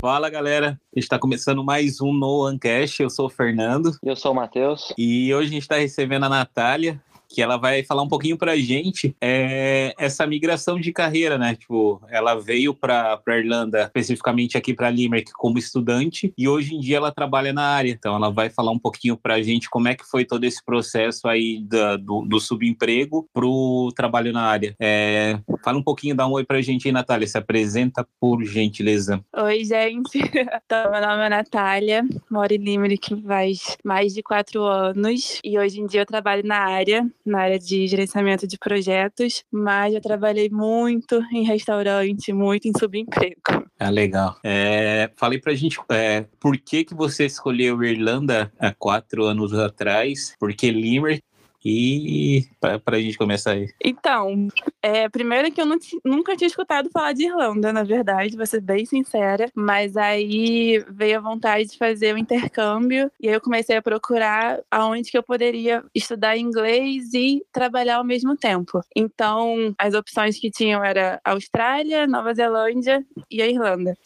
Fala 0.00 0.28
galera, 0.28 0.80
está 0.96 1.16
começando 1.16 1.62
mais 1.62 2.00
um 2.00 2.12
No 2.12 2.44
Ancast. 2.44 3.00
Eu 3.00 3.10
sou 3.10 3.26
o 3.26 3.30
Fernando. 3.30 3.96
Eu 4.02 4.16
sou 4.16 4.32
o 4.32 4.34
Matheus. 4.34 4.92
E 4.98 5.32
hoje 5.32 5.46
a 5.46 5.52
gente 5.52 5.62
está 5.62 5.76
recebendo 5.76 6.24
a 6.24 6.28
Natália, 6.28 7.00
que 7.28 7.42
ela 7.42 7.56
vai 7.56 7.82
falar 7.82 8.02
um 8.02 8.08
pouquinho 8.08 8.38
pra 8.38 8.56
gente 8.56 9.14
é, 9.20 9.92
essa 9.98 10.26
migração 10.26 10.80
de 10.80 10.92
carreira, 10.92 11.36
né? 11.36 11.54
Tipo, 11.54 12.00
ela 12.08 12.34
veio 12.34 12.74
pra, 12.74 13.16
pra 13.18 13.38
Irlanda, 13.38 13.82
especificamente 13.82 14.56
aqui 14.56 14.72
pra 14.72 14.90
Limerick, 14.90 15.32
como 15.32 15.58
estudante, 15.58 16.32
e 16.36 16.48
hoje 16.48 16.74
em 16.74 16.80
dia 16.80 16.96
ela 16.96 17.12
trabalha 17.12 17.52
na 17.52 17.62
área. 17.62 17.90
Então 17.90 18.16
ela 18.16 18.30
vai 18.30 18.48
falar 18.48 18.72
um 18.72 18.78
pouquinho 18.78 19.16
pra 19.16 19.42
gente 19.42 19.68
como 19.68 19.88
é 19.88 19.94
que 19.94 20.04
foi 20.04 20.24
todo 20.24 20.44
esse 20.44 20.64
processo 20.64 21.28
aí 21.28 21.62
da, 21.62 21.96
do, 21.96 22.22
do 22.22 22.40
subemprego 22.40 23.28
pro 23.32 23.92
trabalho 23.94 24.32
na 24.32 24.42
área. 24.42 24.74
É, 24.80 25.38
fala 25.62 25.78
um 25.78 25.82
pouquinho, 25.82 26.14
dá 26.14 26.26
um 26.26 26.32
oi 26.32 26.44
pra 26.44 26.62
gente 26.62 26.88
aí, 26.88 26.92
Natália. 26.92 27.26
Se 27.26 27.36
apresenta, 27.36 28.06
por 28.20 28.42
gentileza. 28.44 29.22
Oi, 29.36 29.64
gente. 29.64 30.18
Então, 30.68 30.90
meu 30.90 31.00
nome 31.00 31.24
é 31.24 31.28
Natália, 31.28 32.06
moro 32.30 32.52
em 32.52 32.58
Limerick 32.58 33.22
faz 33.22 33.76
mais 33.82 34.12
de 34.12 34.22
quatro 34.22 34.62
anos, 34.64 35.40
e 35.42 35.58
hoje 35.58 35.80
em 35.80 35.86
dia 35.86 36.02
eu 36.02 36.06
trabalho 36.06 36.42
na 36.44 36.58
área 36.58 37.08
na 37.28 37.40
área 37.40 37.58
de 37.58 37.86
gerenciamento 37.86 38.46
de 38.46 38.58
projetos, 38.58 39.44
mas 39.52 39.94
eu 39.94 40.00
trabalhei 40.00 40.48
muito 40.50 41.20
em 41.32 41.44
restaurante, 41.44 42.32
muito 42.32 42.66
em 42.66 42.72
subemprego. 42.76 43.68
Ah, 43.78 43.90
legal. 43.90 44.36
É, 44.42 45.10
falei 45.16 45.38
pra 45.38 45.54
gente 45.54 45.78
é, 45.90 46.26
por 46.40 46.56
que, 46.58 46.84
que 46.84 46.94
você 46.94 47.26
escolheu 47.26 47.82
Irlanda 47.84 48.52
há 48.58 48.72
quatro 48.72 49.24
anos 49.24 49.54
atrás, 49.54 50.34
porque 50.38 50.70
Limerick 50.70 51.22
e 51.64 52.46
para 52.60 52.96
a 52.96 53.00
gente 53.00 53.18
começar 53.18 53.52
aí. 53.52 53.68
Então, 53.82 54.48
é, 54.82 55.08
primeiro 55.08 55.50
que 55.50 55.60
eu 55.60 55.66
não 55.66 55.78
nunca 56.04 56.36
tinha 56.36 56.46
escutado 56.46 56.90
falar 56.90 57.12
de 57.12 57.24
Irlanda, 57.24 57.72
na 57.72 57.84
verdade, 57.84 58.36
vou 58.36 58.46
ser 58.46 58.60
bem 58.60 58.84
sincera, 58.84 59.50
mas 59.54 59.96
aí 59.96 60.84
veio 60.90 61.18
a 61.18 61.22
vontade 61.22 61.68
de 61.68 61.78
fazer 61.78 62.14
o 62.14 62.18
intercâmbio 62.18 63.10
e 63.20 63.28
aí 63.28 63.34
eu 63.34 63.40
comecei 63.40 63.76
a 63.76 63.82
procurar 63.82 64.60
aonde 64.70 65.10
que 65.10 65.18
eu 65.18 65.22
poderia 65.22 65.84
estudar 65.94 66.36
inglês 66.36 67.12
e 67.14 67.44
trabalhar 67.52 67.96
ao 67.96 68.04
mesmo 68.04 68.36
tempo. 68.36 68.80
Então, 68.94 69.74
as 69.78 69.94
opções 69.94 70.38
que 70.38 70.50
tinham 70.50 70.84
era 70.84 71.20
Austrália, 71.24 72.06
Nova 72.06 72.34
Zelândia 72.34 73.04
e 73.30 73.42
a 73.42 73.46
Irlanda. 73.46 73.96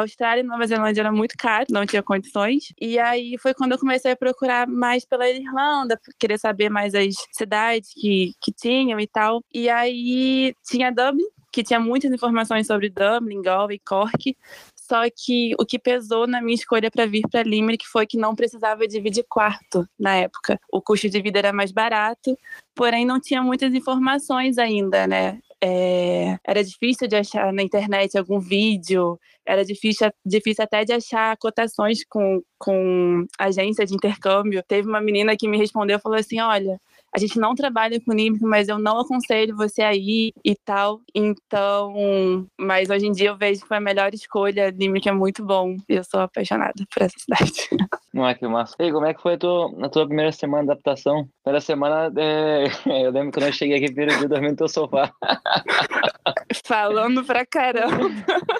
Austrália 0.00 0.42
e 0.42 0.44
Nova 0.44 0.66
Zelândia 0.66 1.00
era 1.00 1.12
muito 1.12 1.34
caro, 1.38 1.66
não 1.70 1.86
tinha 1.86 2.02
condições. 2.02 2.72
E 2.80 2.98
aí 2.98 3.36
foi 3.38 3.54
quando 3.54 3.72
eu 3.72 3.78
comecei 3.78 4.12
a 4.12 4.16
procurar 4.16 4.66
mais 4.66 5.04
pela 5.04 5.28
Irlanda, 5.28 5.98
querer 6.18 6.38
saber 6.38 6.68
mais 6.68 6.94
as 6.94 7.14
cidades 7.32 7.90
que, 7.94 8.32
que 8.40 8.52
tinham 8.52 9.00
e 9.00 9.06
tal. 9.06 9.42
E 9.52 9.68
aí 9.68 10.54
tinha 10.68 10.90
Dublin, 10.90 11.26
que 11.52 11.62
tinha 11.62 11.80
muitas 11.80 12.12
informações 12.12 12.66
sobre 12.66 12.90
Dublin, 12.90 13.40
Galway, 13.40 13.78
Cork. 13.78 14.36
Só 14.76 15.02
que 15.10 15.52
o 15.58 15.64
que 15.64 15.78
pesou 15.78 16.26
na 16.26 16.40
minha 16.40 16.54
escolha 16.54 16.90
para 16.90 17.06
vir 17.06 17.22
para 17.30 17.42
Limerick 17.42 17.86
foi 17.88 18.06
que 18.06 18.16
não 18.16 18.36
precisava 18.36 18.86
dividir 18.86 19.24
quarto 19.28 19.84
na 19.98 20.14
época. 20.14 20.60
O 20.70 20.80
custo 20.80 21.08
de 21.08 21.20
vida 21.20 21.40
era 21.40 21.52
mais 21.52 21.72
barato, 21.72 22.38
porém 22.74 23.04
não 23.04 23.20
tinha 23.20 23.42
muitas 23.42 23.74
informações 23.74 24.58
ainda, 24.58 25.06
né? 25.06 25.40
É, 25.68 26.38
era 26.46 26.62
difícil 26.62 27.08
de 27.08 27.16
achar 27.16 27.52
na 27.52 27.60
internet 27.60 28.16
algum 28.16 28.38
vídeo, 28.38 29.18
era 29.44 29.64
difícil, 29.64 30.08
difícil 30.24 30.62
até 30.62 30.84
de 30.84 30.92
achar 30.92 31.36
cotações 31.38 32.04
com, 32.08 32.40
com 32.56 33.26
agência 33.36 33.84
de 33.84 33.92
intercâmbio. 33.92 34.62
Teve 34.68 34.88
uma 34.88 35.00
menina 35.00 35.36
que 35.36 35.48
me 35.48 35.58
respondeu 35.58 35.96
e 35.98 36.00
falou 36.00 36.16
assim: 36.18 36.40
Olha, 36.40 36.80
a 37.16 37.18
gente 37.18 37.40
não 37.40 37.54
trabalha 37.54 37.98
com 37.98 38.12
NIMC, 38.12 38.42
mas 38.42 38.68
eu 38.68 38.78
não 38.78 39.00
aconselho 39.00 39.56
você 39.56 39.80
a 39.80 39.94
ir 39.94 40.34
e 40.44 40.54
tal. 40.54 41.00
Então, 41.14 42.46
mas 42.60 42.90
hoje 42.90 43.06
em 43.06 43.12
dia 43.12 43.30
eu 43.30 43.36
vejo 43.38 43.62
que 43.62 43.68
foi 43.68 43.78
a 43.78 43.80
melhor 43.80 44.12
escolha. 44.12 44.70
NIMC 44.70 45.08
é 45.08 45.12
muito 45.12 45.42
bom 45.42 45.76
e 45.88 45.94
eu 45.94 46.04
sou 46.04 46.20
apaixonada 46.20 46.84
por 46.92 47.02
essa 47.02 47.14
cidade. 47.18 47.68
Não 48.12 48.28
é 48.28 48.34
que 48.34 48.46
massa. 48.46 48.76
E 48.78 48.92
como 48.92 49.06
é 49.06 49.14
que 49.14 49.22
foi 49.22 49.34
a 49.34 49.38
tua, 49.38 49.86
a 49.86 49.88
tua 49.88 50.06
primeira 50.06 50.30
semana 50.30 50.64
de 50.64 50.70
adaptação? 50.72 51.26
Primeira 51.42 51.60
semana, 51.62 52.12
é... 52.18 52.66
eu 53.06 53.10
lembro 53.10 53.32
quando 53.32 53.46
eu 53.46 53.52
cheguei 53.52 53.78
aqui, 53.78 53.94
perdi 53.94 54.28
dormindo 54.28 54.50
no 54.50 54.56
teu 54.56 54.68
sofá. 54.68 55.10
Falando 56.64 57.24
pra 57.24 57.44
caramba. 57.46 58.10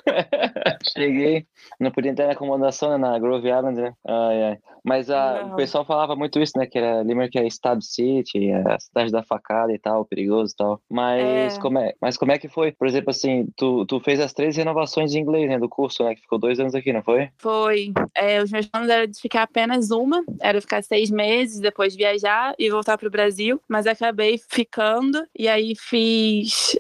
cheguei, 0.97 1.47
não 1.81 1.91
podia 1.91 2.11
entrar 2.11 2.27
na 2.27 2.33
acomodação, 2.33 2.91
né, 2.91 2.97
na 2.97 3.19
Grove 3.19 3.49
Island, 3.49 3.81
né? 3.81 3.93
Ai, 4.07 4.43
ai. 4.43 4.59
Mas 4.85 5.11
a, 5.11 5.47
o 5.47 5.57
pessoal 5.57 5.85
falava 5.85 6.15
muito 6.15 6.39
isso, 6.39 6.53
né? 6.57 6.65
Que 6.65 6.79
era 6.79 7.03
Limerick 7.03 7.37
é 7.37 7.45
Stab 7.49 7.83
City, 7.83 8.53
a 8.53 8.79
cidade 8.79 9.11
da 9.11 9.21
facada 9.21 9.73
e 9.73 9.79
tal, 9.81 10.05
perigoso 10.05 10.53
e 10.53 10.57
tal. 10.57 10.81
Mas, 10.89 11.57
é. 11.57 11.61
Como 11.61 11.79
é, 11.81 11.93
mas 12.01 12.17
como 12.17 12.31
é 12.31 12.39
que 12.39 12.49
foi? 12.49 12.71
Por 12.71 12.87
exemplo, 12.87 13.11
assim, 13.11 13.49
tu, 13.57 13.85
tu 13.87 13.99
fez 13.99 14.21
as 14.21 14.33
três 14.33 14.57
renovações 14.57 15.11
de 15.11 15.19
inglês, 15.19 15.49
né? 15.49 15.59
Do 15.59 15.69
curso, 15.69 16.05
né? 16.05 16.15
Que 16.15 16.21
ficou 16.21 16.39
dois 16.39 16.61
anos 16.61 16.73
aqui, 16.73 16.93
não 16.93 17.03
foi? 17.03 17.29
Foi. 17.37 17.93
É, 18.15 18.41
os 18.41 18.53
meus 18.53 18.67
planos 18.67 18.89
eram 18.89 19.07
de 19.09 19.21
ficar 19.21 19.43
apenas 19.43 19.91
uma, 19.91 20.25
era 20.41 20.61
ficar 20.61 20.85
seis 20.85 21.11
meses, 21.11 21.59
depois 21.59 21.97
viajar 21.97 22.55
e 22.57 22.71
voltar 22.71 22.97
para 22.97 23.09
o 23.09 23.11
Brasil. 23.11 23.61
Mas 23.69 23.89
acabei 23.89 24.39
ficando 24.49 25.27
e 25.37 25.49
aí 25.49 25.75
fiz 25.77 26.79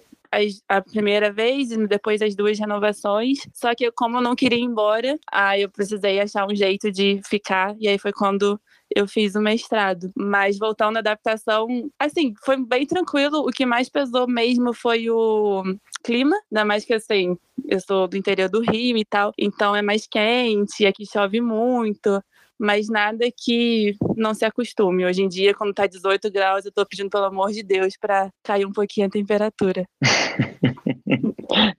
a 0.68 0.80
primeira 0.80 1.32
vez 1.32 1.70
e 1.70 1.86
depois 1.86 2.22
as 2.22 2.34
duas 2.34 2.58
renovações. 2.58 3.38
Só 3.52 3.74
que 3.74 3.90
como 3.92 4.18
eu 4.18 4.22
não 4.22 4.36
queria 4.36 4.58
ir 4.58 4.62
embora, 4.62 5.18
aí 5.30 5.62
eu 5.62 5.70
precisei 5.70 6.20
achar 6.20 6.46
um 6.46 6.54
jeito 6.54 6.90
de 6.90 7.20
ficar. 7.24 7.74
E 7.78 7.88
aí 7.88 7.98
foi 7.98 8.12
quando 8.12 8.60
eu 8.94 9.06
fiz 9.06 9.34
o 9.34 9.40
mestrado. 9.40 10.10
Mas 10.16 10.58
voltando 10.58 10.96
à 10.96 11.00
adaptação, 11.00 11.66
assim, 11.98 12.34
foi 12.44 12.56
bem 12.64 12.86
tranquilo. 12.86 13.40
O 13.40 13.50
que 13.50 13.66
mais 13.66 13.88
pesou 13.88 14.26
mesmo 14.28 14.72
foi 14.72 15.10
o 15.10 15.62
clima, 16.04 16.36
ainda 16.52 16.64
mais 16.64 16.84
que 16.84 16.94
assim, 16.94 17.36
eu 17.66 17.80
sou 17.80 18.06
do 18.06 18.16
interior 18.16 18.48
do 18.48 18.60
Rio 18.60 18.96
e 18.96 19.04
tal, 19.04 19.32
então 19.36 19.74
é 19.74 19.82
mais 19.82 20.06
quente, 20.06 20.86
aqui 20.86 21.04
chove 21.04 21.40
muito 21.40 22.22
mas 22.58 22.88
nada 22.88 23.26
que 23.36 23.96
não 24.16 24.34
se 24.34 24.44
acostume. 24.44 25.04
Hoje 25.04 25.22
em 25.22 25.28
dia, 25.28 25.54
quando 25.54 25.74
tá 25.74 25.86
18 25.86 26.30
graus, 26.30 26.64
eu 26.64 26.72
tô 26.72 26.84
pedindo 26.86 27.10
pelo 27.10 27.24
amor 27.24 27.52
de 27.52 27.62
Deus 27.62 27.94
para 28.00 28.30
cair 28.42 28.66
um 28.66 28.72
pouquinho 28.72 29.06
a 29.06 29.10
temperatura. 29.10 29.86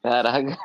Caraca. 0.01 0.57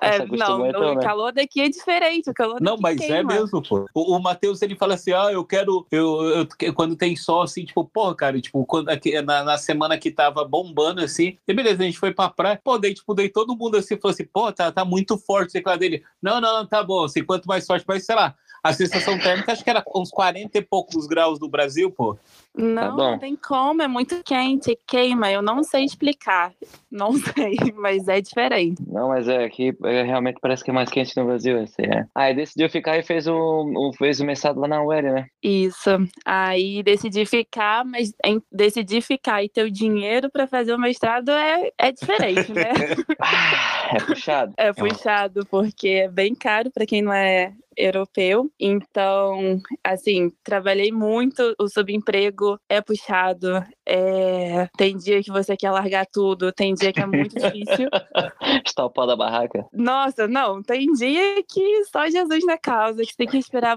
É, 0.00 0.18
não, 0.26 0.66
então, 0.66 0.92
o 0.92 0.94
né? 0.94 1.02
calor 1.02 1.32
daqui 1.32 1.60
é 1.60 1.68
diferente. 1.68 2.28
O 2.28 2.34
calor 2.34 2.60
não, 2.60 2.76
mas 2.78 3.00
é 3.00 3.06
queima. 3.06 3.32
é 3.32 3.38
mesmo, 3.38 3.62
pô. 3.62 3.86
O, 3.94 4.16
o 4.16 4.18
Matheus, 4.20 4.60
ele 4.62 4.76
fala 4.76 4.94
assim: 4.94 5.12
ah, 5.12 5.30
eu 5.32 5.44
quero. 5.44 5.86
Eu, 5.90 6.46
eu, 6.60 6.74
quando 6.74 6.96
tem 6.96 7.16
sol, 7.16 7.42
assim, 7.42 7.64
tipo, 7.64 7.84
porra, 7.84 8.14
cara, 8.14 8.40
tipo, 8.40 8.64
quando, 8.66 8.88
aqui, 8.90 9.20
na, 9.22 9.42
na 9.42 9.56
semana 9.56 9.96
que 9.98 10.10
tava 10.10 10.44
bombando, 10.44 11.00
assim, 11.00 11.38
e 11.46 11.54
beleza, 11.54 11.82
a 11.82 11.86
gente 11.86 11.98
foi 11.98 12.12
pra 12.12 12.28
praia, 12.28 12.60
pô, 12.62 12.78
daí, 12.78 12.94
tipo, 12.94 13.14
daí 13.14 13.28
todo 13.28 13.56
mundo 13.56 13.76
assim 13.76 13.96
falou 13.96 14.12
assim, 14.12 14.26
pô, 14.26 14.52
tá, 14.52 14.70
tá 14.70 14.84
muito 14.84 15.16
forte 15.16 15.50
o 15.50 15.52
teclado 15.52 15.78
dele. 15.78 16.02
Não, 16.22 16.40
não, 16.40 16.66
tá 16.66 16.82
bom, 16.82 17.04
assim, 17.04 17.24
quanto 17.24 17.46
mais 17.46 17.66
forte, 17.66 17.84
mas 17.88 18.04
sei 18.04 18.14
lá, 18.14 18.34
a 18.64 18.72
sensação 18.72 19.18
térmica 19.18 19.52
acho 19.52 19.62
que 19.62 19.68
era 19.68 19.84
uns 19.94 20.08
40 20.08 20.56
e 20.56 20.62
poucos 20.62 21.06
graus 21.06 21.38
do 21.38 21.46
Brasil, 21.46 21.90
pô. 21.90 22.16
Não, 22.56 22.96
tá 22.96 23.10
não 23.10 23.18
tem 23.18 23.34
como, 23.34 23.82
é 23.82 23.88
muito 23.88 24.22
quente, 24.24 24.78
queima. 24.86 25.30
Eu 25.30 25.42
não 25.42 25.64
sei 25.64 25.84
explicar. 25.84 26.52
Não 26.94 27.12
sei, 27.12 27.56
mas 27.74 28.06
é 28.06 28.20
diferente. 28.20 28.80
Não, 28.86 29.08
mas 29.08 29.26
é 29.26 29.42
aqui 29.42 29.76
é, 29.82 30.04
realmente 30.04 30.38
parece 30.40 30.62
que 30.62 30.70
é 30.70 30.72
mais 30.72 30.88
quente 30.88 31.16
no 31.16 31.24
Brasil. 31.24 31.60
Assim, 31.60 31.82
é. 31.82 32.06
Aí 32.14 32.32
decidiu 32.32 32.70
ficar 32.70 32.96
e 32.96 33.02
fez 33.02 33.26
o, 33.26 33.34
o, 33.34 33.92
fez 33.98 34.20
o 34.20 34.24
mestrado 34.24 34.60
lá 34.60 34.68
na 34.68 34.80
UEL, 34.80 35.02
né? 35.02 35.26
Isso. 35.42 35.90
Aí 36.24 36.84
decidi 36.84 37.26
ficar, 37.26 37.84
mas 37.84 38.14
em, 38.24 38.40
decidi 38.52 39.00
ficar 39.00 39.42
e 39.42 39.48
ter 39.48 39.64
o 39.64 39.70
dinheiro 39.72 40.30
para 40.30 40.46
fazer 40.46 40.72
o 40.72 40.78
mestrado 40.78 41.30
é, 41.30 41.72
é 41.76 41.90
diferente, 41.90 42.52
né? 42.52 42.70
é 43.92 44.00
puxado. 44.06 44.54
É 44.56 44.72
puxado, 44.72 45.44
porque 45.50 45.88
é 45.88 46.08
bem 46.08 46.32
caro 46.32 46.70
para 46.70 46.86
quem 46.86 47.02
não 47.02 47.12
é 47.12 47.52
europeu. 47.76 48.50
Então, 48.58 49.60
assim, 49.82 50.30
trabalhei 50.42 50.92
muito, 50.92 51.54
o 51.58 51.68
subemprego 51.68 52.43
é 52.68 52.80
puxado, 52.80 53.64
é... 53.86 54.68
tem 54.76 54.96
dia 54.96 55.22
que 55.22 55.30
você 55.30 55.56
quer 55.56 55.70
largar 55.70 56.06
tudo, 56.06 56.52
tem 56.52 56.74
dia 56.74 56.92
que 56.92 57.00
é 57.00 57.06
muito 57.06 57.34
difícil. 57.34 57.88
Está 58.64 58.84
o 58.84 58.90
pau 58.90 59.06
da 59.06 59.16
barraca? 59.16 59.66
Nossa, 59.72 60.26
não, 60.26 60.62
tem 60.62 60.92
dia 60.92 61.42
que 61.48 61.84
só 61.86 62.08
Jesus 62.08 62.44
na 62.44 62.58
causa, 62.58 63.02
que 63.02 63.10
você 63.10 63.16
tem 63.16 63.28
que 63.28 63.38
esperar 63.38 63.76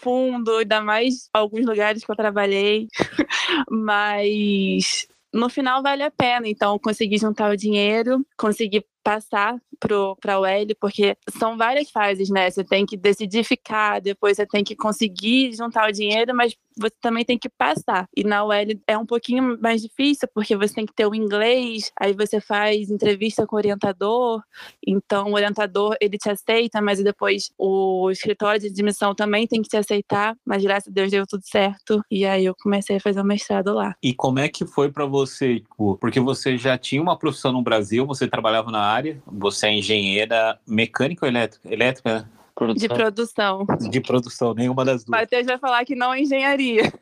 fundo, 0.00 0.56
ainda 0.56 0.80
mais 0.80 1.28
alguns 1.32 1.66
lugares 1.66 2.04
que 2.04 2.10
eu 2.10 2.16
trabalhei, 2.16 2.88
mas 3.70 5.06
no 5.32 5.48
final 5.48 5.82
vale 5.82 6.02
a 6.02 6.10
pena. 6.10 6.48
Então, 6.48 6.78
consegui 6.78 7.18
juntar 7.18 7.50
o 7.50 7.56
dinheiro, 7.56 8.24
consegui 8.36 8.84
passar 9.02 9.60
para 9.78 10.38
o 10.38 10.44
L, 10.44 10.74
porque 10.74 11.16
são 11.38 11.56
várias 11.56 11.90
fases, 11.90 12.28
né? 12.28 12.50
Você 12.50 12.62
tem 12.62 12.84
que 12.84 12.96
decidir 12.96 13.44
ficar, 13.44 14.00
depois 14.00 14.36
você 14.36 14.46
tem 14.46 14.62
que 14.62 14.76
conseguir 14.76 15.54
juntar 15.54 15.88
o 15.88 15.92
dinheiro, 15.92 16.34
mas 16.34 16.54
você 16.76 16.94
também 17.00 17.24
tem 17.24 17.38
que 17.38 17.48
passar. 17.48 18.06
E 18.16 18.24
na 18.24 18.44
UL 18.44 18.80
é 18.86 18.96
um 18.96 19.06
pouquinho 19.06 19.58
mais 19.60 19.82
difícil, 19.82 20.28
porque 20.34 20.56
você 20.56 20.74
tem 20.74 20.86
que 20.86 20.94
ter 20.94 21.06
o 21.06 21.14
inglês, 21.14 21.90
aí 21.98 22.12
você 22.12 22.40
faz 22.40 22.90
entrevista 22.90 23.46
com 23.46 23.56
o 23.56 23.58
orientador, 23.58 24.42
então 24.86 25.30
o 25.30 25.34
orientador 25.34 25.96
ele 26.00 26.16
te 26.18 26.30
aceita, 26.30 26.80
mas 26.80 27.02
depois 27.02 27.50
o 27.58 28.10
escritório 28.10 28.60
de 28.60 28.68
admissão 28.68 29.14
também 29.14 29.46
tem 29.46 29.62
que 29.62 29.68
te 29.68 29.76
aceitar, 29.76 30.36
mas 30.44 30.62
graças 30.62 30.88
a 30.88 30.92
Deus 30.92 31.10
deu 31.10 31.26
tudo 31.26 31.42
certo, 31.44 32.02
e 32.10 32.24
aí 32.24 32.44
eu 32.44 32.54
comecei 32.62 32.96
a 32.96 33.00
fazer 33.00 33.20
o 33.20 33.24
mestrado 33.24 33.74
lá. 33.74 33.94
E 34.02 34.14
como 34.14 34.38
é 34.38 34.48
que 34.48 34.66
foi 34.66 34.90
para 34.90 35.06
você, 35.06 35.60
tipo, 35.60 35.96
porque 35.98 36.20
você 36.20 36.56
já 36.56 36.78
tinha 36.78 37.02
uma 37.02 37.18
profissão 37.18 37.52
no 37.52 37.62
Brasil, 37.62 38.06
você 38.06 38.26
trabalhava 38.26 38.70
na 38.70 38.89
área, 38.90 39.22
você 39.26 39.66
é 39.66 39.72
engenheira 39.74 40.58
mecânica 40.66 41.26
ou 41.26 41.30
elétrica? 41.30 41.72
Elétrica, 41.72 42.14
né? 42.14 42.24
Produção. 42.54 42.88
De 42.88 42.94
produção. 42.94 43.66
De 43.90 44.00
produção, 44.00 44.54
nenhuma 44.54 44.84
das 44.84 45.02
duas. 45.02 45.20
Matheus 45.20 45.46
vai 45.46 45.58
falar 45.58 45.84
que 45.84 45.94
não 45.94 46.12
é 46.12 46.20
engenharia. 46.20 46.92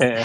É. 0.00 0.24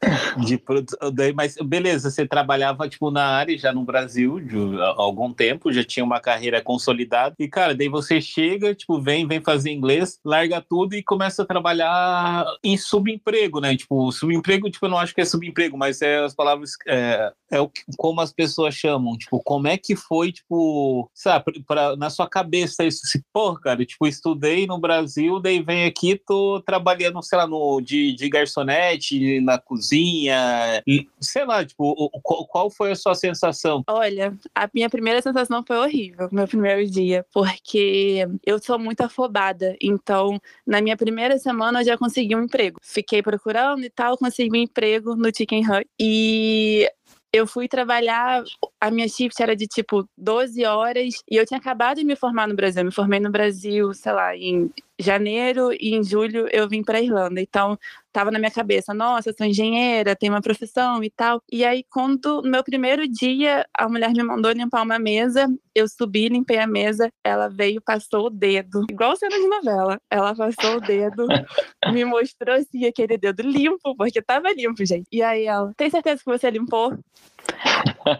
de 0.38 0.56
produção. 0.56 0.98
Mas 1.34 1.56
beleza, 1.62 2.10
você 2.10 2.26
trabalhava 2.26 2.88
tipo 2.88 3.10
na 3.10 3.24
área 3.24 3.56
já 3.58 3.72
no 3.72 3.84
Brasil 3.84 4.40
de 4.40 4.56
algum 4.96 5.32
tempo, 5.32 5.72
já 5.72 5.84
tinha 5.84 6.04
uma 6.04 6.20
carreira 6.20 6.62
consolidada. 6.62 7.34
E, 7.38 7.48
cara, 7.48 7.74
daí 7.74 7.88
você 7.88 8.20
chega, 8.20 8.74
tipo, 8.74 9.00
vem, 9.00 9.26
vem 9.26 9.40
fazer 9.40 9.70
inglês, 9.70 10.18
larga 10.24 10.60
tudo 10.60 10.94
e 10.94 11.02
começa 11.02 11.42
a 11.42 11.46
trabalhar 11.46 12.44
em 12.62 12.76
subemprego, 12.76 13.60
né? 13.60 13.76
Tipo, 13.76 14.10
subemprego, 14.12 14.70
tipo, 14.70 14.86
eu 14.86 14.90
não 14.90 14.98
acho 14.98 15.14
que 15.14 15.20
é 15.20 15.24
subemprego, 15.24 15.76
mas 15.76 16.00
é 16.02 16.24
as 16.24 16.34
palavras. 16.34 16.72
É, 16.86 17.32
é 17.50 17.60
o 17.60 17.70
como 17.96 18.20
as 18.20 18.32
pessoas 18.32 18.74
chamam. 18.74 19.16
Tipo, 19.16 19.40
como 19.42 19.68
é 19.68 19.76
que 19.76 19.94
foi, 19.96 20.32
tipo, 20.32 21.10
sabe, 21.14 21.62
pra, 21.66 21.96
na 21.96 22.10
sua 22.10 22.28
cabeça 22.28 22.84
isso? 22.84 23.00
Se, 23.04 23.22
pô, 23.32 23.54
cara, 23.54 23.84
tipo, 23.84 24.06
estudei 24.06 24.66
no 24.66 24.78
Brasil, 24.78 25.40
daí 25.40 25.62
vem 25.62 25.84
aqui, 25.84 26.20
tô 26.26 26.62
trabalhando, 26.64 27.22
sei 27.22 27.38
lá, 27.38 27.46
no 27.46 27.80
de, 27.90 28.12
de 28.12 28.28
garçonete, 28.28 29.40
na 29.40 29.58
cozinha, 29.58 30.82
sei 31.20 31.44
lá, 31.44 31.64
tipo, 31.64 31.84
o, 31.84 32.08
qual 32.46 32.70
foi 32.70 32.92
a 32.92 32.96
sua 32.96 33.14
sensação? 33.14 33.82
Olha, 33.88 34.36
a 34.54 34.68
minha 34.72 34.88
primeira 34.88 35.20
sensação 35.20 35.64
foi 35.66 35.76
horrível, 35.76 36.28
meu 36.30 36.46
primeiro 36.46 36.88
dia, 36.88 37.26
porque 37.32 38.26
eu 38.46 38.58
sou 38.60 38.78
muito 38.78 39.00
afobada, 39.00 39.76
então 39.82 40.40
na 40.64 40.80
minha 40.80 40.96
primeira 40.96 41.36
semana 41.38 41.80
eu 41.80 41.84
já 41.84 41.98
consegui 41.98 42.36
um 42.36 42.44
emprego. 42.44 42.78
Fiquei 42.80 43.22
procurando 43.22 43.84
e 43.84 43.90
tal, 43.90 44.16
consegui 44.16 44.56
um 44.56 44.62
emprego 44.62 45.16
no 45.16 45.34
Chicken 45.34 45.64
Hut 45.66 45.86
e 45.98 46.88
eu 47.32 47.46
fui 47.46 47.68
trabalhar, 47.68 48.42
a 48.80 48.90
minha 48.90 49.08
shift 49.08 49.40
era 49.40 49.54
de 49.54 49.66
tipo 49.66 50.08
12 50.18 50.64
horas 50.64 51.14
e 51.30 51.36
eu 51.36 51.46
tinha 51.46 51.58
acabado 51.58 51.98
de 51.98 52.04
me 52.04 52.16
formar 52.16 52.48
no 52.48 52.56
Brasil. 52.56 52.80
Eu 52.80 52.86
me 52.86 52.92
formei 52.92 53.20
no 53.20 53.30
Brasil, 53.30 53.94
sei 53.94 54.12
lá, 54.12 54.36
em 54.36 54.70
janeiro 55.00 55.72
e 55.72 55.94
em 55.94 56.04
julho 56.04 56.46
eu 56.52 56.68
vim 56.68 56.82
para 56.82 57.00
Irlanda. 57.00 57.40
Então, 57.40 57.78
tava 58.12 58.30
na 58.30 58.38
minha 58.38 58.50
cabeça, 58.50 58.92
nossa, 58.92 59.30
eu 59.30 59.34
sou 59.36 59.46
engenheira, 59.46 60.16
tenho 60.16 60.32
uma 60.32 60.40
profissão 60.40 61.02
e 61.02 61.10
tal. 61.10 61.42
E 61.50 61.64
aí, 61.64 61.84
quando 61.88 62.42
no 62.42 62.50
meu 62.50 62.62
primeiro 62.62 63.06
dia, 63.08 63.66
a 63.76 63.88
mulher 63.88 64.12
me 64.12 64.22
mandou 64.22 64.50
limpar 64.52 64.82
uma 64.82 64.98
mesa, 64.98 65.46
eu 65.74 65.88
subi, 65.88 66.28
limpei 66.28 66.58
a 66.58 66.66
mesa, 66.66 67.10
ela 67.24 67.48
veio, 67.48 67.80
passou 67.80 68.26
o 68.26 68.30
dedo, 68.30 68.84
igual 68.90 69.16
cena 69.16 69.36
de 69.36 69.46
novela. 69.46 70.00
Ela 70.10 70.34
passou 70.34 70.76
o 70.76 70.80
dedo, 70.80 71.26
me 71.92 72.04
mostrou 72.04 72.56
assim 72.56 72.84
aquele 72.86 73.16
dedo 73.16 73.42
limpo, 73.42 73.94
porque 73.96 74.20
tava 74.20 74.52
limpo, 74.52 74.84
gente. 74.84 75.06
E 75.12 75.22
aí 75.22 75.44
ela, 75.44 75.72
tem 75.76 75.90
certeza 75.90 76.22
que 76.22 76.30
você 76.30 76.50
limpou? 76.50 76.98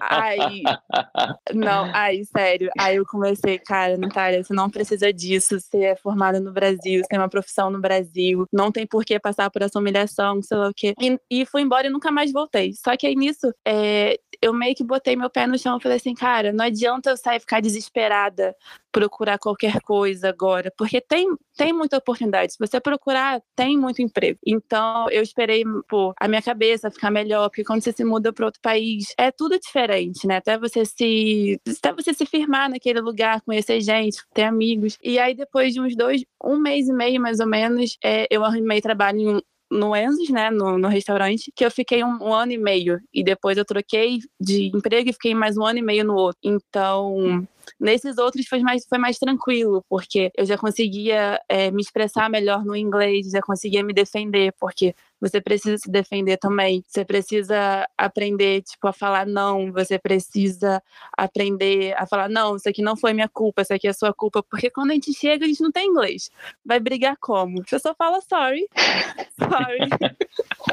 Aí, 0.00 0.62
não, 1.54 1.90
aí, 1.94 2.24
sério. 2.24 2.70
Aí 2.78 2.96
eu 2.96 3.06
comecei, 3.06 3.58
cara, 3.58 3.96
Natália, 3.96 4.42
você 4.42 4.52
não 4.52 4.70
precisa 4.70 5.12
disso. 5.12 5.58
Você 5.58 5.84
é 5.84 5.96
formada 5.96 6.40
no 6.40 6.52
Brasil, 6.52 7.02
você 7.02 7.08
tem 7.08 7.18
uma 7.18 7.28
profissão 7.28 7.70
no 7.70 7.80
Brasil, 7.80 8.46
não 8.52 8.70
tem 8.70 8.86
por 8.86 9.04
que 9.04 9.18
passar 9.18 9.50
por 9.50 9.62
essa 9.62 9.78
humilhação, 9.78 10.42
sei 10.42 10.56
lá 10.56 10.68
o 10.68 10.74
quê. 10.74 10.94
E, 11.00 11.18
e 11.30 11.46
fui 11.46 11.62
embora 11.62 11.86
e 11.86 11.90
nunca 11.90 12.10
mais 12.10 12.32
voltei. 12.32 12.72
Só 12.74 12.96
que 12.96 13.06
aí 13.06 13.14
nisso, 13.14 13.52
é, 13.66 14.18
eu 14.42 14.52
meio 14.52 14.74
que 14.74 14.84
botei 14.84 15.16
meu 15.16 15.30
pé 15.30 15.46
no 15.46 15.58
chão 15.58 15.76
e 15.76 15.82
falei 15.82 15.96
assim, 15.96 16.14
cara, 16.14 16.52
não 16.52 16.64
adianta 16.64 17.10
eu 17.10 17.16
sair 17.16 17.40
ficar 17.40 17.60
desesperada 17.60 18.54
procurar 18.92 19.38
qualquer 19.38 19.80
coisa 19.80 20.28
agora, 20.28 20.72
porque 20.76 21.00
tem, 21.00 21.28
tem 21.56 21.72
muita 21.72 21.96
oportunidade. 21.96 22.52
Se 22.52 22.58
você 22.58 22.80
procurar, 22.80 23.40
tem 23.54 23.78
muito 23.78 24.02
emprego. 24.02 24.38
Então, 24.46 25.08
eu 25.10 25.22
esperei, 25.22 25.64
pô, 25.88 26.12
a 26.18 26.28
minha 26.28 26.42
cabeça 26.42 26.90
ficar 26.90 27.10
melhor, 27.10 27.48
porque 27.48 27.64
quando 27.64 27.82
você 27.82 27.92
se 27.92 28.04
muda 28.04 28.32
para 28.32 28.46
outro 28.46 28.60
país, 28.60 29.14
é 29.18 29.30
tudo 29.30 29.58
diferente, 29.58 30.26
né? 30.26 30.36
Até 30.36 30.58
você 30.58 30.84
se 30.84 31.60
até 31.78 31.92
você 31.92 32.12
se 32.12 32.26
firmar 32.26 32.70
naquele 32.70 33.00
lugar, 33.00 33.40
conhecer 33.42 33.80
gente, 33.80 34.22
ter 34.34 34.44
amigos. 34.44 34.96
E 35.02 35.18
aí, 35.18 35.34
depois 35.34 35.72
de 35.72 35.80
uns 35.80 35.96
dois, 35.96 36.24
um 36.42 36.58
mês 36.58 36.88
e 36.88 36.92
meio 36.92 37.20
mais 37.20 37.40
ou 37.40 37.46
menos, 37.46 37.96
é, 38.02 38.26
eu 38.30 38.44
arrumei 38.44 38.80
trabalho 38.80 39.18
em 39.18 39.42
no 39.70 39.94
Enzo, 39.94 40.32
né, 40.32 40.50
no, 40.50 40.76
no, 40.76 40.88
restaurante, 40.88 41.52
que 41.54 41.64
eu 41.64 41.70
fiquei 41.70 42.02
um, 42.02 42.18
um, 42.20 42.34
ano 42.34 42.52
e 42.52 42.58
meio. 42.58 43.00
E 43.14 43.22
depois 43.22 43.56
eu 43.56 43.64
troquei 43.64 44.18
de 44.40 44.66
emprego 44.74 45.08
e 45.08 45.12
fiquei 45.12 45.34
mais 45.34 45.56
um 45.56 45.64
ano 45.64 45.78
e 45.78 45.82
meio 45.82 46.04
no 46.04 46.14
outro. 46.14 46.40
Então, 46.42 47.46
nesses 47.78 48.18
outros 48.18 48.46
foi 48.46 48.60
mais, 48.60 48.86
foi 48.86 48.98
mais 48.98 49.18
tranquilo, 49.18 49.84
porque 49.88 50.30
eu 50.36 50.44
já 50.44 50.56
conseguia 50.56 51.40
é, 51.48 51.70
me 51.70 51.82
expressar 51.82 52.30
melhor 52.30 52.64
no 52.64 52.76
inglês, 52.76 53.30
já 53.30 53.40
conseguia 53.40 53.82
me 53.82 53.92
defender, 53.92 54.52
porque 54.58 54.94
você 55.20 55.40
precisa 55.40 55.76
se 55.76 55.90
defender 55.90 56.38
também. 56.38 56.82
Você 56.86 57.04
precisa 57.04 57.86
aprender, 57.96 58.62
tipo, 58.62 58.88
a 58.88 58.92
falar 58.92 59.26
não. 59.26 59.70
Você 59.72 59.98
precisa 59.98 60.82
aprender 61.16 61.94
a 61.98 62.06
falar, 62.06 62.28
não, 62.28 62.56
isso 62.56 62.68
aqui 62.68 62.80
não 62.80 62.96
foi 62.96 63.12
minha 63.12 63.28
culpa, 63.28 63.60
isso 63.60 63.74
aqui 63.74 63.86
é 63.86 63.92
sua 63.92 64.14
culpa. 64.14 64.42
Porque 64.42 64.70
quando 64.70 64.92
a 64.92 64.94
gente 64.94 65.12
chega, 65.12 65.44
a 65.44 65.48
gente 65.48 65.62
não 65.62 65.70
tem 65.70 65.88
inglês. 65.88 66.30
Vai 66.64 66.80
brigar 66.80 67.16
como? 67.20 67.62
Você 67.66 67.78
só 67.78 67.94
fala 67.94 68.20
sorry. 68.22 68.66
sorry. 69.38 69.90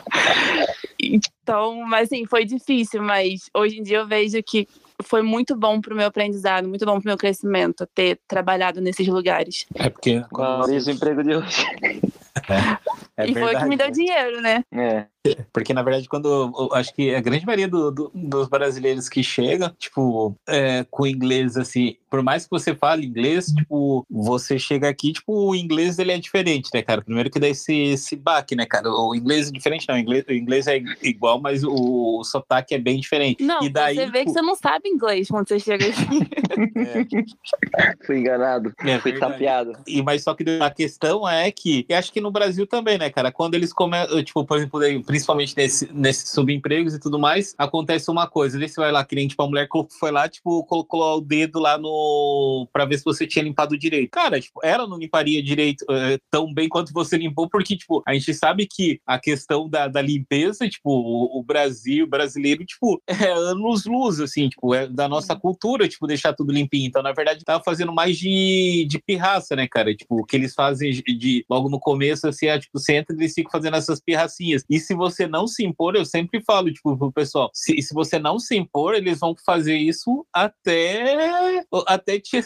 então, 0.97 1.75
mas 1.85 2.07
assim, 2.07 2.25
foi 2.25 2.45
difícil, 2.45 3.01
mas 3.03 3.49
hoje 3.53 3.79
em 3.79 3.83
dia 3.83 3.97
eu 3.97 4.07
vejo 4.07 4.41
que 4.43 4.67
foi 5.03 5.21
muito 5.21 5.55
bom 5.55 5.79
para 5.79 5.93
o 5.93 5.97
meu 5.97 6.07
aprendizado, 6.07 6.67
muito 6.67 6.85
bom 6.85 6.93
para 6.93 7.07
o 7.07 7.09
meu 7.09 7.17
crescimento 7.17 7.87
ter 7.93 8.19
trabalhado 8.27 8.81
nesses 8.81 9.07
lugares. 9.07 9.65
É 9.75 9.89
porque. 9.89 10.21
Valoriza 10.31 10.91
o 10.91 10.93
emprego 10.93 11.23
de 11.23 11.35
hoje. 11.35 11.65
É, 11.83 13.23
é 13.23 13.29
e 13.29 13.33
verdade, 13.33 13.39
foi 13.39 13.55
o 13.55 13.59
que 13.59 13.65
me 13.65 13.77
deu 13.77 13.87
né? 13.87 13.91
dinheiro, 13.91 14.41
né? 14.41 14.63
É. 14.71 15.05
Porque, 15.51 15.73
na 15.73 15.83
verdade, 15.83 16.07
quando. 16.07 16.69
Acho 16.73 16.93
que 16.93 17.13
a 17.13 17.21
grande 17.21 17.45
maioria 17.45 17.67
do, 17.67 17.91
do, 17.91 18.11
dos 18.13 18.47
brasileiros 18.47 19.09
que 19.09 19.23
chegam, 19.23 19.69
tipo, 19.77 20.35
é, 20.47 20.85
com 20.89 21.07
inglês, 21.07 21.57
assim, 21.57 21.95
por 22.09 22.21
mais 22.23 22.45
que 22.45 22.51
você 22.51 22.75
fale 22.75 23.05
inglês, 23.05 23.47
tipo, 23.47 24.05
você 24.09 24.57
chega 24.57 24.87
aqui, 24.87 25.13
tipo, 25.13 25.33
o 25.33 25.55
inglês 25.55 25.99
ele 25.99 26.11
é 26.11 26.17
diferente, 26.17 26.69
né, 26.73 26.81
cara? 26.81 27.01
Primeiro 27.01 27.29
que 27.29 27.39
dá 27.39 27.47
esse, 27.47 27.75
esse 27.75 28.15
baque, 28.15 28.55
né, 28.55 28.65
cara? 28.65 28.89
O 28.89 29.15
inglês 29.15 29.49
é 29.49 29.51
diferente, 29.51 29.85
não. 29.87 29.95
O 29.95 29.99
inglês, 29.99 30.25
o 30.27 30.33
inglês 30.33 30.67
é 30.67 30.81
igual, 31.01 31.41
mas 31.41 31.63
o, 31.63 32.19
o 32.19 32.23
sotaque 32.23 32.73
é 32.75 32.77
bem 32.77 32.99
diferente. 32.99 33.43
Não, 33.43 33.61
e 33.61 33.69
daí, 33.69 33.95
você 33.95 34.05
vê 34.05 34.19
tipo, 34.19 34.25
que 34.25 34.39
você 34.39 34.41
não 34.41 34.55
sabe 34.55 34.89
inglês 34.89 35.27
quando 35.27 35.47
você 35.47 35.59
chega 35.59 35.85
aqui. 35.87 36.29
é, 36.75 37.97
Fui 38.05 38.19
enganado. 38.19 38.73
É 38.85 38.99
Fui 38.99 39.13
tapeado. 39.13 39.73
E, 39.85 40.01
mas 40.01 40.23
só 40.23 40.33
que 40.33 40.43
a 40.61 40.69
questão 40.69 41.27
é 41.27 41.51
que, 41.51 41.85
e 41.87 41.93
acho 41.93 42.11
que 42.11 42.21
no 42.21 42.31
Brasil 42.31 42.65
também, 42.65 42.97
né, 42.97 43.09
cara? 43.09 43.31
Quando 43.31 43.55
eles 43.55 43.73
começam, 43.73 44.23
tipo, 44.23 44.45
por 44.45 44.57
exemplo, 44.57 44.81
principalmente 45.17 45.57
nesse, 45.57 45.91
nesses 45.91 46.29
subempregos 46.29 46.93
e 46.93 46.99
tudo 46.99 47.17
mais, 47.17 47.55
acontece 47.57 48.09
uma 48.11 48.27
coisa. 48.27 48.59
Daí 48.59 48.69
você 48.69 48.79
vai 48.79 48.91
lá, 48.91 49.03
que 49.03 49.15
nem, 49.15 49.27
tipo, 49.27 49.41
a 49.41 49.47
mulher 49.47 49.67
foi 49.99 50.11
lá, 50.11 50.29
tipo, 50.29 50.63
colocou 50.65 51.17
o 51.17 51.21
dedo 51.21 51.59
lá 51.59 51.77
no. 51.77 52.67
pra 52.71 52.85
ver 52.85 52.99
se 52.99 53.03
você 53.03 53.25
tinha 53.25 53.43
limpado 53.43 53.77
direito. 53.77 54.11
Cara, 54.11 54.39
tipo, 54.39 54.59
ela 54.63 54.87
não 54.87 54.97
limparia 54.97 55.41
direito 55.41 55.85
eh, 55.89 56.19
tão 56.29 56.53
bem 56.53 56.69
quanto 56.69 56.93
você 56.93 57.17
limpou, 57.17 57.49
porque, 57.49 57.75
tipo, 57.75 58.03
a 58.07 58.13
gente 58.13 58.33
sabe 58.33 58.67
que 58.67 58.99
a 59.05 59.19
questão 59.19 59.67
da, 59.67 59.87
da 59.87 60.01
limpeza, 60.01 60.69
tipo, 60.69 60.89
o, 60.91 61.39
o 61.39 61.43
Brasil, 61.43 62.05
brasileiro, 62.07 62.63
tipo, 62.63 63.01
é 63.07 63.31
anos 63.31 63.85
luz, 63.85 64.19
assim, 64.19 64.49
tipo, 64.49 64.73
é 64.73 64.87
da 64.87 65.07
nossa 65.07 65.35
cultura, 65.35 65.87
tipo, 65.87 66.05
deixar 66.05 66.33
tudo 66.33 66.53
limpinho. 66.53 66.87
Então, 66.87 67.01
na 67.01 67.11
verdade, 67.11 67.43
tava 67.43 67.63
fazendo 67.63 67.93
mais 67.93 68.17
de, 68.17 68.85
de 68.87 68.99
pirraça, 68.99 69.55
né, 69.55 69.67
cara? 69.67 69.95
Tipo, 69.95 70.21
o 70.21 70.25
que 70.25 70.35
eles 70.35 70.53
fazem 70.53 70.91
de, 70.91 71.01
de 71.01 71.45
logo 71.49 71.69
no 71.69 71.79
começo, 71.79 72.27
assim, 72.27 72.47
é, 72.47 72.59
tipo, 72.59 72.77
você 72.77 72.95
entra 72.97 73.15
e 73.15 73.19
eles 73.19 73.33
ficam 73.33 73.51
fazendo 73.51 73.77
essas 73.77 73.99
pirracinhas. 73.99 74.63
E 74.69 74.79
se 74.79 74.93
você 74.93 75.06
não 75.27 75.47
se 75.47 75.65
impor, 75.65 75.95
eu 75.95 76.05
sempre 76.05 76.41
falo, 76.41 76.71
tipo, 76.71 76.97
pro 76.97 77.11
pessoal, 77.11 77.49
se, 77.53 77.81
se 77.81 77.93
você 77.93 78.19
não 78.19 78.39
se 78.39 78.55
impor, 78.55 78.95
eles 78.95 79.19
vão 79.19 79.35
fazer 79.45 79.77
isso 79.77 80.25
até, 80.33 81.63
até 81.87 82.19
te, 82.19 82.41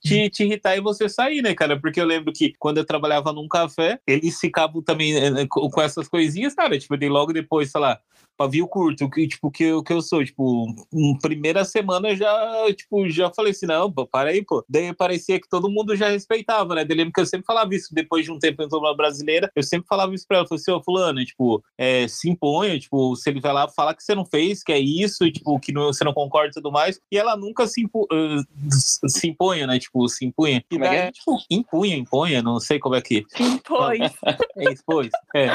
te, 0.00 0.30
te 0.30 0.44
irritar 0.44 0.76
e 0.76 0.80
você 0.80 1.08
sair, 1.08 1.42
né, 1.42 1.54
cara? 1.54 1.78
Porque 1.80 2.00
eu 2.00 2.06
lembro 2.06 2.32
que 2.32 2.52
quando 2.58 2.78
eu 2.78 2.84
trabalhava 2.84 3.32
num 3.32 3.48
café, 3.48 3.98
eles 4.06 4.38
ficavam 4.38 4.82
também 4.82 5.16
eh, 5.16 5.46
com, 5.48 5.68
com 5.68 5.80
essas 5.80 6.08
coisinhas, 6.08 6.54
cara, 6.54 6.78
tipo, 6.78 6.96
de 6.96 7.08
logo 7.08 7.32
depois, 7.32 7.70
sei 7.70 7.80
lá, 7.80 8.00
pavio 8.36 8.68
curto, 8.68 9.08
que, 9.10 9.26
tipo, 9.26 9.50
que, 9.50 9.64
eu, 9.64 9.82
que 9.82 9.92
eu 9.92 10.02
sou, 10.02 10.24
tipo, 10.24 10.66
em 10.92 11.18
primeira 11.18 11.64
semana 11.64 12.10
eu 12.10 12.16
já, 12.16 12.74
tipo, 12.74 13.08
já 13.08 13.30
falei 13.32 13.52
assim, 13.52 13.66
não, 13.66 13.90
pô, 13.90 14.06
para 14.06 14.30
aí, 14.30 14.44
pô. 14.44 14.64
Daí 14.68 14.92
parecia 14.94 15.40
que 15.40 15.48
todo 15.48 15.70
mundo 15.70 15.96
já 15.96 16.08
respeitava, 16.08 16.74
né? 16.74 16.84
Daí 16.84 16.96
lembro 16.96 17.12
que 17.12 17.20
eu 17.20 17.26
sempre 17.26 17.46
falava 17.46 17.74
isso, 17.74 17.94
depois 17.94 18.24
de 18.24 18.30
um 18.30 18.38
tempo 18.38 18.62
em 18.62 18.68
uma 18.70 18.94
brasileira, 18.94 19.50
eu 19.56 19.62
sempre 19.62 19.86
falava 19.88 20.14
isso 20.14 20.26
pra 20.28 20.38
ela, 20.38 20.46
falei 20.46 20.60
assim, 20.60 20.70
ô, 20.70 20.82
fulano, 20.82 21.24
tipo, 21.24 21.64
é, 21.78 22.06
se 22.06 22.28
imponha, 22.28 22.78
tipo, 22.78 23.16
se 23.16 23.30
ele 23.30 23.40
vai 23.40 23.52
lá 23.52 23.68
falar 23.68 23.94
que 23.94 24.02
você 24.02 24.14
não 24.14 24.26
fez, 24.26 24.62
que 24.62 24.72
é 24.72 24.78
isso, 24.78 25.30
tipo, 25.30 25.58
que 25.58 25.72
não, 25.72 25.86
você 25.86 26.04
não 26.04 26.12
concorda 26.12 26.50
e 26.50 26.52
tudo 26.52 26.70
mais, 26.70 27.00
e 27.10 27.18
ela 27.18 27.36
nunca 27.36 27.66
se, 27.66 27.82
impu, 27.82 28.02
uh, 28.12 29.08
se 29.08 29.28
imponha, 29.28 29.66
né? 29.66 29.78
Tipo, 29.78 30.06
se 30.08 30.24
impunha. 30.24 30.62
E 30.70 30.78
daí, 30.78 30.96
é? 30.96 31.12
tipo, 31.12 31.38
impunha, 31.50 31.96
impunha, 31.96 32.42
não 32.42 32.60
sei 32.60 32.78
como 32.78 32.94
é 32.94 33.00
que... 33.00 33.24
Impôs. 33.40 33.98
É, 34.58 34.72
expôs, 34.72 35.10
é. 35.34 35.48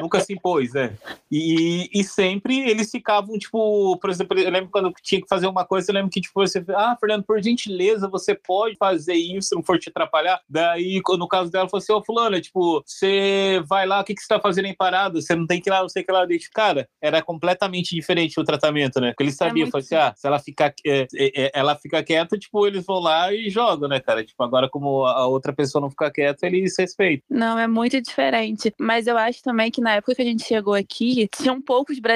Nunca 0.00 0.20
se 0.20 0.32
impôs, 0.32 0.72
né? 0.72 0.96
E, 1.30 1.90
e 1.92 2.04
sempre 2.04 2.23
eles 2.48 2.90
ficavam, 2.90 3.38
tipo, 3.38 3.96
por 3.98 4.10
exemplo, 4.10 4.38
eu 4.38 4.50
lembro 4.50 4.70
quando 4.70 4.92
tinha 5.02 5.20
que 5.20 5.28
fazer 5.28 5.46
uma 5.46 5.64
coisa, 5.64 5.90
eu 5.90 5.94
lembro 5.94 6.10
que, 6.10 6.20
tipo, 6.20 6.40
você, 6.40 6.64
ah, 6.70 6.96
Fernando, 6.98 7.24
por 7.24 7.42
gentileza, 7.42 8.08
você 8.08 8.34
pode 8.34 8.76
fazer 8.76 9.14
isso 9.14 9.48
se 9.48 9.54
não 9.54 9.62
for 9.62 9.78
te 9.78 9.88
atrapalhar. 9.88 10.40
Daí, 10.48 11.00
no 11.18 11.28
caso 11.28 11.50
dela, 11.50 11.68
falou 11.68 11.82
assim, 11.82 11.92
ô, 11.92 11.98
oh, 11.98 12.04
fulano, 12.04 12.40
tipo, 12.40 12.82
você 12.84 13.62
vai 13.66 13.86
lá, 13.86 14.00
o 14.00 14.04
que, 14.04 14.14
que 14.14 14.22
você 14.22 14.28
tá 14.28 14.40
fazendo 14.40 14.66
em 14.66 14.74
parada? 14.74 15.20
Você 15.20 15.34
não 15.34 15.46
tem 15.46 15.60
que 15.60 15.68
ir 15.68 15.72
lá, 15.72 15.80
não 15.80 15.88
sei 15.88 16.02
o 16.02 16.06
que 16.06 16.12
lá. 16.12 16.24
Deixa. 16.24 16.48
Cara, 16.52 16.88
era 17.00 17.22
completamente 17.22 17.94
diferente 17.94 18.38
o 18.38 18.44
tratamento, 18.44 19.00
né? 19.00 19.10
Porque 19.10 19.22
eles 19.22 19.34
é 19.34 19.46
sabiam, 19.46 19.68
é 19.72 19.78
assim, 19.78 19.94
ah, 19.94 20.12
se 20.16 20.26
ela 20.26 20.38
ficar, 20.38 20.72
é, 20.86 21.06
é, 21.14 21.44
é, 21.44 21.50
ela 21.54 21.74
fica 21.76 22.02
quieta, 22.02 22.38
tipo, 22.38 22.66
eles 22.66 22.84
vão 22.84 23.00
lá 23.00 23.32
e 23.32 23.50
jogam, 23.50 23.88
né, 23.88 24.00
cara? 24.00 24.24
Tipo, 24.24 24.42
agora 24.42 24.68
como 24.68 25.04
a 25.06 25.26
outra 25.26 25.52
pessoa 25.52 25.82
não 25.82 25.90
fica 25.90 26.10
quieta, 26.10 26.46
eles 26.46 26.74
respeitam. 26.78 27.24
Não, 27.30 27.58
é 27.58 27.66
muito 27.66 28.00
diferente. 28.00 28.72
Mas 28.78 29.06
eu 29.06 29.16
acho 29.16 29.42
também 29.42 29.70
que 29.70 29.80
na 29.80 29.94
época 29.94 30.14
que 30.14 30.22
a 30.22 30.24
gente 30.24 30.44
chegou 30.44 30.74
aqui, 30.74 31.28
tinham 31.36 31.60
poucos 31.60 31.98
brasileiros. 31.98 32.13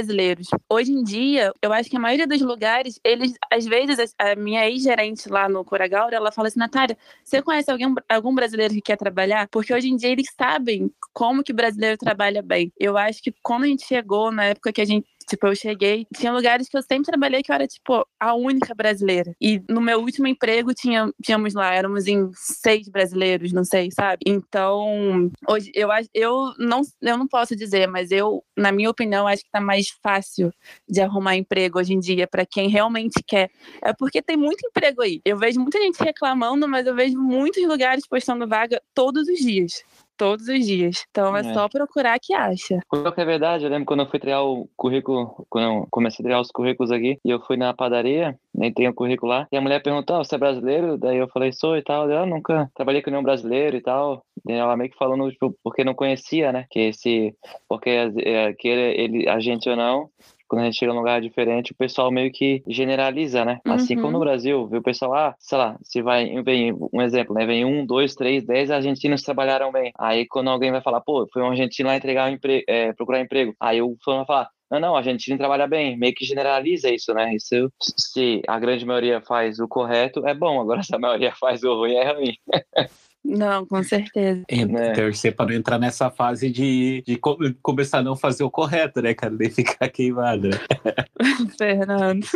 Hoje 0.68 0.92
em 0.92 1.02
dia, 1.02 1.52
eu 1.60 1.72
acho 1.72 1.90
que 1.90 1.96
a 1.96 2.00
maioria 2.00 2.26
dos 2.26 2.40
lugares, 2.40 3.00
eles, 3.02 3.32
às 3.50 3.64
vezes, 3.64 4.14
a 4.18 4.34
minha 4.36 4.68
ex-gerente 4.68 5.28
lá 5.28 5.48
no 5.48 5.64
Coragaura, 5.64 6.16
ela 6.16 6.30
fala 6.30 6.48
assim, 6.48 6.58
Natália, 6.58 6.96
você 7.24 7.42
conhece 7.42 7.70
alguém, 7.70 7.94
algum 8.08 8.34
brasileiro 8.34 8.74
que 8.74 8.82
quer 8.82 8.96
trabalhar? 8.96 9.48
Porque 9.48 9.72
hoje 9.72 9.88
em 9.88 9.96
dia 9.96 10.10
eles 10.10 10.28
sabem 10.36 10.90
como 11.12 11.42
que 11.42 11.52
o 11.52 11.56
brasileiro 11.56 11.96
trabalha 11.96 12.42
bem. 12.42 12.72
Eu 12.78 12.96
acho 12.96 13.22
que 13.22 13.34
quando 13.42 13.64
a 13.64 13.66
gente 13.66 13.86
chegou, 13.86 14.30
na 14.30 14.44
época 14.44 14.72
que 14.72 14.80
a 14.80 14.84
gente 14.84 15.06
Tipo, 15.28 15.46
eu 15.48 15.56
cheguei, 15.56 16.06
tinha 16.16 16.32
lugares 16.32 16.68
que 16.68 16.76
eu 16.76 16.82
sempre 16.82 17.04
trabalhei 17.04 17.42
que 17.42 17.52
eu 17.52 17.54
era, 17.54 17.66
tipo, 17.66 18.06
a 18.18 18.34
única 18.34 18.74
brasileira. 18.74 19.34
E 19.40 19.62
no 19.68 19.80
meu 19.80 20.00
último 20.00 20.26
emprego 20.26 20.72
tinha, 20.72 21.12
tínhamos 21.22 21.54
lá, 21.54 21.74
éramos 21.74 22.06
em 22.06 22.30
seis 22.34 22.88
brasileiros, 22.88 23.52
não 23.52 23.64
sei, 23.64 23.90
sabe? 23.90 24.18
Então, 24.26 25.30
hoje 25.48 25.70
eu 25.74 25.88
eu 26.14 26.54
não, 26.58 26.82
eu 27.02 27.18
não 27.18 27.26
posso 27.26 27.56
dizer, 27.56 27.86
mas 27.88 28.10
eu, 28.10 28.42
na 28.56 28.70
minha 28.72 28.90
opinião, 28.90 29.26
acho 29.26 29.42
que 29.42 29.50
tá 29.50 29.60
mais 29.60 29.88
fácil 30.02 30.52
de 30.88 31.00
arrumar 31.00 31.36
emprego 31.36 31.78
hoje 31.78 31.94
em 31.94 32.00
dia 32.00 32.26
para 32.26 32.46
quem 32.46 32.68
realmente 32.68 33.22
quer. 33.26 33.50
É 33.82 33.92
porque 33.92 34.22
tem 34.22 34.36
muito 34.36 34.66
emprego 34.66 35.02
aí. 35.02 35.20
Eu 35.24 35.36
vejo 35.36 35.60
muita 35.60 35.78
gente 35.80 36.02
reclamando, 36.02 36.68
mas 36.68 36.86
eu 36.86 36.94
vejo 36.94 37.18
muitos 37.18 37.62
lugares 37.66 38.06
postando 38.06 38.46
vaga 38.46 38.80
todos 38.94 39.28
os 39.28 39.38
dias 39.38 39.82
todos 40.18 40.48
os 40.48 40.66
dias. 40.66 41.04
Então 41.10 41.34
é, 41.36 41.40
é. 41.40 41.54
só 41.54 41.68
procurar 41.68 42.18
que 42.20 42.34
acha. 42.34 42.80
Qual 42.88 43.12
que 43.12 43.20
é 43.20 43.24
verdade? 43.24 43.64
Eu 43.64 43.70
lembro 43.70 43.86
quando 43.86 44.00
eu 44.00 44.10
fui 44.10 44.18
triar 44.18 44.44
o 44.44 44.68
currículo, 44.76 45.46
quando 45.48 45.64
eu 45.64 45.88
comecei 45.90 46.22
a 46.22 46.26
triar 46.26 46.40
os 46.40 46.50
currículos 46.50 46.90
aqui, 46.90 47.18
e 47.24 47.30
eu 47.30 47.40
fui 47.40 47.56
na 47.56 47.72
padaria, 47.72 48.36
nem 48.52 48.72
tenho 48.72 48.90
o 48.90 48.94
currículo 48.94 49.30
lá, 49.30 49.46
e 49.50 49.56
a 49.56 49.60
mulher 49.60 49.82
perguntou, 49.82 50.16
ah, 50.16 50.24
você 50.24 50.34
é 50.34 50.38
brasileiro? 50.38 50.98
Daí 50.98 51.16
eu 51.16 51.28
falei, 51.28 51.52
sou 51.52 51.76
e 51.76 51.82
tal. 51.82 52.10
Eu 52.10 52.26
nunca 52.26 52.68
trabalhei 52.74 53.00
com 53.00 53.10
nenhum 53.10 53.22
brasileiro 53.22 53.76
e 53.76 53.80
tal. 53.80 54.22
E 54.46 54.52
ela 54.52 54.76
meio 54.76 54.90
que 54.90 54.96
falando, 54.98 55.30
tipo, 55.30 55.54
porque 55.62 55.84
não 55.84 55.94
conhecia, 55.94 56.52
né? 56.52 56.66
Que 56.70 56.80
esse, 56.88 57.34
porque 57.68 57.90
é, 57.90 58.52
que 58.54 58.68
ele, 58.68 59.00
ele, 59.00 59.28
a 59.28 59.38
gente 59.38 59.68
ou 59.68 59.76
não, 59.76 60.10
quando 60.48 60.62
a 60.62 60.64
gente 60.64 60.78
chega 60.78 60.92
num 60.92 60.98
lugar 60.98 61.20
diferente, 61.20 61.72
o 61.72 61.76
pessoal 61.76 62.10
meio 62.10 62.32
que 62.32 62.62
generaliza, 62.66 63.44
né? 63.44 63.60
Assim 63.64 63.96
como 63.96 64.12
no 64.12 64.18
uhum. 64.18 64.24
Brasil, 64.24 64.66
viu 64.66 64.80
o 64.80 64.82
pessoal, 64.82 65.14
ah, 65.14 65.34
sei 65.38 65.58
lá, 65.58 65.76
se 65.82 66.02
vai, 66.02 66.42
vem 66.42 66.72
um 66.92 67.02
exemplo, 67.02 67.34
né? 67.34 67.44
Vem 67.46 67.64
um, 67.64 67.84
dois, 67.84 68.14
três, 68.14 68.44
dez 68.44 68.70
argentinos 68.70 69.22
trabalharam 69.22 69.70
bem. 69.70 69.92
Aí 69.98 70.26
quando 70.26 70.50
alguém 70.50 70.70
vai 70.70 70.80
falar, 70.80 71.00
pô, 71.00 71.28
foi 71.32 71.42
um 71.42 71.50
argentino 71.50 71.88
lá 71.88 71.96
entregar 71.96 72.28
um 72.28 72.34
emprego, 72.34 72.64
é, 72.66 72.92
procurar 72.92 73.20
emprego. 73.20 73.54
Aí 73.60 73.82
o 73.82 73.96
fulano 74.02 74.24
vai 74.24 74.26
falar, 74.26 74.50
não, 74.70 74.80
não, 74.80 74.96
a 74.96 75.02
gente 75.02 75.34
trabalha 75.36 75.66
bem, 75.66 75.96
meio 75.96 76.14
que 76.14 76.26
generaliza 76.26 76.90
isso, 76.90 77.14
né? 77.14 77.34
Isso, 77.34 77.72
se 77.80 78.42
a 78.46 78.58
grande 78.58 78.84
maioria 78.84 79.20
faz 79.20 79.58
o 79.58 79.68
correto, 79.68 80.26
é 80.26 80.34
bom, 80.34 80.60
agora 80.60 80.82
se 80.82 80.94
a 80.94 80.98
maioria 80.98 81.32
faz 81.40 81.62
o 81.62 81.74
ruim, 81.74 81.94
é 81.94 82.12
ruim. 82.12 82.34
Não, 83.24 83.66
com 83.66 83.82
certeza. 83.82 84.42
É, 84.48 84.64
né? 84.64 84.92
Torcer 84.92 85.34
para 85.34 85.46
não 85.46 85.54
entrar 85.54 85.78
nessa 85.78 86.10
fase 86.10 86.50
de, 86.50 87.02
de 87.06 87.18
começar 87.62 87.98
a 87.98 88.02
não 88.02 88.16
fazer 88.16 88.44
o 88.44 88.50
correto, 88.50 89.02
né, 89.02 89.12
cara? 89.14 89.34
Nem 89.38 89.50
ficar 89.50 89.88
queimado. 89.88 90.50
Fernando. 91.58 92.26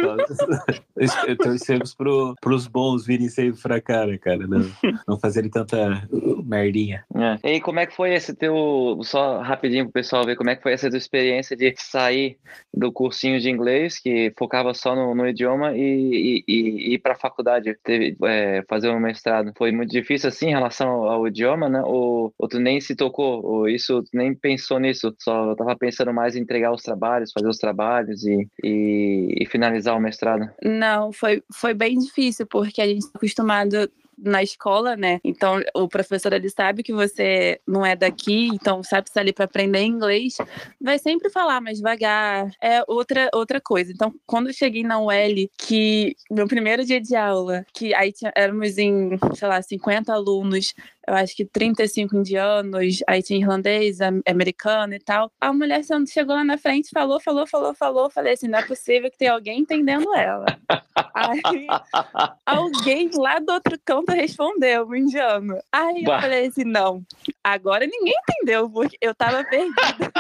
torcemos 1.39 1.95
pro, 1.95 2.35
pros 2.41 2.67
bons 2.67 3.07
virem 3.07 3.29
sempre 3.29 3.61
pra 3.61 3.81
cá, 3.81 4.07
né, 4.07 4.19
cara? 4.19 4.47
Não, 4.47 4.71
não 5.07 5.19
fazerem 5.19 5.51
tanta 5.51 6.07
merdinha. 6.45 7.05
É. 7.43 7.55
E 7.55 7.61
como 7.61 7.81
é 7.81 7.87
que 7.87 7.95
foi 7.95 8.13
esse 8.15 8.35
teu. 8.35 9.01
Só 9.03 9.41
rapidinho 9.41 9.85
pro 9.85 9.93
pessoal 9.93 10.27
ver 10.27 10.37
como 10.37 10.51
é 10.51 10.57
que 10.57 10.63
foi 10.63 10.73
essa 10.73 10.89
tua 10.89 10.99
experiência 10.99 11.57
de 11.57 11.73
sair 11.77 12.37
do 12.75 12.93
cursinho 12.93 13.41
de 13.41 13.49
inglês, 13.49 13.99
que 13.99 14.33
focava 14.39 14.75
só 14.75 14.95
no, 14.95 15.15
no 15.15 15.27
idioma, 15.27 15.77
e, 15.77 16.45
e, 16.47 16.53
e 16.53 16.95
ir 16.95 16.99
pra 16.99 17.15
faculdade, 17.15 17.77
teve, 17.83 18.17
é, 18.25 18.63
fazer 18.69 18.91
um 18.91 19.01
mestrado. 19.01 19.53
Foi 19.57 19.73
muito 19.73 19.91
difícil 19.91 20.29
assim 20.29 20.49
em 20.49 20.53
relação 20.53 20.72
ao, 20.81 21.09
ao 21.09 21.29
idioma, 21.29 21.69
né? 21.69 21.83
Ou, 21.85 22.33
ou, 22.39 22.49
tu 22.49 22.59
nem 22.59 22.81
se 22.81 22.95
tocou, 22.95 23.45
ou 23.45 23.69
isso, 23.69 24.03
tu 24.03 24.11
nem 24.15 24.35
pensou 24.35 24.79
nisso, 24.79 25.15
só 25.19 25.55
tava 25.55 25.77
pensando 25.77 26.13
mais 26.13 26.37
em 26.37 26.41
entregar 26.41 26.73
os 26.73 26.83
trabalhos, 26.83 27.33
fazer 27.33 27.49
os 27.49 27.59
trabalhos 27.59 28.25
e, 28.25 28.49
e, 28.63 29.35
e 29.41 29.47
finalizar 29.47 29.97
o 29.97 30.01
mestrado? 30.01 30.49
Não, 30.63 31.13
foi, 31.13 31.43
foi 31.53 31.75
bem 31.75 31.99
difícil, 31.99 32.47
porque 32.47 32.81
a 32.81 32.87
gente 32.87 33.01
está 33.01 33.19
acostumado 33.19 33.91
na 34.23 34.43
escola, 34.43 34.97
né? 34.97 35.21
Então 35.25 35.61
o 35.75 35.89
professor 35.89 36.33
ele 36.33 36.49
sabe 36.49 36.83
que 36.83 36.93
você 36.93 37.61
não 37.67 37.85
é 37.85 37.97
daqui, 37.97 38.49
então 38.53 38.83
sabe 38.83 39.05
que 39.05 39.11
está 39.11 39.21
ali 39.21 39.33
para 39.33 39.45
aprender 39.45 39.83
inglês, 39.83 40.37
vai 40.81 40.99
sempre 40.99 41.31
falar 41.31 41.61
mais 41.61 41.79
devagar. 41.79 42.51
É 42.63 42.83
outra 42.87 43.29
outra 43.35 43.61
coisa. 43.61 43.93
Então 43.93 44.15
quando 44.27 44.49
eu 44.49 44.55
cheguei 44.55 44.83
na 44.83 45.01
UL, 45.01 45.49
que 45.59 46.15
meu 46.31 46.47
primeiro 46.47 46.85
dia 46.85 47.01
de 47.01 47.17
aula, 47.17 47.65
que 47.75 47.95
aí 47.95 48.13
éramos 48.37 48.79
em, 48.79 49.19
sei 49.35 49.49
lá, 49.49 49.61
50 49.61 50.13
alunos, 50.13 50.75
eu 51.07 51.15
acho 51.15 51.35
que 51.35 51.45
35 51.45 52.17
indianos, 52.17 52.99
aí 53.09 53.23
tinha 53.23 53.41
irlandês, 53.41 53.99
americano 54.27 54.95
e 54.95 55.01
tal. 55.01 55.31
A 55.41 55.53
mulher 55.53 55.83
chegou 56.07 56.35
lá 56.35 56.45
na 56.45 56.57
frente, 56.57 56.91
falou, 56.93 57.21
falou, 57.21 57.47
falou, 57.47 57.75
falou. 57.75 58.11
Falei 58.11 58.35
assim: 58.35 58.49
não 58.49 58.59
é 58.59 58.67
possível 58.67 59.11
que 59.11 59.19
tenha 59.19 59.33
alguém 59.33 59.61
entendendo 59.61 60.15
ela. 60.15 60.47
aí 61.15 61.67
alguém 62.47 63.11
lá 63.15 63.39
do 63.39 63.53
outro 63.53 63.79
canto 63.85 64.13
respondeu, 64.13 64.87
um 64.87 64.95
indiano. 64.95 65.59
Aí 65.73 66.05
bah. 66.05 66.17
eu 66.17 66.21
falei 66.21 66.47
assim: 66.47 66.65
não, 66.65 67.03
agora 67.43 67.87
ninguém 67.87 68.15
entendeu, 68.29 68.71
porque 68.71 68.97
eu 69.01 69.15
tava 69.15 69.45
perdida. 69.45 70.13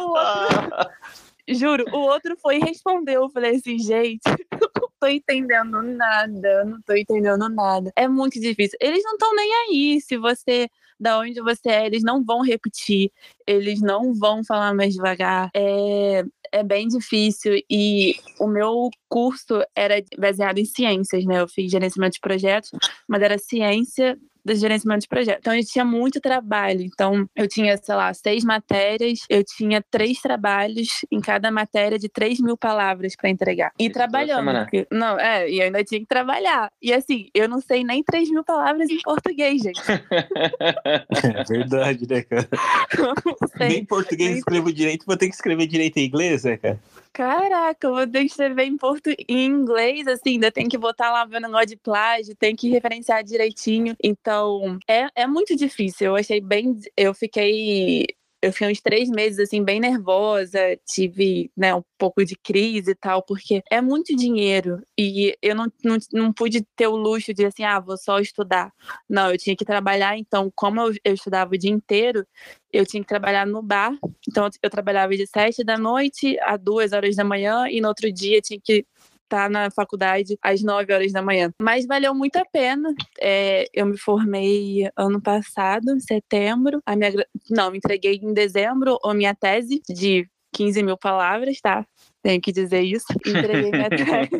o 0.00 0.08
outro. 0.08 0.90
Juro, 1.48 1.84
o 1.92 1.98
outro 1.98 2.36
foi 2.36 2.56
e 2.56 2.60
respondeu. 2.60 3.22
Eu 3.22 3.30
falei 3.30 3.56
assim, 3.56 3.78
gente, 3.78 4.22
tô 5.00 5.06
entendendo 5.06 5.82
nada, 5.82 6.64
não 6.64 6.80
tô 6.82 6.94
entendendo 6.94 7.48
nada. 7.48 7.92
É 7.96 8.08
muito 8.08 8.40
difícil. 8.40 8.78
Eles 8.80 9.02
não 9.04 9.12
estão 9.12 9.34
nem 9.34 9.52
aí 9.54 10.00
se 10.00 10.16
você, 10.16 10.68
da 10.98 11.18
onde 11.18 11.40
você 11.40 11.68
é, 11.68 11.86
eles 11.86 12.02
não 12.02 12.24
vão 12.24 12.42
repetir, 12.42 13.10
eles 13.46 13.80
não 13.80 14.14
vão 14.14 14.44
falar 14.44 14.74
mais 14.74 14.94
devagar. 14.94 15.50
É, 15.54 16.24
é 16.52 16.62
bem 16.62 16.88
difícil 16.88 17.60
e 17.70 18.16
o 18.40 18.46
meu 18.46 18.90
curso 19.08 19.62
era 19.74 20.02
baseado 20.18 20.58
em 20.58 20.64
ciências, 20.64 21.24
né? 21.24 21.40
Eu 21.40 21.48
fiz 21.48 21.70
gerenciamento 21.70 22.14
de 22.14 22.20
projetos, 22.20 22.70
mas 23.08 23.22
era 23.22 23.38
ciência 23.38 24.18
do 24.46 24.54
gerenciamento 24.54 25.00
de 25.00 25.08
projeto. 25.08 25.38
Então, 25.40 25.54
eu 25.54 25.64
tinha 25.64 25.84
muito 25.84 26.20
trabalho. 26.20 26.82
Então, 26.82 27.28
eu 27.34 27.48
tinha, 27.48 27.76
sei 27.76 27.94
lá, 27.94 28.14
seis 28.14 28.44
matérias, 28.44 29.20
eu 29.28 29.42
tinha 29.42 29.82
três 29.90 30.20
trabalhos 30.20 30.88
em 31.10 31.20
cada 31.20 31.50
matéria 31.50 31.98
de 31.98 32.08
três 32.08 32.38
mil 32.40 32.56
palavras 32.56 33.16
para 33.16 33.28
entregar. 33.28 33.72
E 33.78 33.84
Isso 33.84 33.92
trabalhando. 33.92 34.46
Porque, 34.60 34.86
não, 34.90 35.18
é, 35.18 35.50
e 35.50 35.58
eu 35.58 35.64
ainda 35.64 35.82
tinha 35.82 36.00
que 36.00 36.06
trabalhar. 36.06 36.70
E 36.80 36.92
assim, 36.92 37.28
eu 37.34 37.48
não 37.48 37.60
sei 37.60 37.82
nem 37.82 38.04
três 38.04 38.30
mil 38.30 38.44
palavras 38.44 38.88
em 38.88 39.00
português, 39.00 39.62
gente. 39.62 39.80
é 39.90 41.44
verdade, 41.48 42.06
né, 42.08 42.22
cara? 42.22 42.48
Nem 43.58 43.84
português 43.84 44.30
nem... 44.30 44.38
escrevo 44.38 44.72
direito, 44.72 45.06
vou 45.06 45.16
ter 45.16 45.28
que 45.28 45.34
escrever 45.34 45.66
direito 45.66 45.96
em 45.96 46.06
inglês, 46.06 46.44
né, 46.44 46.56
cara? 46.56 46.78
Caraca, 47.16 47.88
vou 47.88 48.06
ter 48.06 48.20
que 48.20 48.26
escrever 48.26 48.64
em, 48.64 48.76
portu... 48.76 49.08
em 49.26 49.46
inglês, 49.46 50.06
assim, 50.06 50.32
ainda 50.32 50.52
tem 50.52 50.68
que 50.68 50.76
botar 50.76 51.10
lá 51.10 51.24
meu 51.24 51.40
negócio 51.40 51.68
de 51.68 51.76
plágio, 51.78 52.36
tem 52.36 52.54
que 52.54 52.68
referenciar 52.68 53.24
direitinho. 53.24 53.96
Então, 54.04 54.78
é, 54.86 55.06
é 55.14 55.26
muito 55.26 55.56
difícil. 55.56 56.08
Eu 56.08 56.16
achei 56.16 56.42
bem. 56.42 56.78
Eu 56.94 57.14
fiquei 57.14 58.04
eu 58.42 58.52
fiquei 58.52 58.70
uns 58.70 58.80
três 58.80 59.08
meses, 59.08 59.38
assim, 59.38 59.62
bem 59.64 59.80
nervosa, 59.80 60.58
tive, 60.86 61.50
né, 61.56 61.74
um 61.74 61.82
pouco 61.98 62.24
de 62.24 62.36
crise 62.36 62.90
e 62.92 62.94
tal, 62.94 63.22
porque 63.22 63.62
é 63.70 63.80
muito 63.80 64.14
dinheiro 64.14 64.82
e 64.98 65.36
eu 65.42 65.54
não, 65.54 65.66
não, 65.82 65.96
não 66.12 66.32
pude 66.32 66.62
ter 66.76 66.86
o 66.86 66.96
luxo 66.96 67.32
de, 67.32 67.44
assim, 67.46 67.64
ah, 67.64 67.80
vou 67.80 67.96
só 67.96 68.18
estudar. 68.20 68.72
Não, 69.08 69.30
eu 69.30 69.38
tinha 69.38 69.56
que 69.56 69.64
trabalhar, 69.64 70.18
então, 70.18 70.52
como 70.54 70.80
eu, 70.80 70.94
eu 71.04 71.14
estudava 71.14 71.54
o 71.54 71.58
dia 71.58 71.70
inteiro, 71.70 72.26
eu 72.72 72.84
tinha 72.84 73.02
que 73.02 73.08
trabalhar 73.08 73.46
no 73.46 73.62
bar, 73.62 73.96
então 74.28 74.48
eu 74.62 74.70
trabalhava 74.70 75.16
de 75.16 75.26
sete 75.26 75.64
da 75.64 75.78
noite 75.78 76.38
a 76.40 76.56
duas 76.56 76.92
horas 76.92 77.16
da 77.16 77.24
manhã 77.24 77.66
e 77.68 77.80
no 77.80 77.88
outro 77.88 78.12
dia 78.12 78.40
tinha 78.40 78.60
que 78.62 78.84
estar 79.26 79.44
tá 79.44 79.48
na 79.48 79.70
faculdade 79.70 80.38
às 80.40 80.62
9 80.62 80.92
horas 80.92 81.12
da 81.12 81.22
manhã. 81.22 81.52
Mas 81.60 81.86
valeu 81.86 82.14
muito 82.14 82.36
a 82.36 82.44
pena. 82.44 82.94
É, 83.20 83.66
eu 83.74 83.86
me 83.86 83.98
formei 83.98 84.88
ano 84.96 85.20
passado, 85.20 85.90
em 85.90 86.00
setembro. 86.00 86.80
A 86.86 86.96
minha, 86.96 87.12
não, 87.50 87.70
me 87.70 87.78
entreguei 87.78 88.18
em 88.22 88.32
dezembro 88.32 88.98
a 89.04 89.12
minha 89.12 89.34
tese 89.34 89.82
de 89.88 90.28
15 90.52 90.82
mil 90.82 90.96
palavras, 90.96 91.60
tá? 91.60 91.86
Tenho 92.26 92.40
que 92.40 92.50
dizer 92.50 92.80
isso. 92.80 93.06
Entreguei 93.24 93.70
minha 93.70 93.88
tese. 93.88 94.30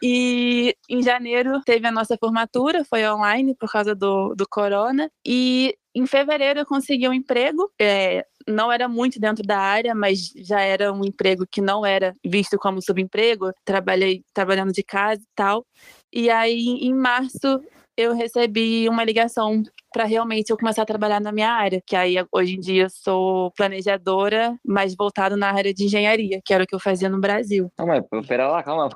e 0.00 0.76
em 0.88 1.02
janeiro 1.02 1.60
teve 1.66 1.84
a 1.88 1.90
nossa 1.90 2.16
formatura, 2.16 2.84
foi 2.84 3.04
online 3.04 3.52
por 3.56 3.68
causa 3.68 3.96
do, 3.96 4.32
do 4.36 4.46
corona. 4.48 5.10
E 5.26 5.74
em 5.92 6.06
fevereiro 6.06 6.60
eu 6.60 6.66
consegui 6.66 7.08
um 7.08 7.12
emprego. 7.12 7.68
É, 7.80 8.24
não 8.46 8.70
era 8.70 8.88
muito 8.88 9.18
dentro 9.18 9.42
da 9.44 9.58
área, 9.58 9.92
mas 9.92 10.30
já 10.36 10.60
era 10.60 10.92
um 10.92 11.04
emprego 11.04 11.44
que 11.50 11.60
não 11.60 11.84
era 11.84 12.14
visto 12.24 12.56
como 12.56 12.80
subemprego. 12.80 13.50
Trabalhei 13.64 14.22
trabalhando 14.32 14.72
de 14.72 14.84
casa 14.84 15.20
e 15.20 15.34
tal. 15.34 15.66
E 16.12 16.30
aí, 16.30 16.78
em 16.80 16.94
março, 16.94 17.60
eu 18.00 18.14
recebi 18.14 18.88
uma 18.88 19.04
ligação 19.04 19.62
para 19.92 20.04
realmente 20.04 20.50
eu 20.50 20.56
começar 20.56 20.82
a 20.82 20.86
trabalhar 20.86 21.20
na 21.20 21.32
minha 21.32 21.50
área, 21.50 21.82
que 21.84 21.96
aí 21.96 22.14
hoje 22.32 22.56
em 22.56 22.60
dia 22.60 22.84
eu 22.84 22.90
sou 22.90 23.50
planejadora, 23.52 24.56
mas 24.64 24.94
voltado 24.94 25.36
na 25.36 25.50
área 25.50 25.74
de 25.74 25.84
engenharia, 25.84 26.40
que 26.44 26.54
era 26.54 26.64
o 26.64 26.66
que 26.66 26.74
eu 26.74 26.80
fazia 26.80 27.08
no 27.08 27.20
Brasil. 27.20 27.70
Não, 27.78 27.86
mas 27.86 28.04
pera 28.26 28.48
lá, 28.48 28.62
calma. 28.62 28.88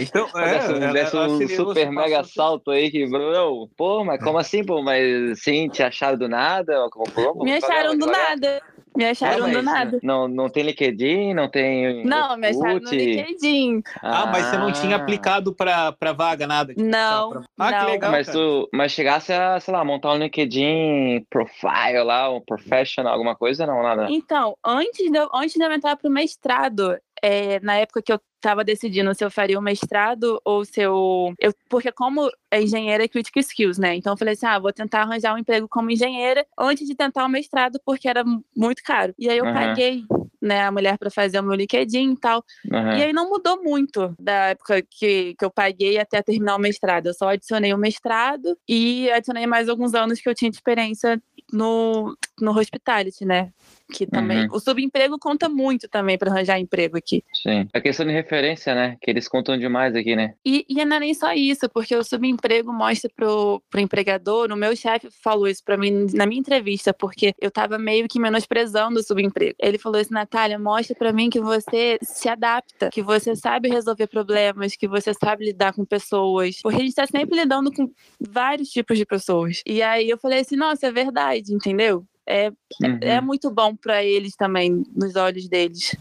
Então, 0.00 0.28
é, 0.36 0.92
desse, 0.92 1.16
um 1.16 1.48
super 1.48 1.90
mega 1.90 2.24
salto 2.24 2.70
aí 2.70 2.90
que, 2.90 3.06
bro, 3.08 3.68
pô, 3.76 4.04
mas 4.04 4.22
como 4.22 4.38
assim, 4.38 4.64
pô? 4.64 4.82
Mas 4.82 5.42
sim, 5.42 5.68
te 5.68 5.82
acharam 5.82 6.18
do 6.18 6.28
nada? 6.28 6.88
Como, 6.90 7.04
pô, 7.12 7.44
Me 7.44 7.52
acharam 7.52 7.96
do 7.96 8.06
nada. 8.06 8.60
Me 8.96 9.04
acharam 9.04 9.46
não, 9.46 9.52
do 9.52 9.62
nada. 9.62 9.98
Não, 10.02 10.28
não 10.28 10.48
tem 10.48 10.64
LinkedIn, 10.64 11.32
não 11.34 11.48
tem. 11.48 12.04
Não, 12.04 12.36
me 12.36 12.48
acharam 12.48 12.80
no 12.80 12.90
LinkedIn. 12.90 13.82
Ah, 14.02 14.26
mas 14.26 14.46
você 14.46 14.56
não 14.58 14.72
tinha 14.72 14.96
ah. 14.96 15.00
aplicado 15.00 15.54
pra, 15.54 15.92
pra 15.92 16.12
vaga, 16.12 16.46
nada? 16.46 16.74
Não. 16.76 17.30
Pra... 17.30 17.42
Ah, 17.58 17.70
não. 17.70 17.78
que 17.78 17.90
legal. 17.92 18.10
Mas, 18.10 18.28
tu, 18.28 18.68
mas 18.72 18.92
chegasse 18.92 19.32
a, 19.32 19.60
sei 19.60 19.72
lá, 19.72 19.84
montar 19.84 20.12
um 20.12 20.18
LinkedIn 20.18 21.24
profile 21.30 22.02
lá, 22.04 22.30
um 22.30 22.40
professional, 22.40 23.12
alguma 23.12 23.36
coisa, 23.36 23.66
não, 23.66 23.82
nada. 23.82 24.06
Então, 24.10 24.56
antes 24.64 25.10
de, 25.10 25.16
eu, 25.16 25.28
antes 25.34 25.54
de 25.54 25.62
eu 25.62 25.72
entrar 25.72 25.96
pro 25.96 26.10
mestrado, 26.10 26.98
é, 27.22 27.60
na 27.60 27.76
época 27.76 28.02
que 28.02 28.12
eu 28.12 28.20
estava 28.40 28.64
decidindo 28.64 29.14
se 29.14 29.24
eu 29.24 29.30
faria 29.30 29.58
o 29.58 29.62
mestrado 29.62 30.40
ou 30.44 30.64
se 30.64 30.80
eu, 30.80 31.34
eu. 31.38 31.52
Porque, 31.68 31.92
como 31.92 32.30
é 32.50 32.62
engenheira 32.62 33.04
é 33.04 33.08
Critical 33.08 33.40
Skills, 33.40 33.78
né? 33.78 33.94
Então, 33.94 34.14
eu 34.14 34.16
falei 34.16 34.34
assim: 34.34 34.46
ah, 34.46 34.58
vou 34.58 34.72
tentar 34.72 35.02
arranjar 35.02 35.34
um 35.34 35.38
emprego 35.38 35.68
como 35.68 35.90
engenheira 35.90 36.44
antes 36.58 36.86
de 36.86 36.94
tentar 36.94 37.24
o 37.24 37.28
mestrado, 37.28 37.80
porque 37.84 38.08
era 38.08 38.24
muito 38.56 38.82
caro. 38.82 39.14
E 39.18 39.28
aí 39.28 39.38
eu 39.38 39.44
uhum. 39.44 39.54
paguei 39.54 40.04
né, 40.40 40.62
a 40.62 40.72
mulher 40.72 40.96
para 40.98 41.10
fazer 41.10 41.38
o 41.38 41.42
meu 41.42 41.54
LinkedIn 41.54 42.12
e 42.12 42.16
tal. 42.16 42.42
Uhum. 42.70 42.92
E 42.96 43.02
aí 43.04 43.12
não 43.12 43.28
mudou 43.28 43.62
muito 43.62 44.14
da 44.18 44.48
época 44.48 44.82
que, 44.82 45.34
que 45.38 45.44
eu 45.44 45.50
paguei 45.50 45.98
até 45.98 46.22
terminar 46.22 46.56
o 46.56 46.60
mestrado. 46.60 47.08
Eu 47.08 47.14
só 47.14 47.28
adicionei 47.28 47.74
o 47.74 47.78
mestrado 47.78 48.56
e 48.68 49.10
adicionei 49.10 49.46
mais 49.46 49.68
alguns 49.68 49.94
anos 49.94 50.20
que 50.20 50.28
eu 50.28 50.34
tinha 50.34 50.50
de 50.50 50.56
experiência 50.56 51.20
no, 51.52 52.16
no 52.44 52.56
hospitality, 52.56 53.24
né? 53.24 53.52
Que 53.92 54.06
também. 54.06 54.42
Uhum. 54.42 54.56
O 54.56 54.60
subemprego 54.60 55.18
conta 55.18 55.48
muito 55.48 55.88
também 55.88 56.16
para 56.16 56.30
arranjar 56.30 56.58
emprego 56.58 56.96
aqui. 56.96 57.24
Sim. 57.34 57.68
A 57.72 57.80
questão 57.80 58.06
de 58.06 58.12
referência, 58.12 58.74
né? 58.74 58.96
Que 59.00 59.10
eles 59.10 59.26
contam 59.28 59.58
demais 59.58 59.94
aqui, 59.96 60.14
né? 60.14 60.34
E, 60.44 60.64
e 60.68 60.84
não 60.84 60.96
é 60.96 61.00
nem 61.00 61.14
só 61.14 61.32
isso, 61.32 61.68
porque 61.68 61.94
o 61.96 62.04
subemprego 62.04 62.72
mostra 62.72 63.10
pro, 63.14 63.62
pro 63.68 63.80
empregador. 63.80 64.50
O 64.52 64.56
meu 64.56 64.76
chefe 64.76 65.08
falou 65.10 65.48
isso 65.48 65.64
para 65.64 65.76
mim 65.76 66.06
na 66.14 66.26
minha 66.26 66.40
entrevista, 66.40 66.94
porque 66.94 67.34
eu 67.40 67.50
tava 67.50 67.78
meio 67.78 68.06
que 68.08 68.20
menosprezando 68.20 69.00
o 69.00 69.02
subemprego. 69.02 69.56
Ele 69.58 69.78
falou 69.78 70.00
assim, 70.00 70.14
Natália, 70.14 70.58
mostra 70.58 70.94
para 70.94 71.12
mim 71.12 71.28
que 71.28 71.40
você 71.40 71.98
se 72.02 72.28
adapta, 72.28 72.90
que 72.90 73.02
você 73.02 73.34
sabe 73.34 73.68
resolver 73.68 74.06
problemas, 74.06 74.76
que 74.76 74.86
você 74.86 75.12
sabe 75.14 75.46
lidar 75.46 75.72
com 75.72 75.84
pessoas. 75.84 76.60
Porque 76.62 76.80
a 76.80 76.84
gente 76.84 76.94
tá 76.94 77.06
sempre 77.06 77.36
lidando 77.36 77.72
com 77.72 77.90
vários 78.20 78.68
tipos 78.68 78.96
de 78.96 79.04
pessoas. 79.04 79.62
E 79.66 79.82
aí 79.82 80.08
eu 80.08 80.18
falei 80.18 80.40
assim, 80.40 80.56
nossa, 80.56 80.86
é 80.86 80.92
verdade, 80.92 81.52
entendeu? 81.52 82.04
É, 82.26 82.46
é, 82.46 82.50
uhum. 82.82 82.98
é 83.00 83.20
muito 83.20 83.50
bom 83.50 83.74
para 83.74 84.04
eles 84.04 84.36
também, 84.36 84.84
nos 84.94 85.16
olhos 85.16 85.48
deles. 85.48 85.94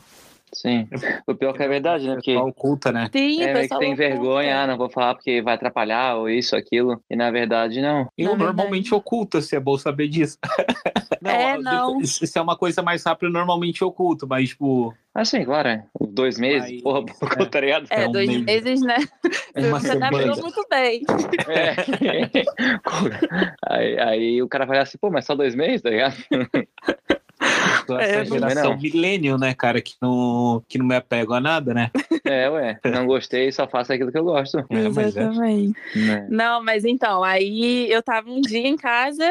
Sim. 0.53 0.87
O 1.27 1.35
pior 1.35 1.53
que 1.53 1.63
é 1.63 1.67
verdade, 1.67 2.07
né? 2.07 2.15
Porque 2.15 2.35
oculta, 2.35 2.91
né? 2.91 3.09
Sim, 3.11 3.41
é, 3.43 3.67
que 3.67 3.77
tem 3.77 3.95
vergonha, 3.95 4.61
ah, 4.61 4.67
não 4.67 4.77
vou 4.77 4.89
falar 4.89 5.15
porque 5.15 5.41
vai 5.41 5.55
atrapalhar, 5.55 6.15
ou 6.15 6.29
isso, 6.29 6.55
aquilo. 6.55 7.01
E 7.09 7.15
na 7.15 7.31
verdade, 7.31 7.81
não. 7.81 8.07
Na 8.17 8.35
normalmente 8.35 8.93
oculta, 8.93 9.41
se 9.41 9.55
é 9.55 9.59
bom 9.59 9.77
saber 9.77 10.07
disso. 10.07 10.37
não, 11.21 11.31
é, 11.31 11.57
não. 11.57 12.03
Se 12.03 12.37
é 12.37 12.41
uma 12.41 12.57
coisa 12.57 12.81
mais 12.81 13.03
rápida, 13.03 13.31
normalmente 13.31 13.83
oculto, 13.83 14.27
mas, 14.27 14.49
tipo. 14.49 14.93
Ah, 15.13 15.25
sim, 15.25 15.43
claro. 15.43 15.69
É. 15.69 15.85
Dois 15.99 16.39
meses, 16.39 16.69
aí, 16.69 16.81
porra, 16.81 17.03
é, 17.39 17.45
tá 17.45 17.59
ligado? 17.59 17.87
É, 17.89 18.03
é 18.03 18.07
um 18.07 18.11
dois 18.11 18.41
meses, 18.41 18.81
né? 18.81 18.97
É 19.53 19.69
Você 19.69 19.91
adaptou 19.91 20.37
muito 20.41 20.65
bem. 20.69 21.01
É. 21.49 21.75
aí, 23.67 23.99
aí 23.99 24.41
o 24.43 24.47
cara 24.47 24.65
vai 24.65 24.79
assim, 24.79 24.97
pô, 24.97 25.09
mas 25.09 25.25
só 25.25 25.35
dois 25.35 25.55
meses, 25.55 25.81
tá 25.81 25.89
ligado? 25.89 26.15
Essa 27.97 28.21
é, 28.21 28.25
geração 28.25 28.77
milênio, 28.77 29.37
né, 29.37 29.53
cara, 29.53 29.81
que 29.81 29.95
não, 30.01 30.63
que 30.67 30.77
não 30.77 30.85
me 30.85 30.95
apego 30.95 31.33
a 31.33 31.39
nada, 31.39 31.73
né? 31.73 31.91
É, 32.25 32.49
ué, 32.49 32.79
não 32.85 33.05
gostei, 33.05 33.51
só 33.51 33.67
faço 33.67 33.93
aquilo 33.93 34.11
que 34.11 34.17
eu 34.17 34.23
gosto. 34.23 34.59
É, 34.69 34.85
Exatamente. 34.85 35.79
É. 35.95 36.27
Não, 36.29 36.63
mas 36.63 36.85
então, 36.85 37.23
aí 37.23 37.91
eu 37.91 38.03
tava 38.03 38.29
um 38.29 38.41
dia 38.41 38.67
em 38.67 38.75
casa, 38.75 39.25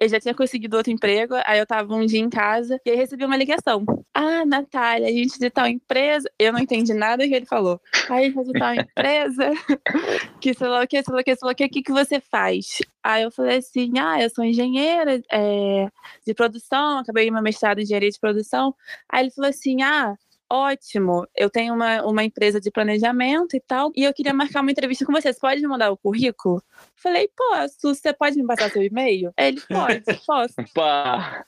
eu 0.00 0.08
já 0.08 0.18
tinha 0.18 0.34
conseguido 0.34 0.78
outro 0.78 0.90
emprego, 0.90 1.34
aí 1.44 1.58
eu 1.58 1.66
tava 1.66 1.94
um 1.94 2.06
dia 2.06 2.20
em 2.20 2.30
casa 2.30 2.80
e 2.86 2.90
aí 2.90 2.96
recebi 2.96 3.22
uma 3.22 3.36
ligação. 3.36 3.84
Ah, 4.14 4.46
Natália, 4.46 5.06
a 5.06 5.12
gente 5.12 5.38
de 5.38 5.50
tal 5.50 5.66
empresa. 5.66 6.26
Eu 6.38 6.54
não 6.54 6.58
entendi 6.58 6.94
nada 6.94 7.28
que 7.28 7.34
ele 7.34 7.44
falou. 7.44 7.78
Aí 8.08 8.24
a 8.24 8.30
gente 8.30 8.44
de 8.44 8.58
tal 8.58 8.74
empresa, 8.74 9.50
que 10.40 10.54
sei 10.54 10.68
lá 10.68 10.82
o 10.82 10.86
que, 10.86 11.02
sei 11.02 11.14
lá 11.14 11.20
o 11.20 11.24
que, 11.24 11.36
sei 11.36 11.46
lá 11.46 11.52
o 11.52 11.54
que, 11.54 11.64
o 11.66 11.68
que, 11.68 11.82
que 11.82 11.92
você 11.92 12.18
faz? 12.18 12.78
Aí 13.04 13.22
eu 13.24 13.30
falei 13.30 13.58
assim: 13.58 13.92
ah, 13.98 14.22
eu 14.22 14.30
sou 14.30 14.42
engenheira 14.42 15.22
é, 15.30 15.88
de 16.26 16.32
produção, 16.32 16.98
acabei 16.98 17.30
meu 17.30 17.42
mestrado 17.42 17.78
em 17.78 17.82
engenharia 17.82 18.10
de 18.10 18.18
produção. 18.18 18.74
Aí 19.06 19.24
ele 19.24 19.30
falou 19.32 19.50
assim: 19.50 19.82
ah, 19.82 20.16
ótimo, 20.50 21.26
eu 21.36 21.48
tenho 21.48 21.74
uma, 21.74 22.02
uma 22.02 22.24
empresa 22.24 22.60
de 22.60 22.70
planejamento 22.70 23.56
e 23.56 23.60
tal, 23.60 23.92
e 23.94 24.04
eu 24.04 24.12
queria 24.12 24.34
marcar 24.34 24.60
uma 24.60 24.70
entrevista 24.70 25.06
com 25.06 25.12
você. 25.12 25.32
Você 25.32 25.38
pode 25.38 25.60
me 25.60 25.68
mandar 25.68 25.92
o 25.92 25.96
currículo? 25.96 26.62
Falei, 26.96 27.30
posso. 27.36 27.94
Você 27.94 28.12
pode 28.12 28.36
me 28.36 28.46
passar 28.46 28.70
seu 28.70 28.82
e-mail? 28.82 29.32
Ele, 29.38 29.60
pode, 29.68 30.02
posso. 30.26 30.54
Pá, 30.74 31.44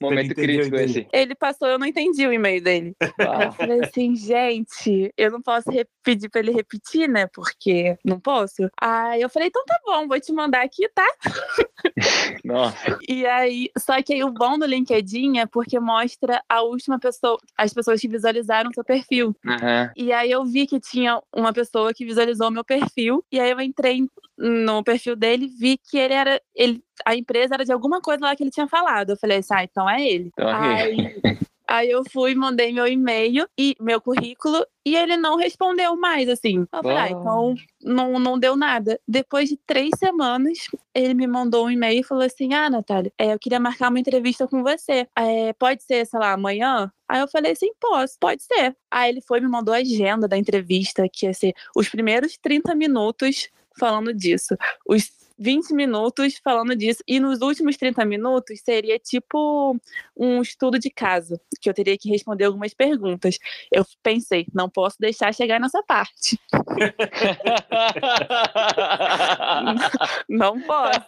momento 0.00 0.34
crítico 0.34 0.76
esse. 0.76 1.06
Ele 1.12 1.34
passou, 1.34 1.68
eu 1.68 1.78
não 1.78 1.86
entendi 1.86 2.26
o 2.26 2.32
e-mail 2.32 2.62
dele. 2.62 2.96
Pá. 3.16 3.44
Eu 3.44 3.52
falei 3.52 3.80
assim, 3.84 4.16
gente, 4.16 5.12
eu 5.16 5.30
não 5.30 5.40
posso 5.40 5.70
pedir 6.02 6.28
pra 6.28 6.40
ele 6.40 6.52
repetir, 6.52 7.08
né? 7.08 7.28
Porque 7.32 7.96
não 8.04 8.18
posso. 8.18 8.68
Aí 8.80 9.22
eu 9.22 9.30
falei, 9.30 9.48
então 9.48 9.64
tá 9.64 9.78
bom, 9.84 10.08
vou 10.08 10.20
te 10.20 10.32
mandar 10.32 10.62
aqui, 10.62 10.88
tá? 10.88 11.06
Nossa. 12.44 12.98
E 13.08 13.24
aí, 13.26 13.70
só 13.78 14.02
que 14.02 14.14
aí 14.14 14.24
o 14.24 14.32
bom 14.32 14.58
do 14.58 14.66
LinkedIn 14.66 15.38
é 15.38 15.46
porque 15.46 15.78
mostra 15.78 16.42
a 16.48 16.62
última 16.62 16.98
pessoa, 16.98 17.38
as 17.56 17.72
pessoas 17.72 18.00
que 18.00 18.08
visualizaram 18.08 18.31
visualizaram 18.32 18.72
seu 18.72 18.84
perfil. 18.84 19.28
Uhum. 19.44 19.90
E 19.96 20.12
aí 20.12 20.30
eu 20.30 20.44
vi 20.44 20.66
que 20.66 20.80
tinha 20.80 21.20
uma 21.34 21.52
pessoa 21.52 21.92
que 21.92 22.04
visualizou 22.04 22.50
meu 22.50 22.64
perfil, 22.64 23.24
e 23.30 23.38
aí 23.38 23.50
eu 23.50 23.60
entrei 23.60 24.06
no 24.38 24.82
perfil 24.82 25.14
dele, 25.14 25.46
vi 25.46 25.78
que 25.78 25.98
ele 25.98 26.14
era. 26.14 26.40
Ele, 26.54 26.82
a 27.04 27.14
empresa 27.14 27.54
era 27.54 27.64
de 27.64 27.72
alguma 27.72 28.00
coisa 28.00 28.24
lá 28.24 28.34
que 28.34 28.42
ele 28.42 28.50
tinha 28.50 28.66
falado. 28.66 29.10
Eu 29.10 29.16
falei 29.16 29.38
assim, 29.38 29.54
ah, 29.54 29.64
então 29.64 29.88
é 29.88 30.02
ele. 30.02 30.30
Então, 30.32 30.48
aí, 30.48 31.20
Aí 31.72 31.90
eu 31.90 32.02
fui, 32.04 32.34
mandei 32.34 32.70
meu 32.70 32.86
e-mail 32.86 33.48
e 33.58 33.74
meu 33.80 33.98
currículo 33.98 34.62
e 34.84 34.94
ele 34.94 35.16
não 35.16 35.38
respondeu 35.38 35.96
mais, 35.96 36.28
assim. 36.28 36.66
Eu 36.70 36.82
falei, 36.82 36.98
ah, 36.98 37.08
então 37.08 37.54
não, 37.82 38.18
não 38.18 38.38
deu 38.38 38.54
nada. 38.54 39.00
Depois 39.08 39.48
de 39.48 39.56
três 39.56 39.88
semanas, 39.96 40.68
ele 40.94 41.14
me 41.14 41.26
mandou 41.26 41.64
um 41.64 41.70
e-mail 41.70 42.00
e 42.00 42.04
falou 42.04 42.24
assim: 42.24 42.52
Ah, 42.52 42.68
Natália, 42.68 43.10
é, 43.16 43.32
eu 43.32 43.38
queria 43.38 43.58
marcar 43.58 43.88
uma 43.88 43.98
entrevista 43.98 44.46
com 44.46 44.62
você. 44.62 45.08
É, 45.16 45.54
pode 45.54 45.82
ser, 45.82 46.04
sei 46.04 46.20
lá, 46.20 46.32
amanhã? 46.32 46.92
Aí 47.08 47.20
eu 47.22 47.28
falei 47.28 47.52
assim, 47.52 47.70
posso, 47.80 48.18
pode 48.20 48.42
ser. 48.42 48.76
Aí 48.90 49.08
ele 49.08 49.22
foi 49.22 49.40
me 49.40 49.48
mandou 49.48 49.72
a 49.72 49.78
agenda 49.78 50.28
da 50.28 50.36
entrevista, 50.36 51.08
que 51.10 51.24
ia 51.24 51.32
ser 51.32 51.54
os 51.74 51.88
primeiros 51.88 52.36
30 52.36 52.74
minutos 52.74 53.48
falando 53.78 54.12
disso. 54.12 54.54
Os 54.86 55.10
20 55.38 55.72
minutos 55.74 56.40
falando 56.42 56.74
disso. 56.76 57.02
E 57.06 57.18
nos 57.20 57.40
últimos 57.40 57.76
30 57.76 58.04
minutos 58.04 58.60
seria 58.64 58.98
tipo 58.98 59.76
um 60.16 60.40
estudo 60.42 60.78
de 60.78 60.90
caso, 60.90 61.38
que 61.60 61.68
eu 61.68 61.74
teria 61.74 61.96
que 61.98 62.08
responder 62.08 62.44
algumas 62.44 62.72
perguntas. 62.74 63.38
Eu 63.70 63.84
pensei, 64.02 64.46
não 64.54 64.68
posso 64.68 64.96
deixar 64.98 65.32
chegar 65.34 65.60
nessa 65.60 65.82
parte. 65.82 66.38
não 70.28 70.60
posso. 70.60 71.00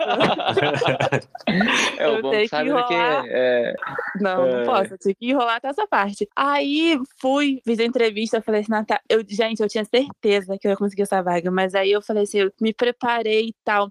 É 1.98 2.06
Eu 2.06 2.22
bom 2.22 2.30
tenho 2.30 2.42
que 2.42 2.44
que 2.44 2.48
sabe 2.48 2.64
que 2.64 2.70
enrolar. 2.94 3.24
é, 3.28 3.74
Não, 4.20 4.46
É. 4.46 4.56
não 4.56 4.64
posso. 4.64 4.94
Eu 4.94 4.98
tinha 4.98 5.14
que 5.14 5.30
enrolar 5.30 5.56
até 5.56 5.68
essa 5.68 5.86
parte. 5.86 6.28
Aí 6.36 6.98
fui, 7.20 7.60
fiz 7.64 7.78
a 7.78 7.84
entrevista, 7.84 8.40
falei 8.42 8.60
assim, 8.62 8.70
Natália, 8.70 9.02
eu, 9.08 9.22
gente, 9.28 9.62
eu 9.62 9.68
tinha 9.68 9.84
certeza 9.84 10.56
que 10.58 10.66
eu 10.66 10.70
ia 10.72 10.76
conseguir 10.76 11.02
essa 11.02 11.22
vaga, 11.22 11.50
mas 11.50 11.74
aí 11.74 11.92
eu 11.92 12.02
falei 12.02 12.24
assim, 12.24 12.40
eu 12.40 12.52
me 12.60 12.72
preparei 12.72 13.48
e 13.48 13.54
tal. 13.64 13.90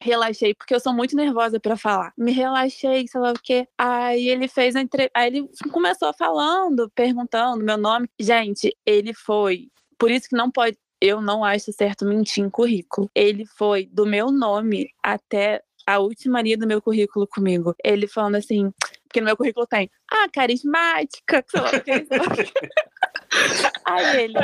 Relaxei, 0.00 0.54
porque 0.54 0.74
eu 0.74 0.80
sou 0.80 0.92
muito 0.92 1.14
nervosa 1.14 1.60
pra 1.60 1.76
falar. 1.76 2.12
Me 2.16 2.32
relaxei, 2.32 3.06
sei 3.06 3.20
lá 3.20 3.30
o 3.30 3.40
quê. 3.40 3.68
Aí 3.78 4.28
ele 4.28 4.48
fez 4.48 4.74
a 4.74 4.80
entrevista. 4.80 5.12
Aí 5.14 5.28
ele 5.28 5.48
começou 5.70 6.12
falando, 6.12 6.90
perguntando 6.94 7.64
meu 7.64 7.78
nome. 7.78 8.08
Gente, 8.18 8.76
ele 8.84 9.14
foi. 9.14 9.68
Por 9.98 10.10
isso 10.10 10.28
que 10.28 10.36
não 10.36 10.50
pode. 10.50 10.76
Eu 11.00 11.20
não 11.20 11.44
acho 11.44 11.72
certo 11.72 12.04
mentir 12.04 12.44
em 12.44 12.50
currículo. 12.50 13.10
Ele 13.14 13.44
foi 13.46 13.86
do 13.86 14.06
meu 14.06 14.30
nome 14.30 14.88
até 15.02 15.62
a 15.86 15.98
última 15.98 16.40
linha 16.42 16.56
do 16.56 16.66
meu 16.66 16.80
currículo 16.80 17.26
comigo. 17.26 17.74
Ele 17.84 18.06
falando 18.06 18.36
assim, 18.36 18.72
porque 19.04 19.20
no 19.20 19.26
meu 19.26 19.36
currículo 19.36 19.66
tem, 19.66 19.90
ah, 20.10 20.28
carismática, 20.32 21.44
sei 21.48 21.60
lá 21.60 21.68
o 21.68 21.84
sei 21.84 22.06
lá. 22.18 23.72
Aí 23.84 24.22
ele, 24.22 24.34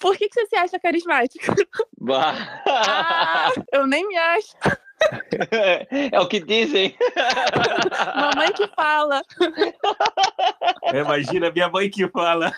por 0.00 0.16
que, 0.16 0.28
que 0.28 0.34
você 0.34 0.46
se 0.46 0.56
acha 0.56 0.78
carismática? 0.78 1.54
Bah. 1.98 2.62
Ah, 2.66 3.52
eu 3.72 3.86
nem 3.86 4.06
me 4.06 4.16
acho. 4.16 4.54
É 6.10 6.20
o 6.20 6.28
que 6.28 6.40
dizem. 6.40 6.94
Mamãe 8.16 8.52
que 8.52 8.66
fala. 8.68 9.22
Imagina 10.94 11.50
minha 11.50 11.68
mãe 11.68 11.90
que 11.90 12.08
fala. 12.08 12.52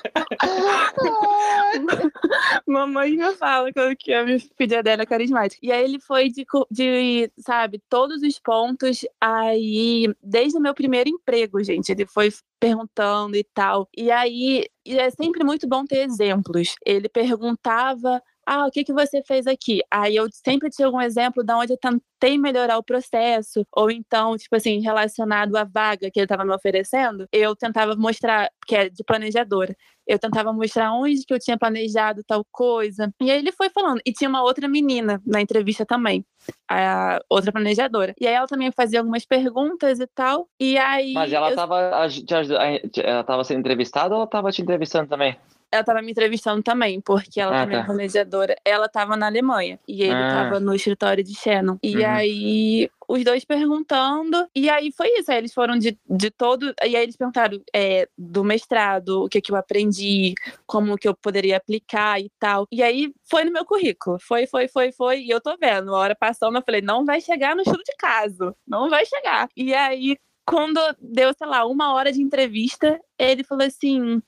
Mamãe 2.66 3.16
me 3.16 3.34
fala 3.34 3.70
que 3.98 4.12
a 4.12 4.24
minha 4.24 4.38
filha 4.56 4.82
dela 4.82 5.02
é 5.02 5.06
carismática. 5.06 5.64
E 5.64 5.70
aí 5.72 5.84
ele 5.84 6.00
foi 6.00 6.28
de, 6.30 6.44
de, 6.70 7.30
sabe, 7.38 7.80
todos 7.88 8.22
os 8.22 8.38
pontos 8.38 9.04
aí, 9.20 10.12
desde 10.22 10.58
o 10.58 10.60
meu 10.60 10.74
primeiro 10.74 11.08
emprego, 11.08 11.62
gente. 11.62 11.90
Ele 11.90 12.06
foi 12.06 12.30
perguntando 12.58 13.36
e 13.36 13.44
tal. 13.54 13.88
E 13.96 14.10
aí, 14.10 14.66
e 14.84 14.98
é 14.98 15.10
sempre 15.10 15.44
muito 15.44 15.66
bom 15.68 15.84
ter 15.84 16.06
exemplos. 16.06 16.74
Ele 16.84 17.08
perguntava. 17.08 18.22
Ah, 18.44 18.66
o 18.66 18.70
que, 18.70 18.82
que 18.84 18.92
você 18.92 19.22
fez 19.22 19.46
aqui? 19.46 19.80
Aí 19.90 20.16
eu 20.16 20.26
sempre 20.32 20.68
tinha 20.68 20.86
algum 20.86 21.00
exemplo 21.00 21.44
de 21.44 21.52
onde 21.52 21.72
eu 21.72 21.76
tentei 21.78 22.36
melhorar 22.36 22.76
o 22.76 22.82
processo, 22.82 23.64
ou 23.74 23.90
então, 23.90 24.36
tipo 24.36 24.54
assim, 24.56 24.80
relacionado 24.80 25.54
à 25.56 25.64
vaga 25.64 26.10
que 26.10 26.18
ele 26.18 26.24
estava 26.24 26.44
me 26.44 26.52
oferecendo, 26.54 27.26
eu 27.32 27.54
tentava 27.54 27.94
mostrar, 27.94 28.50
que 28.66 28.74
é 28.74 28.88
de 28.88 29.04
planejadora, 29.04 29.76
eu 30.06 30.18
tentava 30.18 30.52
mostrar 30.52 30.92
onde 30.92 31.24
que 31.24 31.32
eu 31.32 31.38
tinha 31.38 31.56
planejado 31.56 32.24
tal 32.24 32.44
coisa. 32.50 33.14
E 33.20 33.30
aí 33.30 33.38
ele 33.38 33.52
foi 33.52 33.70
falando. 33.70 34.00
E 34.04 34.12
tinha 34.12 34.28
uma 34.28 34.42
outra 34.42 34.66
menina 34.66 35.22
na 35.24 35.40
entrevista 35.40 35.86
também, 35.86 36.24
a 36.68 37.20
outra 37.30 37.52
planejadora. 37.52 38.12
E 38.20 38.26
aí 38.26 38.34
ela 38.34 38.48
também 38.48 38.72
fazia 38.72 38.98
algumas 38.98 39.24
perguntas 39.24 40.00
e 40.00 40.06
tal. 40.08 40.48
E 40.58 40.76
aí 40.76 41.14
Mas 41.14 41.32
ela 41.32 41.50
eu- 41.50 41.56
tava, 41.56 42.04
a- 42.04 42.08
te 42.08 42.34
aju- 42.34 42.56
a- 42.56 42.80
ela 43.04 43.22
tava 43.22 43.44
sendo 43.44 43.60
entrevistada 43.60 44.14
ou 44.14 44.22
ela 44.22 44.26
tava 44.26 44.50
te 44.50 44.60
entrevistando 44.62 45.08
também? 45.08 45.36
Ela 45.72 45.82
tava 45.82 46.02
me 46.02 46.10
entrevistando 46.12 46.62
também, 46.62 47.00
porque 47.00 47.40
ela 47.40 47.56
Ah, 47.56 47.62
também 47.62 47.78
é 47.78 47.80
tá. 47.80 47.86
planejadora. 47.86 48.56
Ela 48.64 48.88
tava 48.88 49.16
na 49.16 49.26
Alemanha 49.26 49.80
e 49.88 50.02
ele 50.02 50.12
Ah. 50.22 50.28
tava 50.28 50.60
no 50.60 50.74
escritório 50.74 51.24
de 51.24 51.34
Shannon. 51.34 51.78
E 51.82 51.96
Uhum. 51.96 52.06
aí, 52.10 52.90
os 53.08 53.24
dois 53.24 53.44
perguntando. 53.44 54.46
E 54.54 54.68
aí 54.70 54.92
foi 54.92 55.08
isso. 55.18 55.30
Aí 55.32 55.38
eles 55.38 55.52
foram 55.54 55.78
de, 55.78 55.98
de 56.08 56.30
todo. 56.30 56.74
E 56.84 56.94
aí 56.96 57.02
eles 57.02 57.16
perguntaram 57.16 57.58
é, 57.74 58.06
do 58.16 58.44
mestrado, 58.44 59.24
o 59.24 59.28
que, 59.28 59.40
que 59.40 59.50
eu 59.50 59.56
aprendi, 59.56 60.34
como 60.66 60.96
que 60.96 61.08
eu 61.08 61.14
poderia 61.14 61.56
aplicar 61.56 62.20
e 62.20 62.30
tal. 62.38 62.66
E 62.70 62.82
aí 62.82 63.12
foi 63.30 63.44
no 63.44 63.52
meu 63.52 63.64
currículo. 63.64 64.18
Foi, 64.20 64.46
foi, 64.46 64.68
foi, 64.68 64.92
foi. 64.92 65.22
E 65.22 65.30
eu 65.30 65.40
tô 65.40 65.56
vendo. 65.58 65.94
A 65.94 65.98
hora 65.98 66.14
passando, 66.14 66.56
eu 66.58 66.62
falei, 66.62 66.82
não 66.82 67.04
vai 67.04 67.20
chegar 67.20 67.56
no 67.56 67.62
estudo 67.62 67.82
de 67.82 67.96
caso. 67.98 68.54
Não 68.66 68.88
vai 68.90 69.04
chegar. 69.06 69.48
E 69.56 69.72
aí. 69.74 70.16
Quando 70.44 70.80
deu, 71.00 71.32
sei 71.36 71.46
lá, 71.46 71.64
uma 71.64 71.92
hora 71.94 72.10
de 72.10 72.20
entrevista, 72.20 73.00
ele 73.18 73.44
falou 73.44 73.64
assim: 73.64 74.20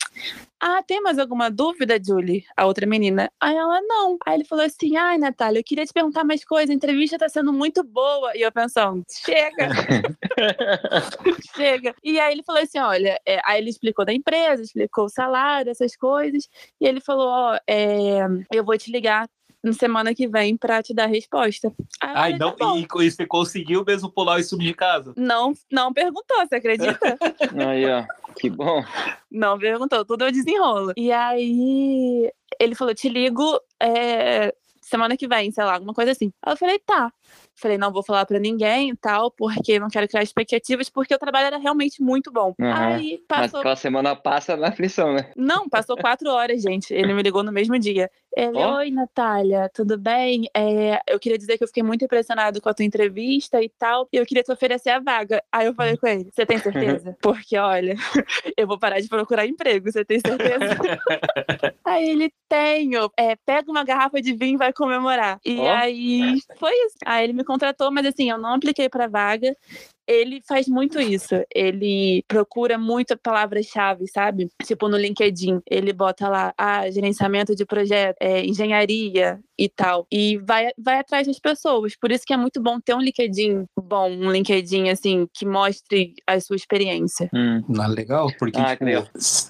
ah, 0.61 0.83
tem 0.83 1.03
mais 1.03 1.18
alguma 1.18 1.50
dúvida, 1.50 1.98
Julie? 2.03 2.44
A 2.57 2.66
outra 2.66 2.87
menina. 2.87 3.31
Aí 3.40 3.55
ela, 3.55 3.81
não. 3.83 4.16
Aí 4.24 4.37
ele 4.37 4.44
falou 4.44 4.64
assim: 4.64 4.96
ai, 4.96 5.18
Natália, 5.18 5.59
eu 5.59 5.64
queria 5.64 5.85
te 5.85 5.92
perguntar 5.92 6.24
mais 6.24 6.44
coisa, 6.44 6.72
a 6.72 6.74
entrevista 6.74 7.18
tá 7.18 7.29
sendo 7.29 7.53
muito 7.53 7.83
boa. 7.83 8.37
E 8.37 8.42
eu 8.42 8.53
pensando, 8.53 9.03
chega, 9.11 9.68
chega. 11.57 11.94
E 12.03 12.18
aí 12.20 12.33
ele 12.33 12.44
falou 12.44 12.62
assim: 12.62 12.79
olha, 12.79 13.20
é, 13.27 13.40
aí 13.44 13.61
ele 13.61 13.70
explicou 13.70 14.05
da 14.05 14.12
empresa, 14.12 14.62
explicou 14.62 15.07
o 15.07 15.11
salário, 15.11 15.70
essas 15.70 15.96
coisas. 15.96 16.48
E 16.81 16.87
ele 16.87 17.00
falou: 17.00 17.29
ó, 17.29 17.59
é, 17.68 18.20
eu 18.53 18.64
vou 18.64 18.79
te 18.79 18.90
ligar 18.90 19.29
na 19.64 19.72
semana 19.72 20.14
que 20.14 20.29
vem 20.29 20.57
pra 20.57 20.83
te 20.83 20.92
dar 20.92 21.05
a 21.05 21.09
resposta. 21.09 21.72
Aí 22.00 22.11
eu 22.11 22.16
Ai, 22.16 22.33
falei, 22.33 22.38
não, 22.38 22.53
"Tá 22.53 22.66
bom." 22.66 22.77
e, 22.77 23.07
e 23.07 23.11
você 23.11 23.27
conseguiu 23.27 23.83
mesmo 23.85 24.11
pular 24.11 24.37
o 24.37 24.38
estudo 24.38 24.62
de 24.62 24.74
casa? 24.74 25.14
Não, 25.16 25.55
não 25.72 25.92
perguntou, 25.92 26.37
você 26.46 26.57
acredita? 26.57 26.98
Aí, 27.68 27.87
ó. 27.90 28.05
Que 28.37 28.50
bom. 28.50 28.85
Não 29.31 29.59
perguntou, 29.59 30.05
tudo 30.05 30.24
eu 30.24 30.33
desenrolo. 30.33 30.92
E 30.96 31.11
aí 31.12 32.31
ele 32.61 32.74
falou: 32.74 32.94
te 32.94 33.09
ligo 33.09 33.61
é, 33.81 34.53
semana 34.83 35.16
que 35.16 35.27
vem, 35.27 35.50
sei 35.50 35.64
lá, 35.64 35.74
alguma 35.74 35.94
coisa 35.94 36.12
assim. 36.12 36.33
Aí 36.42 36.53
eu 36.53 36.57
falei, 36.57 36.79
tá. 36.79 37.12
Falei, 37.57 37.79
não 37.79 37.92
vou 37.92 38.03
falar 38.03 38.27
pra 38.27 38.38
ninguém 38.38 38.90
e 38.90 38.96
tal, 38.96 39.31
porque 39.31 39.79
não 39.79 39.88
quero 39.88 40.09
criar 40.09 40.22
expectativas, 40.22 40.90
porque 40.90 41.14
o 41.14 41.18
trabalho 41.18 41.46
era 41.46 41.59
realmente 41.59 42.03
muito 42.03 42.31
bom. 42.33 42.53
Uhum. 42.59 42.72
Aí 42.72 43.22
Mas 43.31 43.42
passou. 43.42 43.61
aquela 43.61 43.77
semana 43.77 44.16
passa 44.16 44.57
na 44.57 44.68
aflição, 44.68 45.14
né? 45.14 45.31
Não, 45.37 45.68
passou 45.68 45.96
quatro 45.96 46.29
horas, 46.31 46.61
gente. 46.61 46.92
Ele 46.92 47.14
me 47.14 47.22
ligou 47.22 47.42
no 47.42 47.53
mesmo 47.53 47.79
dia. 47.79 48.11
Oi, 48.37 48.90
Natália, 48.90 49.70
tudo 49.73 49.97
bem? 49.97 50.49
É, 50.57 51.01
eu 51.07 51.20
queria 51.20 51.38
dizer 51.38 51.57
que 51.57 51.62
eu 51.62 51.68
fiquei 51.68 51.85
muito 51.85 52.05
impressionado 52.05 52.61
com 52.61 52.68
a 52.68 52.75
tua 52.75 52.85
entrevista 52.85 53.62
e 53.62 53.68
tal, 53.68 54.09
e 54.12 54.16
eu 54.16 54.27
queria 54.27 54.42
te 54.42 54.51
oferecer 54.51 54.90
a 54.90 54.99
vaga. 54.99 55.40
Aí 55.53 55.66
eu 55.66 55.75
falei 55.75 55.97
com 55.97 56.07
ele, 56.09 56.31
você 56.33 56.44
tem 56.44 56.59
certeza? 56.59 57.16
Porque, 57.23 57.57
olha, 57.57 57.94
eu 58.57 58.66
vou 58.66 58.77
parar 58.77 58.99
de 58.99 59.09
procurar 59.09 59.47
emprego, 59.47 59.90
você 59.90 60.05
tem 60.05 60.18
certeza? 60.18 60.59
aí 61.85 62.09
ele, 62.09 62.33
tenho. 62.49 63.09
É, 63.16 63.37
pega 63.37 63.70
uma 63.70 63.85
garrafa 63.85 64.20
de 64.20 64.33
vinho 64.33 64.55
e 64.55 64.59
vai 64.59 64.73
comemorar. 64.73 65.38
E 65.44 65.61
Ó. 65.61 65.73
aí, 65.73 66.40
foi 66.59 66.73
isso. 66.87 66.97
Aí 67.05 67.25
ele 67.25 67.33
me 67.33 67.44
contratou, 67.44 67.92
mas 67.92 68.05
assim, 68.05 68.31
eu 68.31 68.38
não 68.38 68.55
apliquei 68.55 68.88
pra 68.88 69.07
vaga. 69.07 69.57
Ele 70.06 70.40
faz 70.46 70.68
muito 70.68 71.00
isso. 71.00 71.34
Ele 71.54 72.24
procura 72.28 72.78
muito 72.78 73.16
palavras-chave, 73.16 74.06
sabe? 74.08 74.50
Tipo 74.64 74.88
no 74.88 74.96
LinkedIn, 74.96 75.60
ele 75.68 75.92
bota 75.92 76.28
lá, 76.28 76.54
ah, 76.56 76.90
gerenciamento 76.90 77.54
de 77.54 77.64
projeto, 77.64 78.16
é, 78.20 78.44
engenharia 78.44 79.40
e 79.58 79.68
tal. 79.68 80.06
E 80.10 80.38
vai, 80.38 80.70
vai 80.78 80.98
atrás 80.98 81.26
das 81.26 81.38
pessoas. 81.38 81.96
Por 81.96 82.10
isso 82.10 82.24
que 82.26 82.32
é 82.32 82.36
muito 82.36 82.60
bom 82.60 82.80
ter 82.80 82.94
um 82.94 83.00
LinkedIn 83.00 83.64
bom, 83.76 84.10
um 84.10 84.30
LinkedIn, 84.30 84.88
assim, 84.88 85.28
que 85.32 85.46
mostre 85.46 86.14
a 86.26 86.38
sua 86.40 86.56
experiência. 86.56 87.30
Hum. 87.32 87.62
Não, 87.68 87.86
legal, 87.88 88.28
porque, 88.38 88.60
Ah, 88.60 88.70
tipo, 88.72 88.84
legal. 88.84 89.06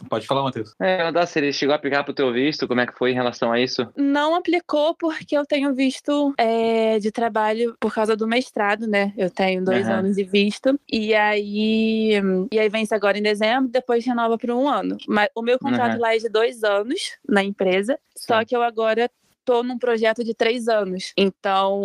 pode 0.09 0.27
falar, 0.27 0.43
Matheus. 0.43 0.75
É, 0.81 1.27
se 1.27 1.39
ele 1.39 1.53
chegou 1.53 1.73
a 1.73 1.77
aplicar 1.77 2.05
pro 2.05 2.13
teu 2.15 2.33
visto, 2.33 2.69
como 2.69 2.81
é 2.81 2.87
que 2.87 2.97
foi 2.99 3.11
em 3.11 3.15
relação 3.15 3.53
a 3.53 3.61
isso? 3.61 3.87
Não 3.97 4.35
aplicou 4.35 4.95
porque 4.95 5.37
eu 5.37 5.45
tenho 5.47 5.75
visto 5.75 6.35
é, 6.39 6.99
de 6.99 7.11
trabalho 7.11 7.77
por 7.81 7.93
causa 7.95 8.17
do 8.17 8.27
mestrado, 8.27 8.87
né? 8.87 9.13
Eu 9.17 9.31
tenho 9.31 9.65
dois 9.65 9.87
Aham. 9.87 9.99
anos 10.01 10.17
de 10.17 10.25
visto. 10.25 10.79
E 10.91 11.15
aí, 11.15 12.21
e 12.53 12.59
aí 12.59 12.69
vence 12.69 12.95
agora 12.95 13.19
em 13.19 13.23
dezembro, 13.23 13.69
depois 13.71 14.05
renova 14.05 14.37
por 14.39 14.51
um 14.51 14.69
ano. 14.69 14.97
Mas 15.09 15.29
o 15.35 15.43
meu 15.43 15.59
contrato 15.59 15.93
Aham. 15.93 16.01
lá 16.01 16.15
é 16.15 16.19
de 16.19 16.29
dois 16.29 16.63
anos 16.65 17.13
na 17.29 17.43
empresa, 17.43 17.99
só 18.17 18.35
Tá. 18.39 18.45
que 18.45 18.55
eu 18.57 18.63
agora 18.63 19.11
tô 19.45 19.63
num 19.63 19.79
projeto 19.79 20.25
de 20.25 20.35
três 20.35 20.69
anos. 20.69 21.13
Então, 21.17 21.83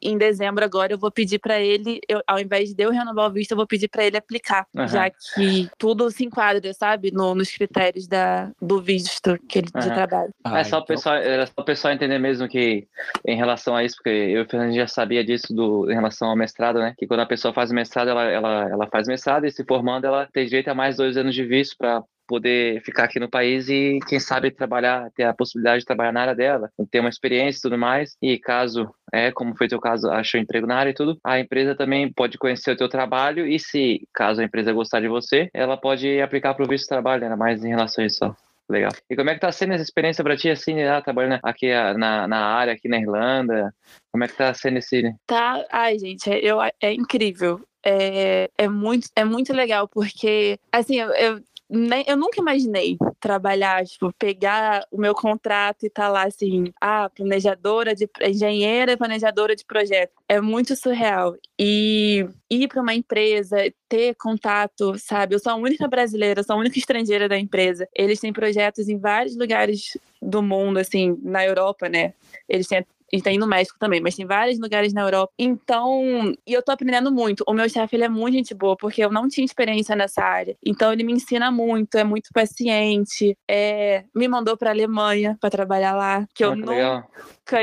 em 0.00 0.16
dezembro 0.18 0.64
agora 0.64 0.92
eu 0.92 0.98
vou 0.98 1.10
pedir 1.10 1.38
pra 1.38 1.58
ele, 1.60 2.00
eu- 2.08 2.22
ao 2.26 2.38
invés 2.38 2.74
de 2.74 2.82
eu 2.82 2.90
renovar 2.90 3.28
o 3.28 3.32
visto, 3.32 3.52
eu 3.52 3.56
vou 3.56 3.66
pedir 3.66 3.88
pra 3.88 4.04
ele 4.04 4.16
aplicar, 4.16 4.66
Aham. 4.76 4.86
já 4.88 5.10
que 5.10 5.68
tudo 5.78 6.10
se 6.10 6.24
enquadra, 6.24 6.72
sabe, 6.74 7.10
no- 7.12 7.34
nos 7.34 7.50
critérios 7.50 8.06
da, 8.06 8.50
do 8.60 8.80
visto 8.80 9.38
que 9.48 9.58
ele, 9.60 9.68
de 9.68 9.78
Aham. 9.78 9.94
trabalho. 9.94 10.30
Ah, 10.44 10.60
é 10.60 10.64
só 10.64 10.76
o 10.78 10.80
então- 10.82 10.86
pessoal, 10.96 11.16
era 11.16 11.46
só 11.46 11.52
o 11.58 11.64
pessoal 11.64 11.94
entender 11.94 12.18
mesmo 12.18 12.48
que 12.48 12.86
em 13.26 13.36
relação 13.36 13.74
a 13.74 13.84
isso, 13.84 13.96
porque 13.96 14.10
eu 14.10 14.40
e 14.40 14.42
o 14.42 14.48
Fernando 14.48 14.74
já 14.74 14.86
sabia 14.86 15.24
disso 15.24 15.54
do, 15.54 15.90
em 15.90 15.94
relação 15.94 16.28
ao 16.28 16.36
mestrado, 16.36 16.78
né? 16.78 16.94
Que 16.98 17.06
quando 17.06 17.20
a 17.20 17.26
pessoa 17.26 17.52
faz 17.54 17.70
o 17.70 17.74
mestrado, 17.74 18.08
ela, 18.08 18.24
ela, 18.24 18.68
ela 18.70 18.86
faz 18.88 19.06
mestrado 19.06 19.46
e 19.46 19.50
se 19.50 19.64
formando, 19.64 20.04
ela 20.06 20.28
tem 20.32 20.44
direito 20.46 20.68
a 20.68 20.74
mais 20.74 20.96
dois 20.96 21.16
anos 21.16 21.34
de 21.34 21.44
visto 21.44 21.76
para 21.78 22.02
poder 22.30 22.80
ficar 22.82 23.04
aqui 23.04 23.18
no 23.18 23.28
país 23.28 23.68
e, 23.68 23.98
quem 24.06 24.20
sabe, 24.20 24.52
trabalhar, 24.52 25.10
ter 25.16 25.24
a 25.24 25.34
possibilidade 25.34 25.80
de 25.80 25.84
trabalhar 25.84 26.12
na 26.12 26.20
área 26.20 26.34
dela, 26.36 26.70
ter 26.88 27.00
uma 27.00 27.08
experiência 27.08 27.58
e 27.58 27.62
tudo 27.62 27.76
mais. 27.76 28.16
E 28.22 28.38
caso, 28.38 28.88
é, 29.12 29.32
como 29.32 29.56
foi 29.56 29.66
teu 29.66 29.80
caso, 29.80 30.08
achou 30.08 30.38
emprego 30.38 30.64
na 30.64 30.76
área 30.76 30.90
e 30.90 30.94
tudo, 30.94 31.18
a 31.24 31.40
empresa 31.40 31.74
também 31.74 32.12
pode 32.12 32.38
conhecer 32.38 32.70
o 32.70 32.76
teu 32.76 32.88
trabalho 32.88 33.44
e 33.48 33.58
se, 33.58 34.06
caso 34.14 34.40
a 34.40 34.44
empresa 34.44 34.72
gostar 34.72 35.00
de 35.00 35.08
você, 35.08 35.50
ela 35.52 35.76
pode 35.76 36.20
aplicar 36.20 36.54
para 36.54 36.64
o 36.64 36.68
visto 36.68 36.84
de 36.84 36.90
trabalho, 36.90 37.24
era 37.24 37.36
mais 37.36 37.64
em 37.64 37.70
relação 37.70 38.04
a 38.04 38.06
isso 38.06 38.36
legal. 38.70 38.92
E 39.10 39.16
como 39.16 39.28
é 39.28 39.34
que 39.34 39.40
tá 39.40 39.50
sendo 39.50 39.72
essa 39.72 39.82
experiência 39.82 40.22
para 40.22 40.36
ti, 40.36 40.48
assim, 40.48 40.84
lá, 40.84 41.02
trabalhando 41.02 41.40
aqui 41.42 41.68
na, 41.96 42.28
na 42.28 42.46
área, 42.46 42.72
aqui 42.72 42.88
na 42.88 42.98
Irlanda? 42.98 43.74
Como 44.12 44.22
é 44.22 44.28
que 44.28 44.36
tá 44.36 44.54
sendo 44.54 44.78
esse... 44.78 45.02
Tá, 45.26 45.64
ai, 45.70 45.98
gente, 45.98 46.30
eu, 46.30 46.60
é 46.62 46.92
incrível. 46.92 47.60
É, 47.82 48.50
é, 48.58 48.68
muito, 48.68 49.08
é 49.16 49.24
muito 49.24 49.54
legal, 49.54 49.88
porque, 49.88 50.58
assim, 50.70 51.00
eu, 51.00 51.08
eu 51.12 51.40
nem, 51.70 52.04
eu 52.06 52.16
nunca 52.16 52.40
imaginei 52.40 52.98
trabalhar, 53.20 53.84
tipo, 53.86 54.12
pegar 54.14 54.84
o 54.90 54.98
meu 54.98 55.14
contrato 55.14 55.84
e 55.84 55.86
estar 55.86 56.06
tá 56.06 56.08
lá 56.08 56.24
assim, 56.24 56.72
ah, 56.80 57.08
planejadora 57.08 57.94
de 57.94 58.08
engenheira 58.22 58.96
planejadora 58.96 59.54
de 59.54 59.64
projeto. 59.64 60.12
É 60.28 60.40
muito 60.40 60.74
surreal. 60.74 61.36
E 61.58 62.26
ir 62.50 62.66
para 62.66 62.82
uma 62.82 62.94
empresa, 62.94 63.56
ter 63.88 64.14
contato, 64.16 64.98
sabe? 64.98 65.34
Eu 65.34 65.38
sou 65.38 65.52
a 65.52 65.56
única 65.56 65.86
brasileira, 65.86 66.42
sou 66.42 66.56
a 66.56 66.58
única 66.58 66.78
estrangeira 66.78 67.28
da 67.28 67.38
empresa. 67.38 67.88
Eles 67.94 68.18
têm 68.18 68.32
projetos 68.32 68.88
em 68.88 68.98
vários 68.98 69.36
lugares 69.36 69.96
do 70.20 70.42
mundo, 70.42 70.78
assim, 70.78 71.16
na 71.22 71.44
Europa, 71.44 71.88
né? 71.88 72.14
Eles 72.48 72.66
têm 72.66 72.84
e 73.12 73.20
tem 73.20 73.38
no 73.38 73.46
México 73.46 73.78
também, 73.78 74.00
mas 74.00 74.14
tem 74.14 74.26
vários 74.26 74.58
lugares 74.58 74.92
na 74.92 75.02
Europa. 75.02 75.32
Então, 75.38 76.34
e 76.46 76.52
eu 76.52 76.62
tô 76.62 76.72
aprendendo 76.72 77.12
muito. 77.12 77.44
O 77.46 77.52
meu 77.52 77.68
chefe, 77.68 77.96
ele 77.96 78.04
é 78.04 78.08
muito 78.08 78.34
gente 78.34 78.54
boa, 78.54 78.76
porque 78.76 79.04
eu 79.04 79.10
não 79.10 79.28
tinha 79.28 79.44
experiência 79.44 79.96
nessa 79.96 80.22
área. 80.22 80.56
Então, 80.64 80.92
ele 80.92 81.02
me 81.02 81.12
ensina 81.12 81.50
muito, 81.50 81.96
é 81.96 82.04
muito 82.04 82.30
paciente. 82.32 83.36
É, 83.48 84.04
me 84.14 84.28
mandou 84.28 84.56
pra 84.56 84.70
Alemanha 84.70 85.36
para 85.40 85.50
trabalhar 85.50 85.94
lá, 85.94 86.26
que 86.34 86.44
eu 86.44 86.54
nunca 86.54 86.70
legal. 86.70 87.10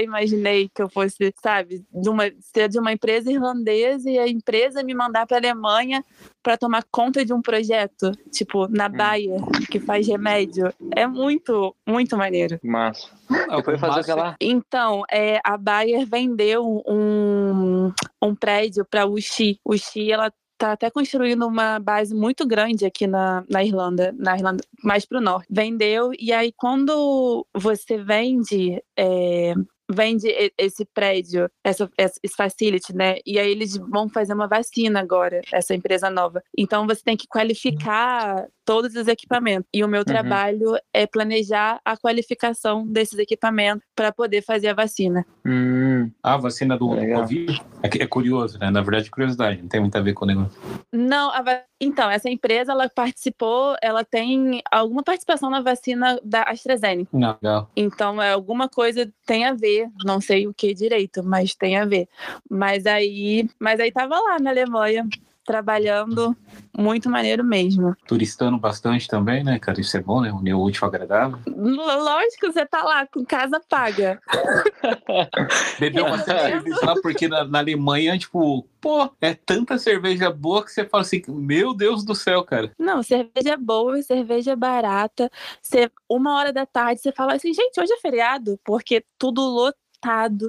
Imaginei 0.01 0.69
que 0.73 0.81
eu 0.81 0.89
fosse, 0.89 1.33
sabe, 1.41 1.85
de 1.93 2.09
uma, 2.09 2.23
ser 2.39 2.69
de 2.69 2.79
uma 2.79 2.91
empresa 2.91 3.31
irlandesa 3.31 4.09
e 4.09 4.17
a 4.17 4.27
empresa 4.27 4.83
me 4.83 4.93
mandar 4.93 5.25
pra 5.25 5.37
Alemanha 5.37 6.03
para 6.43 6.57
tomar 6.57 6.83
conta 6.91 7.25
de 7.25 7.33
um 7.33 7.41
projeto, 7.41 8.11
tipo, 8.31 8.67
na 8.67 8.87
hum. 8.87 8.91
Bayer, 8.91 9.41
que 9.69 9.79
faz 9.79 10.07
remédio. 10.07 10.73
É 10.95 11.05
muito, 11.05 11.75
muito 11.87 12.17
maneiro. 12.17 12.59
Massa. 12.63 13.09
Eu 13.49 13.63
fui 13.63 13.77
fazer 13.77 14.01
aquela. 14.01 14.35
Então, 14.39 15.03
é, 15.11 15.39
a 15.43 15.57
Bayer 15.57 16.05
vendeu 16.07 16.83
um, 16.87 17.91
um 18.21 18.35
prédio 18.35 18.85
para 18.85 19.05
o 19.05 19.19
Xi. 19.19 19.59
O 19.65 19.77
Xi, 19.77 20.11
ela 20.11 20.31
tá 20.57 20.71
até 20.71 20.89
construindo 20.89 21.45
uma 21.45 21.79
base 21.79 22.15
muito 22.15 22.45
grande 22.45 22.85
aqui 22.85 23.05
na, 23.05 23.43
na 23.49 23.63
Irlanda, 23.63 24.13
na 24.17 24.35
Irlanda 24.35 24.63
mais 24.83 25.05
para 25.05 25.19
o 25.19 25.21
norte. 25.21 25.47
Vendeu, 25.49 26.11
e 26.17 26.33
aí 26.33 26.51
quando 26.51 27.45
você 27.53 27.97
vende 27.97 28.81
é, 28.97 29.53
vende 29.89 30.27
esse 30.57 30.85
prédio, 30.85 31.49
essa, 31.63 31.89
esse 31.97 32.35
facility, 32.35 32.95
né? 32.95 33.17
E 33.25 33.39
aí 33.39 33.49
eles 33.49 33.77
vão 33.77 34.09
fazer 34.09 34.33
uma 34.33 34.47
vacina 34.47 34.99
agora, 34.99 35.41
essa 35.51 35.73
empresa 35.73 36.09
nova. 36.09 36.43
Então 36.57 36.85
você 36.85 37.01
tem 37.03 37.17
que 37.17 37.27
qualificar 37.27 38.47
todos 38.67 38.95
os 38.95 39.07
equipamentos. 39.07 39.69
E 39.73 39.81
o 39.81 39.87
meu 39.87 40.01
uhum. 40.01 40.05
trabalho 40.05 40.77
é 40.93 41.07
planejar 41.07 41.79
a 41.85 41.95
qualificação 41.95 42.85
desses 42.85 43.17
equipamentos 43.17 43.87
para 43.95 44.11
poder 44.11 44.41
fazer 44.41 44.67
a 44.67 44.73
vacina. 44.73 45.25
Hum. 45.45 46.11
A 46.21 46.35
vacina 46.35 46.77
do, 46.77 46.89
Covid 46.89 47.61
é, 47.81 48.03
é, 48.03 48.07
curioso, 48.07 48.59
né? 48.59 48.69
Na 48.69 48.81
verdade, 48.81 49.09
curiosidade, 49.09 49.61
não 49.61 49.69
tem 49.69 49.79
muito 49.79 49.97
a 49.97 50.01
ver 50.01 50.13
com 50.13 50.25
o 50.25 50.27
negócio. 50.27 50.59
Não, 50.91 51.31
va... 51.43 51.61
então, 51.79 52.09
essa 52.09 52.29
empresa, 52.29 52.73
ela 52.73 52.89
participou, 52.89 53.77
ela 53.81 54.03
tem 54.03 54.61
alguma 54.69 55.01
participação 55.01 55.49
na 55.49 55.61
vacina 55.61 56.19
da 56.21 56.43
AstraZeneca. 56.43 57.09
Legal. 57.13 57.71
Então, 57.73 58.21
é 58.21 58.33
alguma 58.33 58.67
coisa 58.67 59.09
tem 59.25 59.45
a 59.45 59.53
ver, 59.53 59.76
não 60.03 60.21
sei 60.21 60.47
o 60.47 60.53
que 60.53 60.73
direito, 60.73 61.23
mas 61.23 61.55
tem 61.55 61.77
a 61.77 61.85
ver. 61.85 62.07
Mas 62.49 62.85
aí, 62.85 63.49
mas 63.59 63.79
aí 63.79 63.91
tava 63.91 64.19
lá 64.19 64.39
na 64.39 64.49
Alemanha 64.49 65.07
trabalhando 65.47 66.35
muito 66.77 67.09
maneiro 67.09 67.41
mesmo. 67.41 67.95
Turistando 68.05 68.57
bastante 68.57 69.07
também, 69.07 69.45
né, 69.45 69.57
cara? 69.57 69.79
Isso 69.79 69.95
é 69.95 70.01
bom, 70.01 70.19
né? 70.19 70.29
Unir 70.29 70.53
o 70.53 70.61
útil 70.61 70.85
agradável. 70.85 71.39
Lógico, 71.47 72.51
você 72.51 72.65
tá 72.65 72.83
lá 72.83 73.07
com 73.07 73.25
casa 73.25 73.61
paga. 73.69 74.21
Bebeu 75.79 76.03
bastante 76.03 76.41
cerveja 76.41 76.85
lá, 76.85 76.95
porque 77.01 77.29
na, 77.29 77.45
na, 77.45 77.59
Alemanha, 77.59 78.19
tipo, 78.19 78.67
pô, 78.81 79.09
é 79.21 79.33
tanta 79.33 79.77
cerveja 79.77 80.29
boa 80.29 80.65
que 80.65 80.71
você 80.71 80.83
fala 80.83 81.01
assim, 81.01 81.23
meu 81.29 81.73
Deus 81.73 82.03
do 82.03 82.13
céu, 82.13 82.43
cara. 82.43 82.69
Não, 82.77 83.01
cerveja 83.01 83.55
boa, 83.57 84.01
cerveja 84.01 84.53
barata. 84.53 85.31
Você, 85.61 85.89
uma 86.09 86.35
hora 86.35 86.51
da 86.51 86.65
tarde, 86.65 86.99
você 86.99 87.13
fala 87.13 87.35
assim, 87.35 87.53
gente, 87.53 87.79
hoje 87.79 87.93
é 87.93 88.01
feriado, 88.01 88.59
porque 88.65 89.01
tudo 89.17 89.41
lotado 89.41 89.86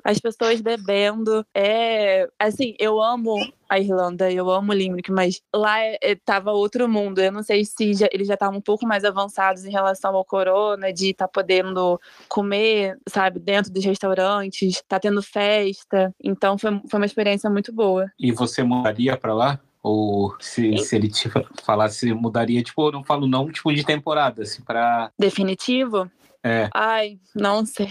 as 0.04 0.18
pessoas 0.18 0.60
bebendo. 0.60 1.44
É, 1.54 2.28
assim, 2.38 2.74
eu 2.78 3.00
amo 3.00 3.36
a 3.68 3.78
Irlanda, 3.78 4.30
eu 4.32 4.50
amo 4.50 4.72
Limerick, 4.72 5.12
mas 5.12 5.42
lá 5.54 5.80
é, 5.80 5.98
é, 6.00 6.14
tava 6.14 6.52
outro 6.52 6.88
mundo. 6.88 7.20
Eu 7.20 7.30
não 7.30 7.42
sei 7.42 7.64
se 7.64 7.92
já, 7.94 8.08
eles 8.12 8.26
já 8.26 8.34
estavam 8.34 8.58
um 8.58 8.62
pouco 8.62 8.86
mais 8.86 9.04
avançados 9.04 9.64
em 9.64 9.70
relação 9.70 10.16
ao 10.16 10.24
corona, 10.24 10.92
de 10.92 11.10
estar 11.10 11.26
tá 11.26 11.32
podendo 11.32 12.00
comer, 12.28 12.98
sabe, 13.08 13.38
dentro 13.38 13.70
dos 13.70 13.84
restaurantes, 13.84 14.82
tá 14.88 14.98
tendo 14.98 15.22
festa. 15.22 16.14
Então 16.22 16.56
foi, 16.56 16.80
foi 16.88 17.00
uma 17.00 17.06
experiência 17.06 17.50
muito 17.50 17.72
boa. 17.72 18.10
E 18.18 18.32
você 18.32 18.62
mudaria 18.62 19.16
para 19.16 19.34
lá? 19.34 19.60
Ou 19.82 20.34
se, 20.40 20.76
se 20.78 20.96
ele 20.96 21.08
te 21.08 21.30
falasse, 21.62 22.12
mudaria, 22.12 22.62
tipo, 22.62 22.88
eu 22.88 22.92
não 22.92 23.04
falo 23.04 23.26
não, 23.26 23.50
tipo, 23.50 23.72
de 23.72 23.84
temporada, 23.84 24.42
assim, 24.42 24.60
pra... 24.62 25.10
Definitivo? 25.18 26.10
É. 26.44 26.68
Ai, 26.74 27.18
não 27.34 27.66
sei. 27.66 27.88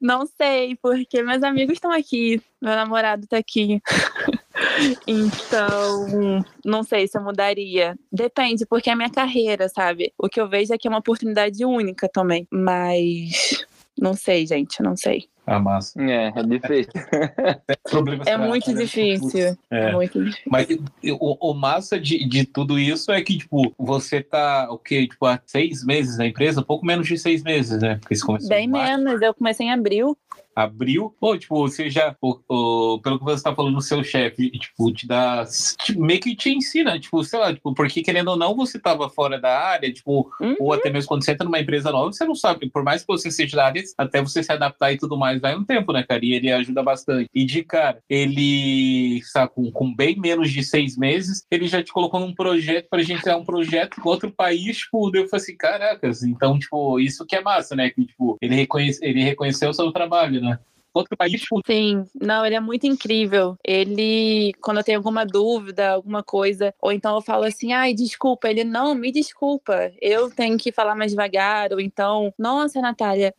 Não 0.00 0.26
sei, 0.26 0.76
porque 0.76 1.22
meus 1.22 1.42
amigos 1.42 1.74
estão 1.74 1.90
aqui, 1.90 2.40
meu 2.60 2.74
namorado 2.74 3.24
está 3.24 3.38
aqui. 3.38 3.80
então, 5.06 6.44
não 6.64 6.82
sei 6.82 7.08
se 7.08 7.16
eu 7.18 7.22
mudaria. 7.22 7.98
Depende, 8.12 8.66
porque 8.66 8.90
é 8.90 8.92
a 8.92 8.96
minha 8.96 9.10
carreira, 9.10 9.68
sabe? 9.68 10.12
O 10.18 10.28
que 10.28 10.40
eu 10.40 10.48
vejo 10.48 10.74
é 10.74 10.78
que 10.78 10.86
é 10.86 10.90
uma 10.90 10.98
oportunidade 10.98 11.64
única 11.64 12.08
também. 12.08 12.46
Mas 12.50 13.64
não 13.98 14.14
sei, 14.14 14.46
gente, 14.46 14.82
não 14.82 14.96
sei. 14.96 15.28
Ah, 15.46 15.60
massa. 15.60 16.00
É, 16.02 16.32
é 16.34 16.42
difícil. 16.42 16.92
é 18.26 18.36
muito 18.36 18.72
né? 18.72 18.82
difícil. 18.82 19.56
É. 19.70 19.92
muito 19.92 20.24
difícil. 20.24 20.50
Mas 20.50 20.66
o, 21.20 21.50
o 21.50 21.54
massa 21.54 22.00
de, 22.00 22.28
de 22.28 22.44
tudo 22.44 22.78
isso 22.78 23.12
é 23.12 23.22
que, 23.22 23.38
tipo, 23.38 23.72
você 23.78 24.20
tá, 24.20 24.68
o 24.70 24.76
quê? 24.76 25.06
Tipo, 25.06 25.26
há 25.26 25.40
seis 25.46 25.84
meses 25.84 26.18
na 26.18 26.26
empresa? 26.26 26.62
Pouco 26.62 26.84
menos 26.84 27.06
de 27.06 27.16
seis 27.16 27.44
meses, 27.44 27.80
né? 27.80 27.96
Porque 28.00 28.16
você 28.16 28.24
começou 28.24 28.48
Bem 28.48 28.66
menos, 28.66 29.22
eu 29.22 29.32
comecei 29.32 29.66
em 29.66 29.72
abril 29.72 30.18
abril, 30.56 31.14
pô, 31.20 31.36
tipo, 31.36 31.68
você 31.68 31.90
já, 31.90 32.14
pelo 32.14 33.18
que 33.18 33.24
você 33.24 33.42
tá 33.42 33.54
falando, 33.54 33.76
o 33.76 33.82
seu 33.82 34.02
chefe, 34.02 34.50
tipo, 34.50 34.90
te 34.90 35.06
dá, 35.06 35.44
tipo, 35.84 36.00
meio 36.00 36.18
que 36.18 36.34
te 36.34 36.50
ensina, 36.50 36.98
tipo, 36.98 37.22
sei 37.22 37.38
lá, 37.38 37.52
tipo, 37.52 37.74
porque 37.74 38.02
querendo 38.02 38.28
ou 38.28 38.36
não, 38.38 38.56
você 38.56 38.78
tava 38.78 39.10
fora 39.10 39.38
da 39.38 39.58
área, 39.58 39.92
tipo, 39.92 40.32
uhum. 40.40 40.56
ou 40.58 40.72
até 40.72 40.88
mesmo 40.88 41.08
quando 41.08 41.24
você 41.24 41.32
entra 41.32 41.44
numa 41.44 41.60
empresa 41.60 41.92
nova, 41.92 42.10
você 42.10 42.24
não 42.24 42.34
sabe, 42.34 42.70
por 42.70 42.82
mais 42.82 43.02
que 43.02 43.08
você 43.08 43.30
seja 43.30 43.56
da 43.56 43.66
área, 43.66 43.82
até 43.98 44.22
você 44.22 44.42
se 44.42 44.50
adaptar 44.50 44.92
e 44.92 44.96
tudo 44.96 45.18
mais, 45.18 45.40
vai 45.40 45.54
um 45.54 45.64
tempo, 45.64 45.92
né, 45.92 46.02
cara, 46.02 46.24
e 46.24 46.32
ele 46.32 46.50
ajuda 46.50 46.82
bastante. 46.82 47.28
E 47.34 47.44
de 47.44 47.62
cara, 47.62 48.00
ele, 48.08 49.20
sabe, 49.24 49.52
com, 49.54 49.70
com 49.70 49.94
bem 49.94 50.18
menos 50.18 50.50
de 50.50 50.64
seis 50.64 50.96
meses, 50.96 51.44
ele 51.50 51.68
já 51.68 51.82
te 51.82 51.92
colocou 51.92 52.18
num 52.18 52.34
projeto 52.34 52.86
pra 52.88 53.02
gente 53.02 53.20
criar 53.20 53.36
um 53.36 53.44
projeto 53.44 54.00
com 54.00 54.08
outro 54.08 54.30
país, 54.30 54.78
tipo, 54.78 55.14
eu 55.14 55.28
falei 55.28 55.42
assim, 55.42 55.56
caracas, 55.56 56.22
então, 56.22 56.58
tipo, 56.58 56.98
isso 56.98 57.26
que 57.26 57.36
é 57.36 57.42
massa, 57.42 57.76
né, 57.76 57.90
que, 57.90 58.06
tipo, 58.06 58.38
ele, 58.40 58.54
reconhece, 58.54 59.04
ele 59.04 59.22
reconheceu 59.22 59.68
o 59.68 59.74
seu 59.74 59.92
trabalho, 59.92 60.40
né, 60.40 60.45
né? 60.46 60.58
Outro 60.94 61.14
país. 61.14 61.44
Sim, 61.66 62.06
não, 62.18 62.46
ele 62.46 62.54
é 62.54 62.60
muito 62.60 62.86
incrível. 62.86 63.54
Ele, 63.62 64.54
quando 64.62 64.78
eu 64.78 64.84
tenho 64.84 64.98
alguma 64.98 65.26
dúvida, 65.26 65.90
alguma 65.90 66.22
coisa, 66.22 66.74
ou 66.80 66.90
então 66.90 67.16
eu 67.16 67.20
falo 67.20 67.44
assim, 67.44 67.74
ai, 67.74 67.92
desculpa, 67.92 68.48
ele, 68.48 68.64
não, 68.64 68.94
me 68.94 69.12
desculpa, 69.12 69.92
eu 70.00 70.30
tenho 70.30 70.56
que 70.56 70.72
falar 70.72 70.94
mais 70.94 71.10
devagar, 71.10 71.70
ou 71.74 71.80
então, 71.80 72.32
nossa, 72.38 72.80
Natália, 72.80 73.34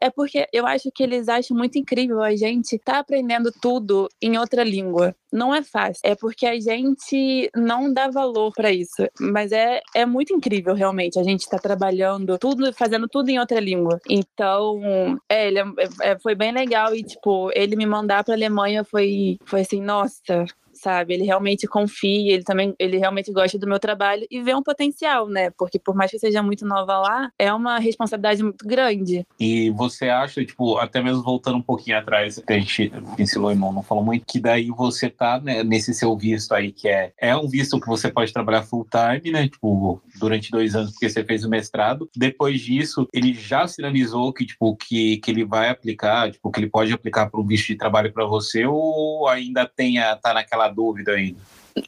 é 0.00 0.10
porque 0.10 0.46
eu 0.52 0.66
acho 0.66 0.90
que 0.92 1.02
eles 1.02 1.28
acham 1.28 1.56
muito 1.56 1.78
incrível 1.78 2.22
a 2.22 2.34
gente 2.34 2.78
tá 2.78 2.98
aprendendo 2.98 3.52
tudo 3.60 4.08
em 4.20 4.38
outra 4.38 4.62
língua. 4.64 5.14
Não 5.32 5.54
é 5.54 5.62
fácil. 5.62 6.00
É 6.04 6.14
porque 6.14 6.46
a 6.46 6.58
gente 6.58 7.50
não 7.54 7.92
dá 7.92 8.08
valor 8.08 8.52
para 8.52 8.72
isso. 8.72 9.06
Mas 9.20 9.52
é, 9.52 9.80
é 9.94 10.04
muito 10.04 10.34
incrível, 10.34 10.74
realmente. 10.74 11.18
A 11.18 11.22
gente 11.22 11.48
tá 11.48 11.58
trabalhando 11.58 12.36
tudo, 12.38 12.72
fazendo 12.72 13.08
tudo 13.08 13.28
em 13.28 13.38
outra 13.38 13.60
língua. 13.60 14.00
Então, 14.08 14.80
é, 15.28 15.46
ele 15.46 15.60
é, 15.60 15.64
é, 16.02 16.18
foi 16.18 16.34
bem 16.34 16.52
legal. 16.52 16.94
E, 16.94 17.02
tipo, 17.02 17.50
ele 17.54 17.76
me 17.76 17.86
mandar 17.86 18.24
pra 18.24 18.34
Alemanha 18.34 18.82
foi, 18.82 19.38
foi 19.46 19.60
assim, 19.60 19.80
nossa, 19.80 20.44
sabe? 20.80 21.14
Ele 21.14 21.24
realmente 21.24 21.66
confia, 21.66 22.34
ele 22.34 22.42
também, 22.42 22.74
ele 22.78 22.96
realmente 22.96 23.30
gosta 23.32 23.58
do 23.58 23.66
meu 23.66 23.78
trabalho 23.78 24.26
e 24.30 24.42
vê 24.42 24.54
um 24.54 24.62
potencial, 24.62 25.28
né? 25.28 25.50
Porque 25.50 25.78
por 25.78 25.94
mais 25.94 26.10
que 26.10 26.18
seja 26.18 26.42
muito 26.42 26.66
nova 26.66 26.98
lá, 26.98 27.30
é 27.38 27.52
uma 27.52 27.78
responsabilidade 27.78 28.42
muito 28.42 28.66
grande. 28.66 29.26
E 29.38 29.70
você 29.70 30.08
acha, 30.08 30.44
tipo, 30.44 30.78
até 30.78 31.02
mesmo 31.02 31.22
voltando 31.22 31.58
um 31.58 31.62
pouquinho 31.62 31.98
atrás, 31.98 32.38
que 32.38 32.52
a 32.52 32.58
gente 32.58 32.92
ensinou, 33.18 33.50
irmão, 33.50 33.72
não 33.72 33.82
falou 33.82 34.04
muito, 34.04 34.24
que 34.26 34.40
daí 34.40 34.70
você 34.70 35.10
tá 35.10 35.38
né, 35.38 35.62
nesse 35.62 35.92
seu 35.92 36.16
visto 36.16 36.52
aí, 36.52 36.72
que 36.72 36.88
é, 36.88 37.12
é 37.18 37.36
um 37.36 37.46
visto 37.46 37.80
que 37.80 37.86
você 37.86 38.10
pode 38.10 38.32
trabalhar 38.32 38.62
full 38.62 38.86
time, 38.90 39.30
né? 39.30 39.48
Tipo, 39.48 40.00
durante 40.18 40.50
dois 40.50 40.74
anos, 40.74 40.92
porque 40.92 41.08
você 41.08 41.22
fez 41.22 41.44
o 41.44 41.50
mestrado. 41.50 42.08
Depois 42.16 42.60
disso, 42.60 43.06
ele 43.12 43.34
já 43.34 43.66
sinalizou 43.66 44.32
que, 44.32 44.46
tipo, 44.46 44.74
que, 44.76 45.18
que 45.18 45.30
ele 45.30 45.44
vai 45.44 45.68
aplicar, 45.68 46.30
tipo, 46.30 46.50
que 46.50 46.60
ele 46.60 46.70
pode 46.70 46.92
aplicar 46.92 47.30
para 47.30 47.40
um 47.40 47.46
visto 47.46 47.66
de 47.66 47.76
trabalho 47.76 48.12
para 48.12 48.24
você, 48.24 48.64
ou 48.64 49.28
ainda 49.28 49.66
tem 49.66 49.98
a, 49.98 50.16
tá 50.16 50.32
naquela 50.32 50.69
dúvida 50.70 51.12
ainda? 51.12 51.40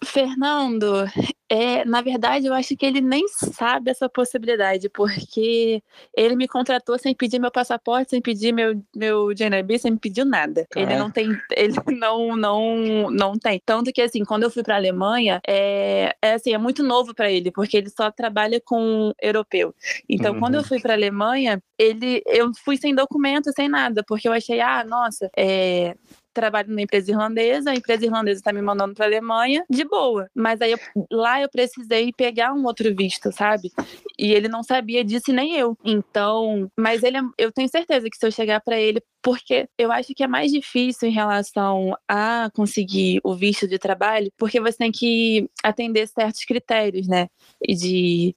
Fernando, 0.04 1.04
é, 1.48 1.84
na 1.84 2.00
verdade, 2.00 2.46
eu 2.46 2.54
acho 2.54 2.76
que 2.76 2.86
ele 2.86 3.00
nem 3.00 3.26
sabe 3.28 3.90
essa 3.90 4.08
possibilidade, 4.08 4.88
porque 4.88 5.82
ele 6.16 6.36
me 6.36 6.46
contratou 6.48 6.98
sem 6.98 7.14
pedir 7.14 7.38
meu 7.38 7.50
passaporte, 7.50 8.10
sem 8.10 8.22
pedir 8.22 8.52
meu, 8.52 8.80
meu 8.94 9.28
GNB, 9.34 9.78
sem 9.78 9.96
pedir 9.96 10.24
nada. 10.24 10.66
Ah, 10.74 10.80
ele 10.80 10.92
é? 10.92 10.98
não 10.98 11.10
tem, 11.10 11.28
ele 11.54 11.74
não, 11.98 12.36
não, 12.36 13.10
não 13.10 13.38
tem. 13.38 13.60
Tanto 13.64 13.92
que, 13.92 14.00
assim, 14.00 14.24
quando 14.24 14.44
eu 14.44 14.50
fui 14.50 14.62
para 14.62 14.74
a 14.74 14.78
Alemanha, 14.78 15.40
é, 15.46 16.14
é, 16.22 16.34
assim, 16.34 16.54
é 16.54 16.58
muito 16.58 16.82
novo 16.82 17.14
para 17.14 17.30
ele, 17.30 17.50
porque 17.50 17.76
ele 17.76 17.90
só 17.90 18.10
trabalha 18.10 18.60
com 18.60 19.12
europeu. 19.20 19.74
Então, 20.08 20.34
uhum. 20.34 20.40
quando 20.40 20.54
eu 20.54 20.60
uhum. 20.60 20.66
fui 20.66 20.80
para 20.80 20.94
a 20.94 20.96
Alemanha, 20.96 21.62
ele, 21.78 22.22
eu 22.26 22.50
fui 22.64 22.76
sem 22.76 22.94
documento, 22.94 23.52
sem 23.52 23.68
nada, 23.68 24.02
porque 24.06 24.28
eu 24.28 24.32
achei, 24.32 24.60
ah, 24.60 24.84
nossa, 24.84 25.28
é, 25.36 25.96
trabalho 26.32 26.68
numa 26.68 26.82
empresa 26.82 27.10
irlandesa, 27.10 27.70
a 27.70 27.74
empresa 27.74 28.04
irlandesa 28.04 28.40
está 28.40 28.52
me 28.52 28.62
mandando 28.62 28.94
para 28.94 29.06
Alemanha, 29.06 29.64
de 29.68 29.84
boa. 29.84 30.28
Mas 30.34 30.60
aí 30.60 30.72
eu, 30.72 30.78
lá 31.10 31.40
eu 31.40 31.48
precisei 31.48 32.12
pegar 32.12 32.52
um 32.52 32.64
outro 32.64 32.94
visto, 32.94 33.32
sabe? 33.32 33.70
E 34.18 34.32
ele 34.32 34.48
não 34.48 34.62
sabia 34.62 35.04
disso 35.04 35.32
nem 35.32 35.56
eu. 35.56 35.76
Então, 35.84 36.70
mas 36.76 37.02
ele, 37.02 37.18
é, 37.18 37.22
eu 37.38 37.52
tenho 37.52 37.68
certeza 37.68 38.08
que 38.08 38.16
se 38.16 38.26
eu 38.26 38.32
chegar 38.32 38.60
para 38.60 38.78
ele, 38.78 39.02
porque 39.22 39.68
eu 39.78 39.92
acho 39.92 40.12
que 40.14 40.24
é 40.24 40.26
mais 40.26 40.50
difícil 40.50 41.08
em 41.08 41.12
relação 41.12 41.96
a 42.08 42.50
conseguir 42.54 43.20
o 43.22 43.34
visto 43.34 43.68
de 43.68 43.78
trabalho, 43.78 44.32
porque 44.36 44.60
você 44.60 44.78
tem 44.78 44.90
que 44.90 45.48
atender 45.62 46.08
certos 46.08 46.44
critérios, 46.44 47.06
né? 47.06 47.28
De 47.66 48.34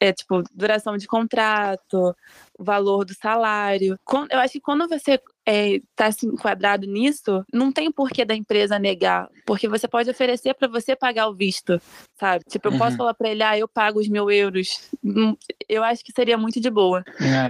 é, 0.00 0.12
tipo 0.12 0.42
duração 0.54 0.96
de 0.96 1.06
contrato, 1.06 2.16
valor 2.58 3.04
do 3.04 3.14
salário. 3.14 3.98
Eu 4.30 4.38
acho 4.38 4.54
que 4.54 4.60
quando 4.60 4.88
você 4.88 5.12
está 5.12 5.30
é, 5.46 5.80
tá 5.94 6.10
se 6.10 6.26
enquadrado 6.26 6.86
nisso, 6.86 7.44
não 7.52 7.70
tem 7.70 7.90
porquê 7.90 8.24
da 8.24 8.34
empresa 8.34 8.78
negar, 8.78 9.28
porque 9.46 9.68
você 9.68 9.86
pode 9.86 10.10
oferecer 10.10 10.54
para 10.54 10.68
você 10.68 10.96
pagar 10.96 11.28
o 11.28 11.34
visto, 11.34 11.80
sabe? 12.18 12.44
Tipo, 12.48 12.68
eu 12.68 12.72
uhum. 12.72 12.78
posso 12.78 12.96
falar 12.96 13.14
para 13.14 13.28
ele, 13.28 13.42
ah, 13.42 13.56
eu 13.56 13.68
pago 13.68 14.00
os 14.00 14.08
mil 14.08 14.30
euros. 14.30 14.90
Hum, 15.04 15.36
eu 15.68 15.84
acho 15.84 16.04
que 16.04 16.12
seria 16.12 16.36
muito 16.36 16.60
de 16.60 16.70
boa. 16.70 17.04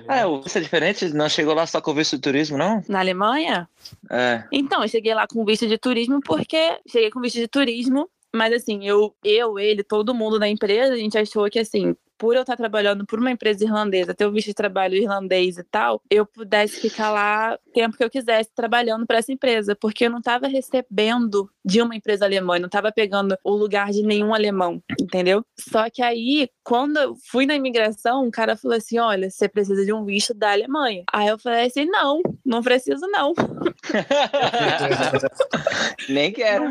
É, 0.08 0.26
o 0.26 0.42
visto 0.42 0.58
é 0.58 0.60
diferente? 0.60 1.08
Não 1.14 1.28
chegou 1.28 1.54
lá 1.54 1.66
só 1.66 1.80
com 1.80 1.90
o 1.90 1.94
visto 1.94 2.16
de 2.16 2.22
turismo, 2.22 2.58
não? 2.58 2.82
Na 2.88 3.00
Alemanha? 3.00 3.68
É. 4.10 4.44
Então, 4.52 4.82
eu 4.82 4.88
cheguei 4.88 5.14
lá 5.14 5.26
com 5.26 5.44
visto 5.44 5.66
de 5.66 5.78
turismo 5.78 6.20
porque 6.20 6.78
cheguei 6.86 7.10
com 7.10 7.20
visto 7.20 7.36
de 7.36 7.48
turismo 7.48 8.08
mas 8.36 8.52
assim, 8.52 8.86
eu, 8.86 9.14
eu, 9.24 9.58
ele, 9.58 9.82
todo 9.82 10.14
mundo 10.14 10.38
na 10.38 10.48
empresa, 10.48 10.92
a 10.92 10.96
gente 10.98 11.16
achou 11.16 11.48
que 11.48 11.58
assim, 11.58 11.96
por 12.18 12.34
eu 12.34 12.42
estar 12.42 12.56
trabalhando 12.56 13.06
por 13.06 13.18
uma 13.18 13.30
empresa 13.30 13.64
irlandesa, 13.64 14.14
ter 14.14 14.26
o 14.26 14.32
visto 14.32 14.48
de 14.48 14.54
trabalho 14.54 14.94
irlandês 14.94 15.58
e 15.58 15.64
tal, 15.64 16.00
eu 16.10 16.26
pudesse 16.26 16.80
ficar 16.80 17.10
lá 17.10 17.58
o 17.66 17.72
tempo 17.72 17.96
que 17.96 18.04
eu 18.04 18.10
quisesse 18.10 18.50
trabalhando 18.54 19.06
para 19.06 19.18
essa 19.18 19.32
empresa, 19.32 19.76
porque 19.76 20.06
eu 20.06 20.10
não 20.10 20.18
estava 20.18 20.46
recebendo 20.46 21.50
de 21.64 21.82
uma 21.82 21.96
empresa 21.96 22.24
alemã, 22.24 22.56
eu 22.56 22.60
não 22.60 22.66
estava 22.66 22.92
pegando 22.92 23.36
o 23.44 23.54
lugar 23.54 23.90
de 23.90 24.02
nenhum 24.02 24.34
alemão, 24.34 24.82
entendeu? 25.00 25.44
Só 25.58 25.90
que 25.90 26.02
aí, 26.02 26.48
quando 26.62 26.98
eu 26.98 27.14
fui 27.30 27.46
na 27.46 27.54
imigração, 27.54 28.24
um 28.24 28.30
cara 28.30 28.56
falou 28.56 28.76
assim: 28.76 28.98
olha, 28.98 29.30
você 29.30 29.48
precisa 29.48 29.84
de 29.84 29.92
um 29.92 30.04
visto 30.04 30.32
da 30.32 30.52
Alemanha. 30.52 31.04
Aí 31.12 31.28
eu 31.28 31.38
falei 31.38 31.66
assim: 31.66 31.86
não, 31.86 32.20
não 32.44 32.62
preciso 32.62 33.06
não. 33.08 33.32
Nem 36.08 36.32
quero. 36.32 36.64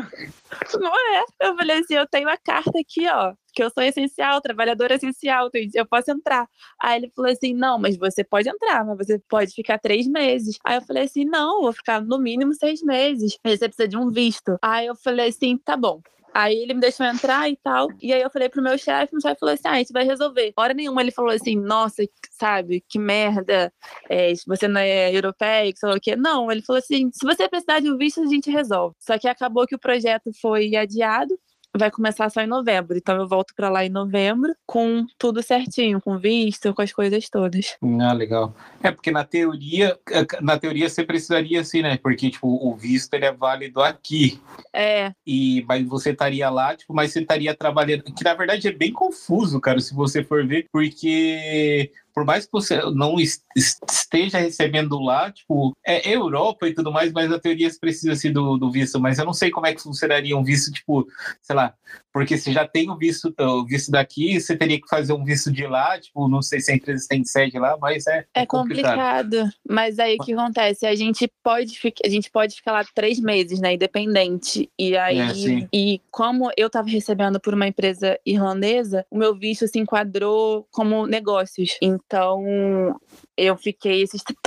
Não 0.80 1.14
é. 1.14 1.24
Eu 1.40 1.56
falei 1.56 1.78
assim: 1.78 1.94
eu 1.94 2.06
tenho 2.06 2.28
a 2.28 2.36
carta 2.36 2.78
aqui, 2.78 3.06
ó 3.08 3.34
que 3.56 3.64
eu 3.64 3.70
sou 3.70 3.82
essencial, 3.82 4.40
trabalhadora 4.42 4.94
essencial, 4.96 5.48
eu 5.74 5.86
posso 5.86 6.10
entrar. 6.10 6.46
Aí 6.80 6.98
ele 6.98 7.10
falou 7.16 7.30
assim: 7.30 7.54
não, 7.54 7.78
mas 7.78 7.96
você 7.96 8.22
pode 8.22 8.48
entrar, 8.50 8.84
mas 8.84 8.98
você 8.98 9.18
pode 9.28 9.52
ficar 9.52 9.78
três 9.78 10.06
meses. 10.06 10.58
Aí 10.62 10.76
eu 10.76 10.82
falei 10.82 11.04
assim: 11.04 11.24
não, 11.24 11.62
vou 11.62 11.72
ficar 11.72 12.02
no 12.02 12.18
mínimo 12.18 12.52
seis 12.54 12.82
meses. 12.82 13.38
Aí 13.42 13.56
você 13.56 13.66
precisa 13.66 13.88
de 13.88 13.96
um 13.96 14.10
visto. 14.10 14.58
Aí 14.60 14.86
eu 14.86 14.94
falei 14.94 15.30
assim: 15.30 15.56
tá 15.56 15.74
bom. 15.74 16.02
Aí 16.34 16.54
ele 16.54 16.74
me 16.74 16.80
deixou 16.80 17.06
entrar 17.06 17.48
e 17.48 17.56
tal. 17.56 17.88
E 18.02 18.12
aí 18.12 18.20
eu 18.20 18.28
falei 18.28 18.50
pro 18.50 18.62
meu 18.62 18.76
chefe, 18.76 19.14
meu 19.14 19.22
chefe 19.22 19.40
falou 19.40 19.54
assim: 19.54 19.68
ah, 19.68 19.70
a 19.70 19.78
gente 19.78 19.92
vai 19.92 20.04
resolver. 20.04 20.52
Hora 20.54 20.74
nenhuma 20.74 21.00
ele 21.00 21.10
falou 21.10 21.30
assim: 21.30 21.56
nossa, 21.56 22.02
sabe, 22.32 22.84
que 22.86 22.98
merda, 22.98 23.72
é, 24.10 24.34
você 24.46 24.68
não 24.68 24.78
é 24.82 25.16
europeia, 25.16 25.72
sei 25.74 25.88
lá 25.88 25.94
o 25.96 26.00
quê. 26.00 26.14
Não, 26.14 26.52
ele 26.52 26.60
falou 26.60 26.78
assim: 26.78 27.10
se 27.10 27.24
você 27.24 27.48
precisar 27.48 27.80
de 27.80 27.90
um 27.90 27.96
visto, 27.96 28.20
a 28.20 28.26
gente 28.26 28.50
resolve. 28.50 28.94
Só 29.00 29.18
que 29.18 29.26
acabou 29.26 29.66
que 29.66 29.74
o 29.74 29.78
projeto 29.78 30.30
foi 30.42 30.76
adiado 30.76 31.34
vai 31.76 31.90
começar 31.90 32.30
só 32.30 32.40
em 32.40 32.46
novembro. 32.46 32.96
Então 32.96 33.16
eu 33.16 33.28
volto 33.28 33.54
para 33.54 33.68
lá 33.68 33.84
em 33.84 33.88
novembro 33.88 34.54
com 34.66 35.06
tudo 35.18 35.42
certinho, 35.42 36.00
com 36.00 36.18
visto, 36.18 36.74
com 36.74 36.82
as 36.82 36.92
coisas 36.92 37.28
todas. 37.28 37.76
Ah, 38.00 38.12
legal. 38.12 38.54
É 38.82 38.90
porque 38.90 39.10
na 39.10 39.24
teoria, 39.24 39.98
na 40.40 40.58
teoria 40.58 40.88
você 40.88 41.04
precisaria 41.04 41.60
assim, 41.60 41.82
né? 41.82 41.98
Porque 41.98 42.30
tipo, 42.30 42.48
o 42.48 42.74
visto 42.74 43.12
ele 43.14 43.24
é 43.24 43.32
válido 43.32 43.82
aqui. 43.82 44.40
É. 44.72 45.12
E 45.26 45.64
mas 45.68 45.86
você 45.86 46.10
estaria 46.10 46.48
lá, 46.50 46.76
tipo, 46.76 46.94
mas 46.94 47.12
você 47.12 47.20
estaria 47.20 47.54
trabalhando, 47.54 48.04
que 48.04 48.24
na 48.24 48.34
verdade 48.34 48.68
é 48.68 48.72
bem 48.72 48.92
confuso, 48.92 49.60
cara, 49.60 49.80
se 49.80 49.94
você 49.94 50.22
for 50.22 50.46
ver, 50.46 50.66
porque 50.72 51.90
por 52.16 52.24
mais 52.24 52.46
que 52.46 52.52
você 52.52 52.80
não 52.94 53.16
esteja 53.54 54.38
recebendo 54.38 54.98
lá, 54.98 55.30
tipo, 55.30 55.76
é 55.86 56.10
Europa 56.10 56.66
e 56.66 56.72
tudo 56.72 56.90
mais, 56.90 57.12
mas 57.12 57.30
a 57.30 57.38
teoria 57.38 57.68
precisa 57.78 58.12
assim 58.12 58.32
do, 58.32 58.56
do 58.56 58.70
visto. 58.70 58.98
Mas 58.98 59.18
eu 59.18 59.26
não 59.26 59.34
sei 59.34 59.50
como 59.50 59.66
é 59.66 59.74
que 59.74 59.82
funcionaria 59.82 60.34
um 60.34 60.42
visto, 60.42 60.72
tipo, 60.72 61.06
sei 61.42 61.54
lá, 61.54 61.74
porque 62.16 62.38
você 62.38 62.50
já 62.50 62.66
tem 62.66 62.88
o 62.88 62.96
visto, 62.96 63.30
o 63.38 63.66
visto 63.66 63.90
daqui, 63.90 64.40
você 64.40 64.56
teria 64.56 64.80
que 64.80 64.88
fazer 64.88 65.12
um 65.12 65.22
visto 65.22 65.52
de 65.52 65.66
lá, 65.66 66.00
tipo, 66.00 66.26
não 66.26 66.40
sei 66.40 66.62
se 66.62 66.72
a 66.72 66.74
empresa 66.74 67.04
tem 67.06 67.22
sede 67.22 67.58
lá, 67.58 67.76
mas 67.78 68.06
é. 68.06 68.24
É, 68.34 68.40
é 68.40 68.46
complicado. 68.46 69.28
complicado. 69.28 69.52
Mas 69.68 69.98
aí 69.98 70.16
o 70.18 70.24
que 70.24 70.32
acontece? 70.32 70.86
A 70.86 70.94
gente 70.94 71.30
pode 71.44 71.78
ficar, 71.78 72.06
a 72.06 72.08
gente 72.08 72.30
pode 72.30 72.56
ficar 72.56 72.72
lá 72.72 72.86
três 72.94 73.20
meses, 73.20 73.60
né? 73.60 73.74
Independente. 73.74 74.66
E 74.78 74.96
aí, 74.96 75.18
é, 75.20 75.68
e 75.70 76.00
como 76.10 76.50
eu 76.56 76.68
estava 76.68 76.88
recebendo 76.88 77.38
por 77.38 77.52
uma 77.52 77.68
empresa 77.68 78.18
irlandesa, 78.24 79.04
o 79.10 79.18
meu 79.18 79.34
visto 79.34 79.68
se 79.68 79.78
enquadrou 79.78 80.66
como 80.70 81.06
negócios. 81.06 81.76
Então, 81.82 82.98
eu 83.36 83.56
fiquei 83.56 84.04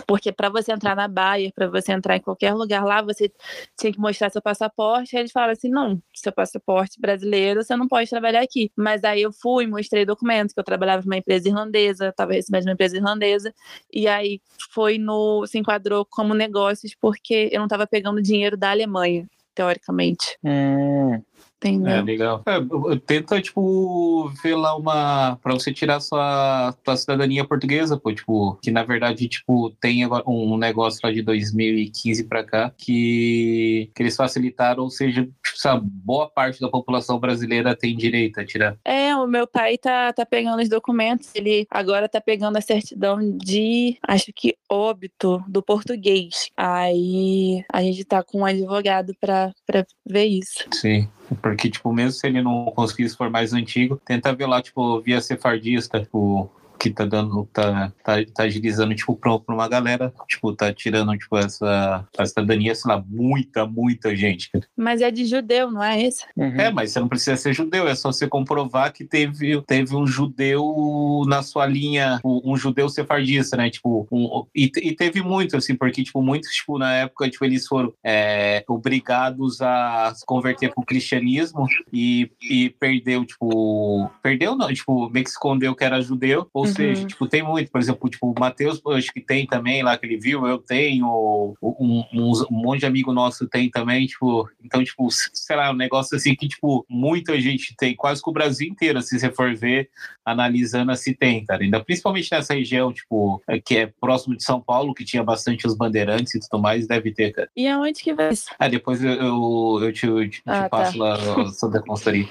porque 0.07 0.31
para 0.31 0.49
você 0.49 0.71
entrar 0.71 0.95
na 0.95 1.07
Baia, 1.07 1.51
para 1.53 1.67
você 1.67 1.91
entrar 1.91 2.17
em 2.17 2.21
qualquer 2.21 2.53
lugar 2.53 2.83
lá, 2.83 3.01
você 3.01 3.31
tinha 3.79 3.93
que 3.93 3.99
mostrar 3.99 4.29
seu 4.31 4.41
passaporte. 4.41 5.15
Aí 5.15 5.21
eles 5.21 5.31
falaram 5.31 5.53
assim: 5.53 5.69
"Não, 5.69 6.01
seu 6.15 6.31
passaporte 6.31 6.99
brasileiro, 6.99 7.63
você 7.63 7.75
não 7.75 7.87
pode 7.87 8.09
trabalhar 8.09 8.41
aqui". 8.41 8.71
Mas 8.75 9.03
aí 9.03 9.21
eu 9.21 9.31
fui, 9.31 9.67
mostrei 9.67 10.05
documentos 10.05 10.53
que 10.53 10.59
eu 10.59 10.63
trabalhava 10.63 11.03
numa 11.03 11.17
empresa 11.17 11.47
irlandesa, 11.47 12.09
estava 12.09 12.33
recebendo 12.33 12.63
uma 12.65 12.73
empresa 12.73 12.97
irlandesa, 12.97 13.53
e 13.93 14.07
aí 14.07 14.41
foi 14.71 14.97
no 14.97 15.45
se 15.47 15.57
enquadrou 15.59 16.05
como 16.05 16.33
negócios 16.33 16.95
porque 16.99 17.49
eu 17.51 17.59
não 17.59 17.65
estava 17.67 17.85
pegando 17.87 18.21
dinheiro 18.21 18.57
da 18.57 18.71
Alemanha, 18.71 19.27
teoricamente. 19.55 20.37
Hum. 20.43 21.21
Entendeu? 21.59 21.91
É 21.91 22.01
legal. 22.01 22.41
É, 22.45 22.95
tenta, 23.05 23.41
tipo, 23.41 24.29
ver 24.41 24.55
lá 24.55 24.75
uma. 24.77 25.37
pra 25.43 25.53
você 25.53 25.73
tirar 25.73 25.99
sua, 25.99 26.73
sua 26.85 26.95
cidadania 26.95 27.43
portuguesa, 27.43 27.97
pô. 27.97 28.13
Tipo, 28.13 28.57
que 28.61 28.71
na 28.71 28.83
verdade, 28.83 29.27
tipo, 29.27 29.69
tem 29.81 30.05
agora 30.05 30.23
um 30.25 30.57
negócio 30.57 31.01
lá 31.03 31.11
de 31.11 31.21
2015 31.21 32.23
pra 32.23 32.45
cá 32.45 32.71
que, 32.77 33.91
que 33.93 34.01
eles 34.01 34.15
facilitaram, 34.15 34.83
ou 34.83 34.89
seja, 34.89 35.27
essa 35.53 35.77
boa 35.83 36.29
parte 36.29 36.61
da 36.61 36.69
população 36.69 37.19
brasileira 37.19 37.75
tem 37.75 37.95
direito 37.95 38.39
a 38.39 38.45
tirar. 38.45 38.77
É, 38.85 39.13
o 39.15 39.27
meu 39.27 39.45
pai 39.45 39.77
tá, 39.77 40.13
tá 40.13 40.25
pegando 40.25 40.61
os 40.61 40.69
documentos, 40.69 41.29
ele 41.35 41.67
agora 41.69 42.07
tá 42.07 42.21
pegando 42.21 42.57
a 42.57 42.61
certidão 42.61 43.19
de, 43.37 43.97
acho 44.07 44.31
que 44.33 44.55
óbito, 44.69 45.43
do 45.47 45.61
português. 45.61 46.49
Aí 46.55 47.65
a 47.71 47.81
gente 47.81 48.05
tá 48.05 48.23
com 48.23 48.39
um 48.39 48.45
advogado 48.45 49.13
pra, 49.19 49.51
pra 49.65 49.85
ver 50.05 50.25
isso. 50.25 50.65
Sim. 50.71 51.09
Porque, 51.35 51.69
tipo, 51.69 51.91
mesmo 51.93 52.11
se 52.11 52.27
ele 52.27 52.41
não 52.41 52.65
conseguisse 52.65 53.15
for 53.15 53.29
mais 53.29 53.53
antigo, 53.53 54.01
tenta 54.03 54.33
ver 54.33 54.47
lá, 54.47 54.61
tipo, 54.61 54.99
via 55.01 55.21
sefardista, 55.21 55.99
tipo, 55.99 56.49
que 56.79 56.89
tá 56.89 57.05
dando, 57.05 57.45
tá, 57.51 57.91
tá, 58.03 58.15
tá 58.33 58.43
agilizando, 58.43 58.95
tipo, 58.95 59.15
pra, 59.15 59.37
pra 59.37 59.53
uma 59.53 59.67
galera, 59.67 60.13
tipo, 60.27 60.53
tá 60.53 60.73
tirando, 60.73 61.15
tipo, 61.17 61.37
essa, 61.37 62.07
essa 62.17 62.29
cidadania, 62.29 62.73
sei 62.73 62.91
lá, 62.91 63.03
muita, 63.05 63.65
muita 63.65 64.15
gente. 64.15 64.49
Mas 64.77 65.01
é 65.01 65.11
de 65.11 65.25
judeu, 65.25 65.69
não 65.69 65.83
é 65.83 66.01
esse? 66.01 66.25
Uhum. 66.37 66.55
É, 66.59 66.71
mas 66.71 66.91
você 66.91 66.99
não 66.99 67.09
precisa 67.09 67.35
ser 67.35 67.53
judeu, 67.53 67.87
é 67.87 67.95
só 67.95 68.11
você 68.11 68.27
comprovar 68.27 68.93
que 68.93 69.03
teve, 69.03 69.61
teve 69.63 69.95
um 69.95 70.07
judeu 70.07 71.23
na 71.27 71.43
sua 71.43 71.65
linha, 71.65 72.15
tipo, 72.15 72.41
um 72.45 72.55
judeu 72.55 72.87
sefardista, 72.87 73.57
né, 73.57 73.69
tipo, 73.69 74.07
um, 74.11 74.45
e, 74.55 74.71
e 74.77 74.95
teve 74.95 75.21
muito, 75.21 75.57
assim, 75.57 75.75
porque, 75.75 76.03
tipo, 76.03 76.21
muitos, 76.21 76.49
tipo, 76.51 76.77
na 76.77 76.93
época, 76.93 77.29
tipo, 77.29 77.43
eles 77.43 77.67
foram 77.67 77.93
é, 78.03 78.63
obrigados 78.67 79.61
a 79.61 80.13
se 80.15 80.25
converter 80.25 80.73
pro 80.73 80.85
cristianismo 80.85 81.67
e, 81.91 82.31
e 82.41 82.69
perdeu, 82.69 83.25
tipo, 83.25 84.09
perdeu 84.23 84.55
não, 84.55 84.73
tipo, 84.73 85.09
meio 85.09 85.25
que 85.25 85.31
escondeu 85.31 85.75
que 85.75 85.83
era 85.83 86.01
judeu, 86.01 86.47
ou 86.53 86.68
seja, 86.73 87.05
tipo, 87.05 87.27
tem 87.27 87.43
muito, 87.43 87.71
por 87.71 87.81
exemplo, 87.81 88.09
tipo, 88.09 88.31
o 88.31 88.39
Matheus, 88.39 88.81
acho 88.87 89.11
que 89.11 89.21
tem 89.21 89.45
também 89.45 89.83
lá 89.83 89.97
que 89.97 90.05
ele 90.05 90.17
viu, 90.17 90.45
eu 90.47 90.57
tenho, 90.57 91.55
um, 91.61 92.03
um, 92.13 92.33
um 92.51 92.61
monte 92.61 92.81
de 92.81 92.85
amigo 92.85 93.13
nosso 93.13 93.47
tem 93.47 93.69
também, 93.69 94.05
tipo, 94.07 94.49
então, 94.63 94.83
tipo, 94.83 95.07
sei 95.11 95.55
lá, 95.55 95.71
um 95.71 95.75
negócio 95.75 96.15
assim 96.15 96.35
que, 96.35 96.47
tipo, 96.47 96.85
muita 96.89 97.39
gente 97.39 97.75
tem, 97.75 97.95
quase 97.95 98.21
que 98.21 98.29
o 98.29 98.33
Brasil 98.33 98.67
inteiro, 98.67 99.01
se 99.01 99.19
você 99.19 99.31
for 99.31 99.55
ver, 99.55 99.89
analisando 100.25 100.95
se 100.95 101.13
tem, 101.13 101.45
cara. 101.45 101.63
Ainda 101.63 101.83
principalmente 101.83 102.31
nessa 102.31 102.53
região, 102.53 102.93
tipo, 102.93 103.41
que 103.65 103.77
é 103.77 103.87
próximo 103.99 104.35
de 104.35 104.43
São 104.43 104.61
Paulo, 104.61 104.93
que 104.93 105.05
tinha 105.05 105.23
bastante 105.23 105.65
os 105.65 105.75
bandeirantes 105.75 106.35
e 106.35 106.39
tudo 106.39 106.61
mais, 106.61 106.87
deve 106.87 107.11
ter, 107.11 107.31
cara. 107.31 107.49
E 107.55 107.67
aonde 107.67 108.01
que 108.01 108.13
vai? 108.13 108.29
Ah, 108.57 108.67
depois 108.67 109.03
eu, 109.03 109.11
eu, 109.11 109.79
eu 109.83 109.93
te, 109.93 110.05
eu 110.05 110.29
te, 110.29 110.41
ah, 110.45 110.63
te 110.63 110.69
passo 110.69 110.97
tá. 110.97 111.03
lá 111.03 111.51
sobre 111.51 111.79
a 111.79 111.81
consultoria. 111.81 112.27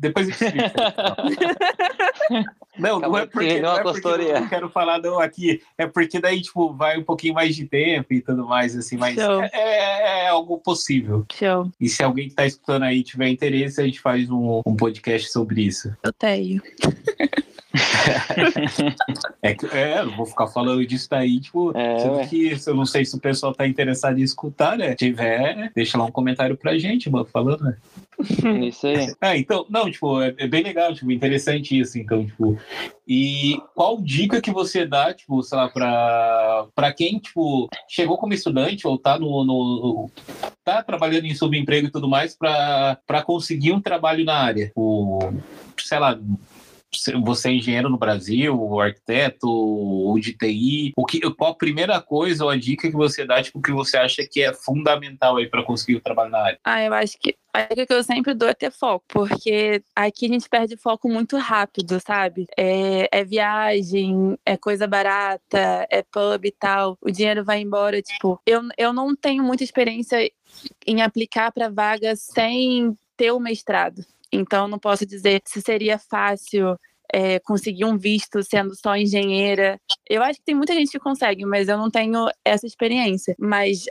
Depois 0.00 0.28
eu 0.28 0.34
te 0.34 0.44
explico. 0.44 0.74
Não, 2.76 2.98
não 2.98 3.16
é 3.16 3.23
porque, 3.26 3.60
não 3.60 3.76
é 3.76 3.82
porque 3.82 4.06
eu 4.06 4.40
não 4.40 4.48
quero 4.48 4.68
falar 4.68 5.00
não 5.00 5.18
aqui, 5.18 5.62
é 5.76 5.86
porque 5.86 6.20
daí, 6.20 6.40
tipo, 6.40 6.72
vai 6.72 6.98
um 6.98 7.04
pouquinho 7.04 7.34
mais 7.34 7.54
de 7.54 7.66
tempo 7.66 8.12
e 8.12 8.20
tudo 8.20 8.46
mais, 8.46 8.76
assim, 8.76 8.96
mas 8.96 9.16
é, 9.16 9.50
é, 9.52 10.24
é, 10.24 10.28
algo 10.28 10.58
possível. 10.58 11.24
Show. 11.32 11.70
E 11.80 11.88
se 11.88 12.02
alguém 12.02 12.28
que 12.28 12.34
tá 12.34 12.46
escutando 12.46 12.84
aí 12.84 13.02
tiver 13.02 13.28
interesse, 13.28 13.80
a 13.80 13.84
gente 13.84 14.00
faz 14.00 14.30
um, 14.30 14.62
um 14.66 14.76
podcast 14.76 15.30
sobre 15.30 15.62
isso. 15.62 15.94
Eu 16.02 16.12
tenho. 16.12 16.62
é, 19.42 19.54
que, 19.54 19.66
é, 19.66 20.00
eu 20.00 20.10
vou 20.16 20.26
ficar 20.26 20.46
falando 20.46 20.86
disso 20.86 21.08
daí, 21.10 21.40
tipo, 21.40 21.76
é, 21.76 21.98
sendo 21.98 22.28
que 22.28 22.56
eu 22.66 22.74
não 22.74 22.86
sei 22.86 23.04
se 23.04 23.16
o 23.16 23.20
pessoal 23.20 23.52
tá 23.52 23.66
interessado 23.66 24.18
em 24.18 24.22
escutar, 24.22 24.78
né? 24.78 24.90
Se 24.90 24.96
tiver, 24.96 25.72
deixa 25.74 25.98
lá 25.98 26.04
um 26.04 26.12
comentário 26.12 26.56
pra 26.56 26.78
gente, 26.78 27.10
mano, 27.10 27.24
falando, 27.24 27.64
né? 27.64 27.76
Isso 28.68 28.86
aí. 28.86 29.14
É, 29.20 29.36
então, 29.36 29.66
não, 29.68 29.90
tipo, 29.90 30.20
é, 30.20 30.34
é, 30.38 30.46
bem 30.46 30.62
legal, 30.62 30.94
tipo, 30.94 31.10
interessante 31.10 31.78
isso, 31.78 31.98
então, 31.98 32.24
tipo, 32.24 32.56
e 33.06 33.58
qual 33.74 34.00
dica 34.00 34.40
que 34.40 34.52
você 34.52 34.86
dá, 34.86 35.12
tipo, 35.12 35.42
sei 35.42 35.58
lá, 35.58 35.68
pra, 35.68 36.66
pra 36.74 36.92
quem, 36.92 37.18
tipo, 37.18 37.68
chegou 37.88 38.16
como 38.16 38.34
estudante 38.34 38.86
ou 38.86 38.98
tá 38.98 39.18
no, 39.18 39.44
no 39.44 40.10
tá 40.64 40.82
trabalhando 40.82 41.26
em 41.26 41.34
subemprego 41.34 41.88
e 41.88 41.90
tudo 41.90 42.08
mais 42.08 42.36
pra, 42.36 42.98
pra 43.06 43.22
conseguir 43.22 43.72
um 43.72 43.80
trabalho 43.80 44.24
na 44.24 44.36
área, 44.36 44.72
o, 44.74 45.18
sei 45.78 45.98
lá, 45.98 46.18
você 47.22 47.48
é 47.48 47.52
engenheiro 47.52 47.88
no 47.88 47.98
Brasil, 47.98 48.58
ou 48.58 48.80
arquiteto, 48.80 49.48
ou 49.48 50.18
de 50.18 50.32
TI, 50.32 50.92
o 50.96 51.04
que, 51.04 51.20
qual 51.34 51.52
a 51.52 51.56
primeira 51.56 52.00
coisa 52.00 52.44
ou 52.44 52.50
a 52.50 52.56
dica 52.56 52.88
que 52.88 52.96
você 52.96 53.24
dá, 53.24 53.42
tipo, 53.42 53.60
que 53.60 53.72
você 53.72 53.96
acha 53.96 54.26
que 54.26 54.42
é 54.42 54.52
fundamental 54.52 55.36
aí 55.36 55.48
para 55.48 55.62
conseguir 55.62 55.96
o 55.96 56.00
trabalho 56.00 56.30
na 56.30 56.38
área? 56.38 56.58
Ah, 56.64 56.82
eu 56.82 56.94
acho 56.94 57.18
que 57.18 57.36
a 57.52 57.62
dica 57.62 57.86
que 57.86 57.92
eu 57.92 58.02
sempre 58.02 58.34
dou 58.34 58.48
é 58.48 58.54
ter 58.54 58.72
foco, 58.72 59.04
porque 59.08 59.82
aqui 59.94 60.26
a 60.26 60.28
gente 60.28 60.48
perde 60.48 60.76
foco 60.76 61.08
muito 61.08 61.36
rápido, 61.36 62.00
sabe? 62.00 62.46
É, 62.56 63.08
é 63.12 63.24
viagem, 63.24 64.36
é 64.44 64.56
coisa 64.56 64.86
barata, 64.86 65.86
é 65.88 66.02
pub 66.02 66.44
e 66.44 66.50
tal, 66.50 66.98
o 67.00 67.10
dinheiro 67.10 67.44
vai 67.44 67.60
embora, 67.60 68.02
tipo, 68.02 68.40
eu, 68.44 68.60
eu 68.76 68.92
não 68.92 69.14
tenho 69.14 69.44
muita 69.44 69.62
experiência 69.62 70.30
em 70.86 71.02
aplicar 71.02 71.52
para 71.52 71.68
vagas 71.68 72.20
sem 72.20 72.96
ter 73.16 73.30
o 73.30 73.40
mestrado. 73.40 74.04
Então, 74.34 74.68
não 74.68 74.78
posso 74.78 75.06
dizer 75.06 75.42
se 75.46 75.60
seria 75.60 75.98
fácil 75.98 76.76
é, 77.12 77.38
conseguir 77.40 77.84
um 77.84 77.96
visto 77.96 78.42
sendo 78.42 78.74
só 78.74 78.96
engenheira. 78.96 79.78
Eu 80.08 80.22
acho 80.22 80.38
que 80.38 80.44
tem 80.44 80.54
muita 80.54 80.74
gente 80.74 80.90
que 80.90 80.98
consegue, 80.98 81.44
mas 81.44 81.68
eu 81.68 81.78
não 81.78 81.90
tenho 81.90 82.28
essa 82.44 82.66
experiência. 82.66 83.34
Mas 83.38 83.84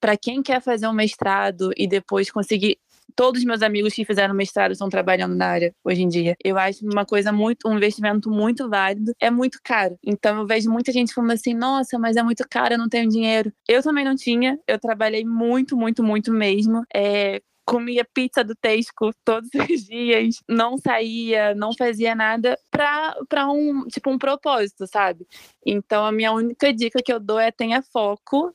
para 0.00 0.16
quem 0.16 0.42
quer 0.42 0.62
fazer 0.62 0.86
um 0.86 0.92
mestrado 0.92 1.70
e 1.76 1.86
depois 1.86 2.30
conseguir 2.30 2.78
todos 3.16 3.40
os 3.40 3.44
meus 3.44 3.62
amigos 3.62 3.94
que 3.94 4.04
fizeram 4.04 4.32
mestrado 4.32 4.70
estão 4.70 4.88
trabalhando 4.88 5.34
na 5.34 5.46
área 5.46 5.74
hoje 5.84 6.02
em 6.02 6.08
dia. 6.08 6.36
Eu 6.44 6.56
acho 6.56 6.84
uma 6.86 7.04
coisa 7.04 7.32
muito, 7.32 7.68
um 7.68 7.76
investimento 7.76 8.30
muito 8.30 8.68
válido. 8.68 9.12
É 9.20 9.28
muito 9.28 9.58
caro. 9.64 9.98
Então 10.04 10.38
eu 10.38 10.46
vejo 10.46 10.70
muita 10.70 10.92
gente 10.92 11.12
falando 11.12 11.32
assim: 11.32 11.52
nossa, 11.52 11.98
mas 11.98 12.16
é 12.16 12.22
muito 12.22 12.44
caro, 12.48 12.74
eu 12.74 12.78
não 12.78 12.88
tenho 12.88 13.08
dinheiro. 13.08 13.52
Eu 13.66 13.82
também 13.82 14.04
não 14.04 14.14
tinha. 14.14 14.56
Eu 14.68 14.78
trabalhei 14.78 15.24
muito, 15.24 15.76
muito, 15.76 16.04
muito 16.04 16.32
mesmo. 16.32 16.84
É, 16.94 17.40
comia 17.68 18.02
pizza 18.02 18.42
do 18.42 18.54
Tesco 18.54 19.10
todos 19.22 19.50
os 19.70 19.84
dias, 19.84 20.42
não 20.48 20.78
saía, 20.78 21.54
não 21.54 21.74
fazia 21.76 22.14
nada 22.14 22.58
para 22.70 23.46
um, 23.46 23.86
tipo, 23.88 24.10
um 24.10 24.16
propósito, 24.16 24.86
sabe? 24.86 25.26
Então 25.64 26.06
a 26.06 26.10
minha 26.10 26.32
única 26.32 26.72
dica 26.72 27.02
que 27.04 27.12
eu 27.12 27.20
dou 27.20 27.38
é 27.38 27.50
tenha 27.50 27.82
foco, 27.82 28.54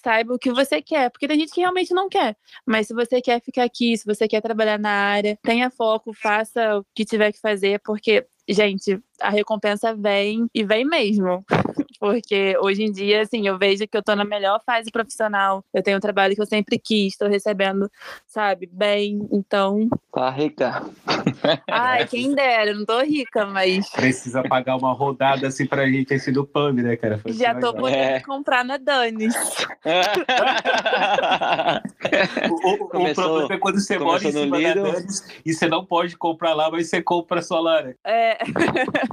saiba 0.00 0.32
o 0.32 0.38
que 0.38 0.52
você 0.52 0.80
quer, 0.80 1.10
porque 1.10 1.26
tem 1.26 1.40
gente 1.40 1.52
que 1.52 1.60
realmente 1.60 1.92
não 1.92 2.08
quer, 2.08 2.36
mas 2.64 2.86
se 2.86 2.94
você 2.94 3.20
quer 3.20 3.42
ficar 3.42 3.64
aqui, 3.64 3.96
se 3.96 4.06
você 4.06 4.28
quer 4.28 4.40
trabalhar 4.40 4.78
na 4.78 4.90
área, 4.90 5.36
tenha 5.42 5.68
foco, 5.68 6.12
faça 6.14 6.78
o 6.78 6.84
que 6.94 7.04
tiver 7.04 7.32
que 7.32 7.40
fazer, 7.40 7.80
porque 7.80 8.24
gente, 8.48 9.00
a 9.22 9.30
recompensa 9.30 9.94
vem 9.94 10.46
e 10.54 10.64
vem 10.64 10.84
mesmo. 10.84 11.44
Porque 12.02 12.58
hoje 12.60 12.82
em 12.82 12.90
dia, 12.90 13.22
assim, 13.22 13.46
eu 13.46 13.56
vejo 13.56 13.86
que 13.86 13.96
eu 13.96 14.02
tô 14.02 14.16
na 14.16 14.24
melhor 14.24 14.60
fase 14.66 14.90
profissional. 14.90 15.64
Eu 15.72 15.84
tenho 15.84 15.98
um 15.98 16.00
trabalho 16.00 16.34
que 16.34 16.42
eu 16.42 16.46
sempre 16.46 16.76
quis, 16.76 17.16
tô 17.16 17.28
recebendo, 17.28 17.88
sabe, 18.26 18.68
bem. 18.72 19.24
Então. 19.30 19.88
Tá 20.12 20.28
rica. 20.28 20.82
Ai, 21.70 22.04
quem 22.08 22.34
dera, 22.34 22.74
não 22.74 22.84
tô 22.84 22.98
rica, 23.02 23.46
mas. 23.46 23.88
Precisa 23.90 24.42
pagar 24.42 24.76
uma 24.76 24.92
rodada 24.92 25.46
assim 25.46 25.64
pra 25.64 25.86
gente 25.86 26.12
esse 26.12 26.32
do 26.32 26.44
pub, 26.44 26.82
né, 26.82 26.96
cara? 26.96 27.18
Foi 27.18 27.32
Já 27.32 27.54
tô 27.54 27.72
podendo 27.72 28.02
é. 28.02 28.20
comprar 28.20 28.64
na 28.64 28.78
Dani. 28.78 29.28
o, 32.50 32.68
o, 32.68 32.88
começou, 32.88 33.24
o, 33.24 33.28
problema 33.28 33.54
é 33.54 33.58
quando 33.58 33.80
você 33.80 33.96
mora 33.96 34.26
em 34.26 34.32
cima 34.32 34.60
da 34.60 34.74
Dani 34.74 35.06
e 35.46 35.54
você 35.54 35.68
não 35.68 35.84
pode 35.84 36.16
comprar 36.16 36.52
lá, 36.52 36.68
mas 36.68 36.88
você 36.88 37.00
compra 37.00 37.40
só 37.42 37.60
lá, 37.60 37.82
né? 37.82 37.94
É. 38.04 38.38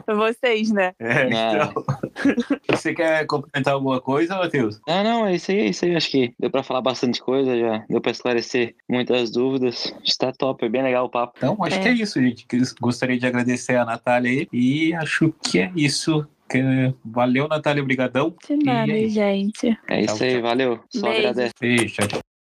Vocês, 0.07 0.71
né? 0.71 0.93
É, 0.99 1.27
então. 1.27 1.83
Você 2.69 2.93
quer 2.93 3.25
complementar 3.25 3.73
alguma 3.73 3.99
coisa, 4.01 4.37
Matheus? 4.37 4.79
Ah, 4.87 5.03
não, 5.03 5.25
é 5.25 5.35
isso 5.35 5.51
aí, 5.51 5.59
é 5.59 5.65
isso 5.67 5.85
aí. 5.85 5.95
Acho 5.95 6.11
que 6.11 6.33
deu 6.39 6.49
pra 6.49 6.63
falar 6.63 6.81
bastante 6.81 7.21
coisa, 7.21 7.57
já 7.57 7.85
deu 7.89 8.01
pra 8.01 8.11
esclarecer 8.11 8.75
muitas 8.89 9.31
dúvidas. 9.31 9.93
Está 10.03 10.31
top, 10.31 10.65
é 10.65 10.69
bem 10.69 10.83
legal 10.83 11.05
o 11.05 11.09
papo. 11.09 11.33
Então, 11.37 11.57
acho 11.63 11.77
é. 11.77 11.81
que 11.81 11.87
é 11.87 11.93
isso, 11.93 12.21
gente. 12.21 12.45
Gostaria 12.79 13.17
de 13.17 13.25
agradecer 13.25 13.75
a 13.75 13.85
Natália 13.85 14.31
aí. 14.31 14.47
E 14.51 14.93
acho 14.93 15.33
que 15.43 15.59
é 15.59 15.71
isso. 15.75 16.27
Valeu, 17.05 17.47
Natália, 17.47 17.83
obrigadão. 17.83 18.33
De 18.47 18.55
nada, 18.57 18.91
e... 18.91 19.07
gente. 19.09 19.77
É 19.87 20.01
isso 20.01 20.23
aí, 20.23 20.41
valeu. 20.41 20.79
Só 20.89 21.03
Beijo. 21.03 21.19
agradece. 21.19 21.53
Beijo, 21.59 21.95
tchau. 22.07 22.19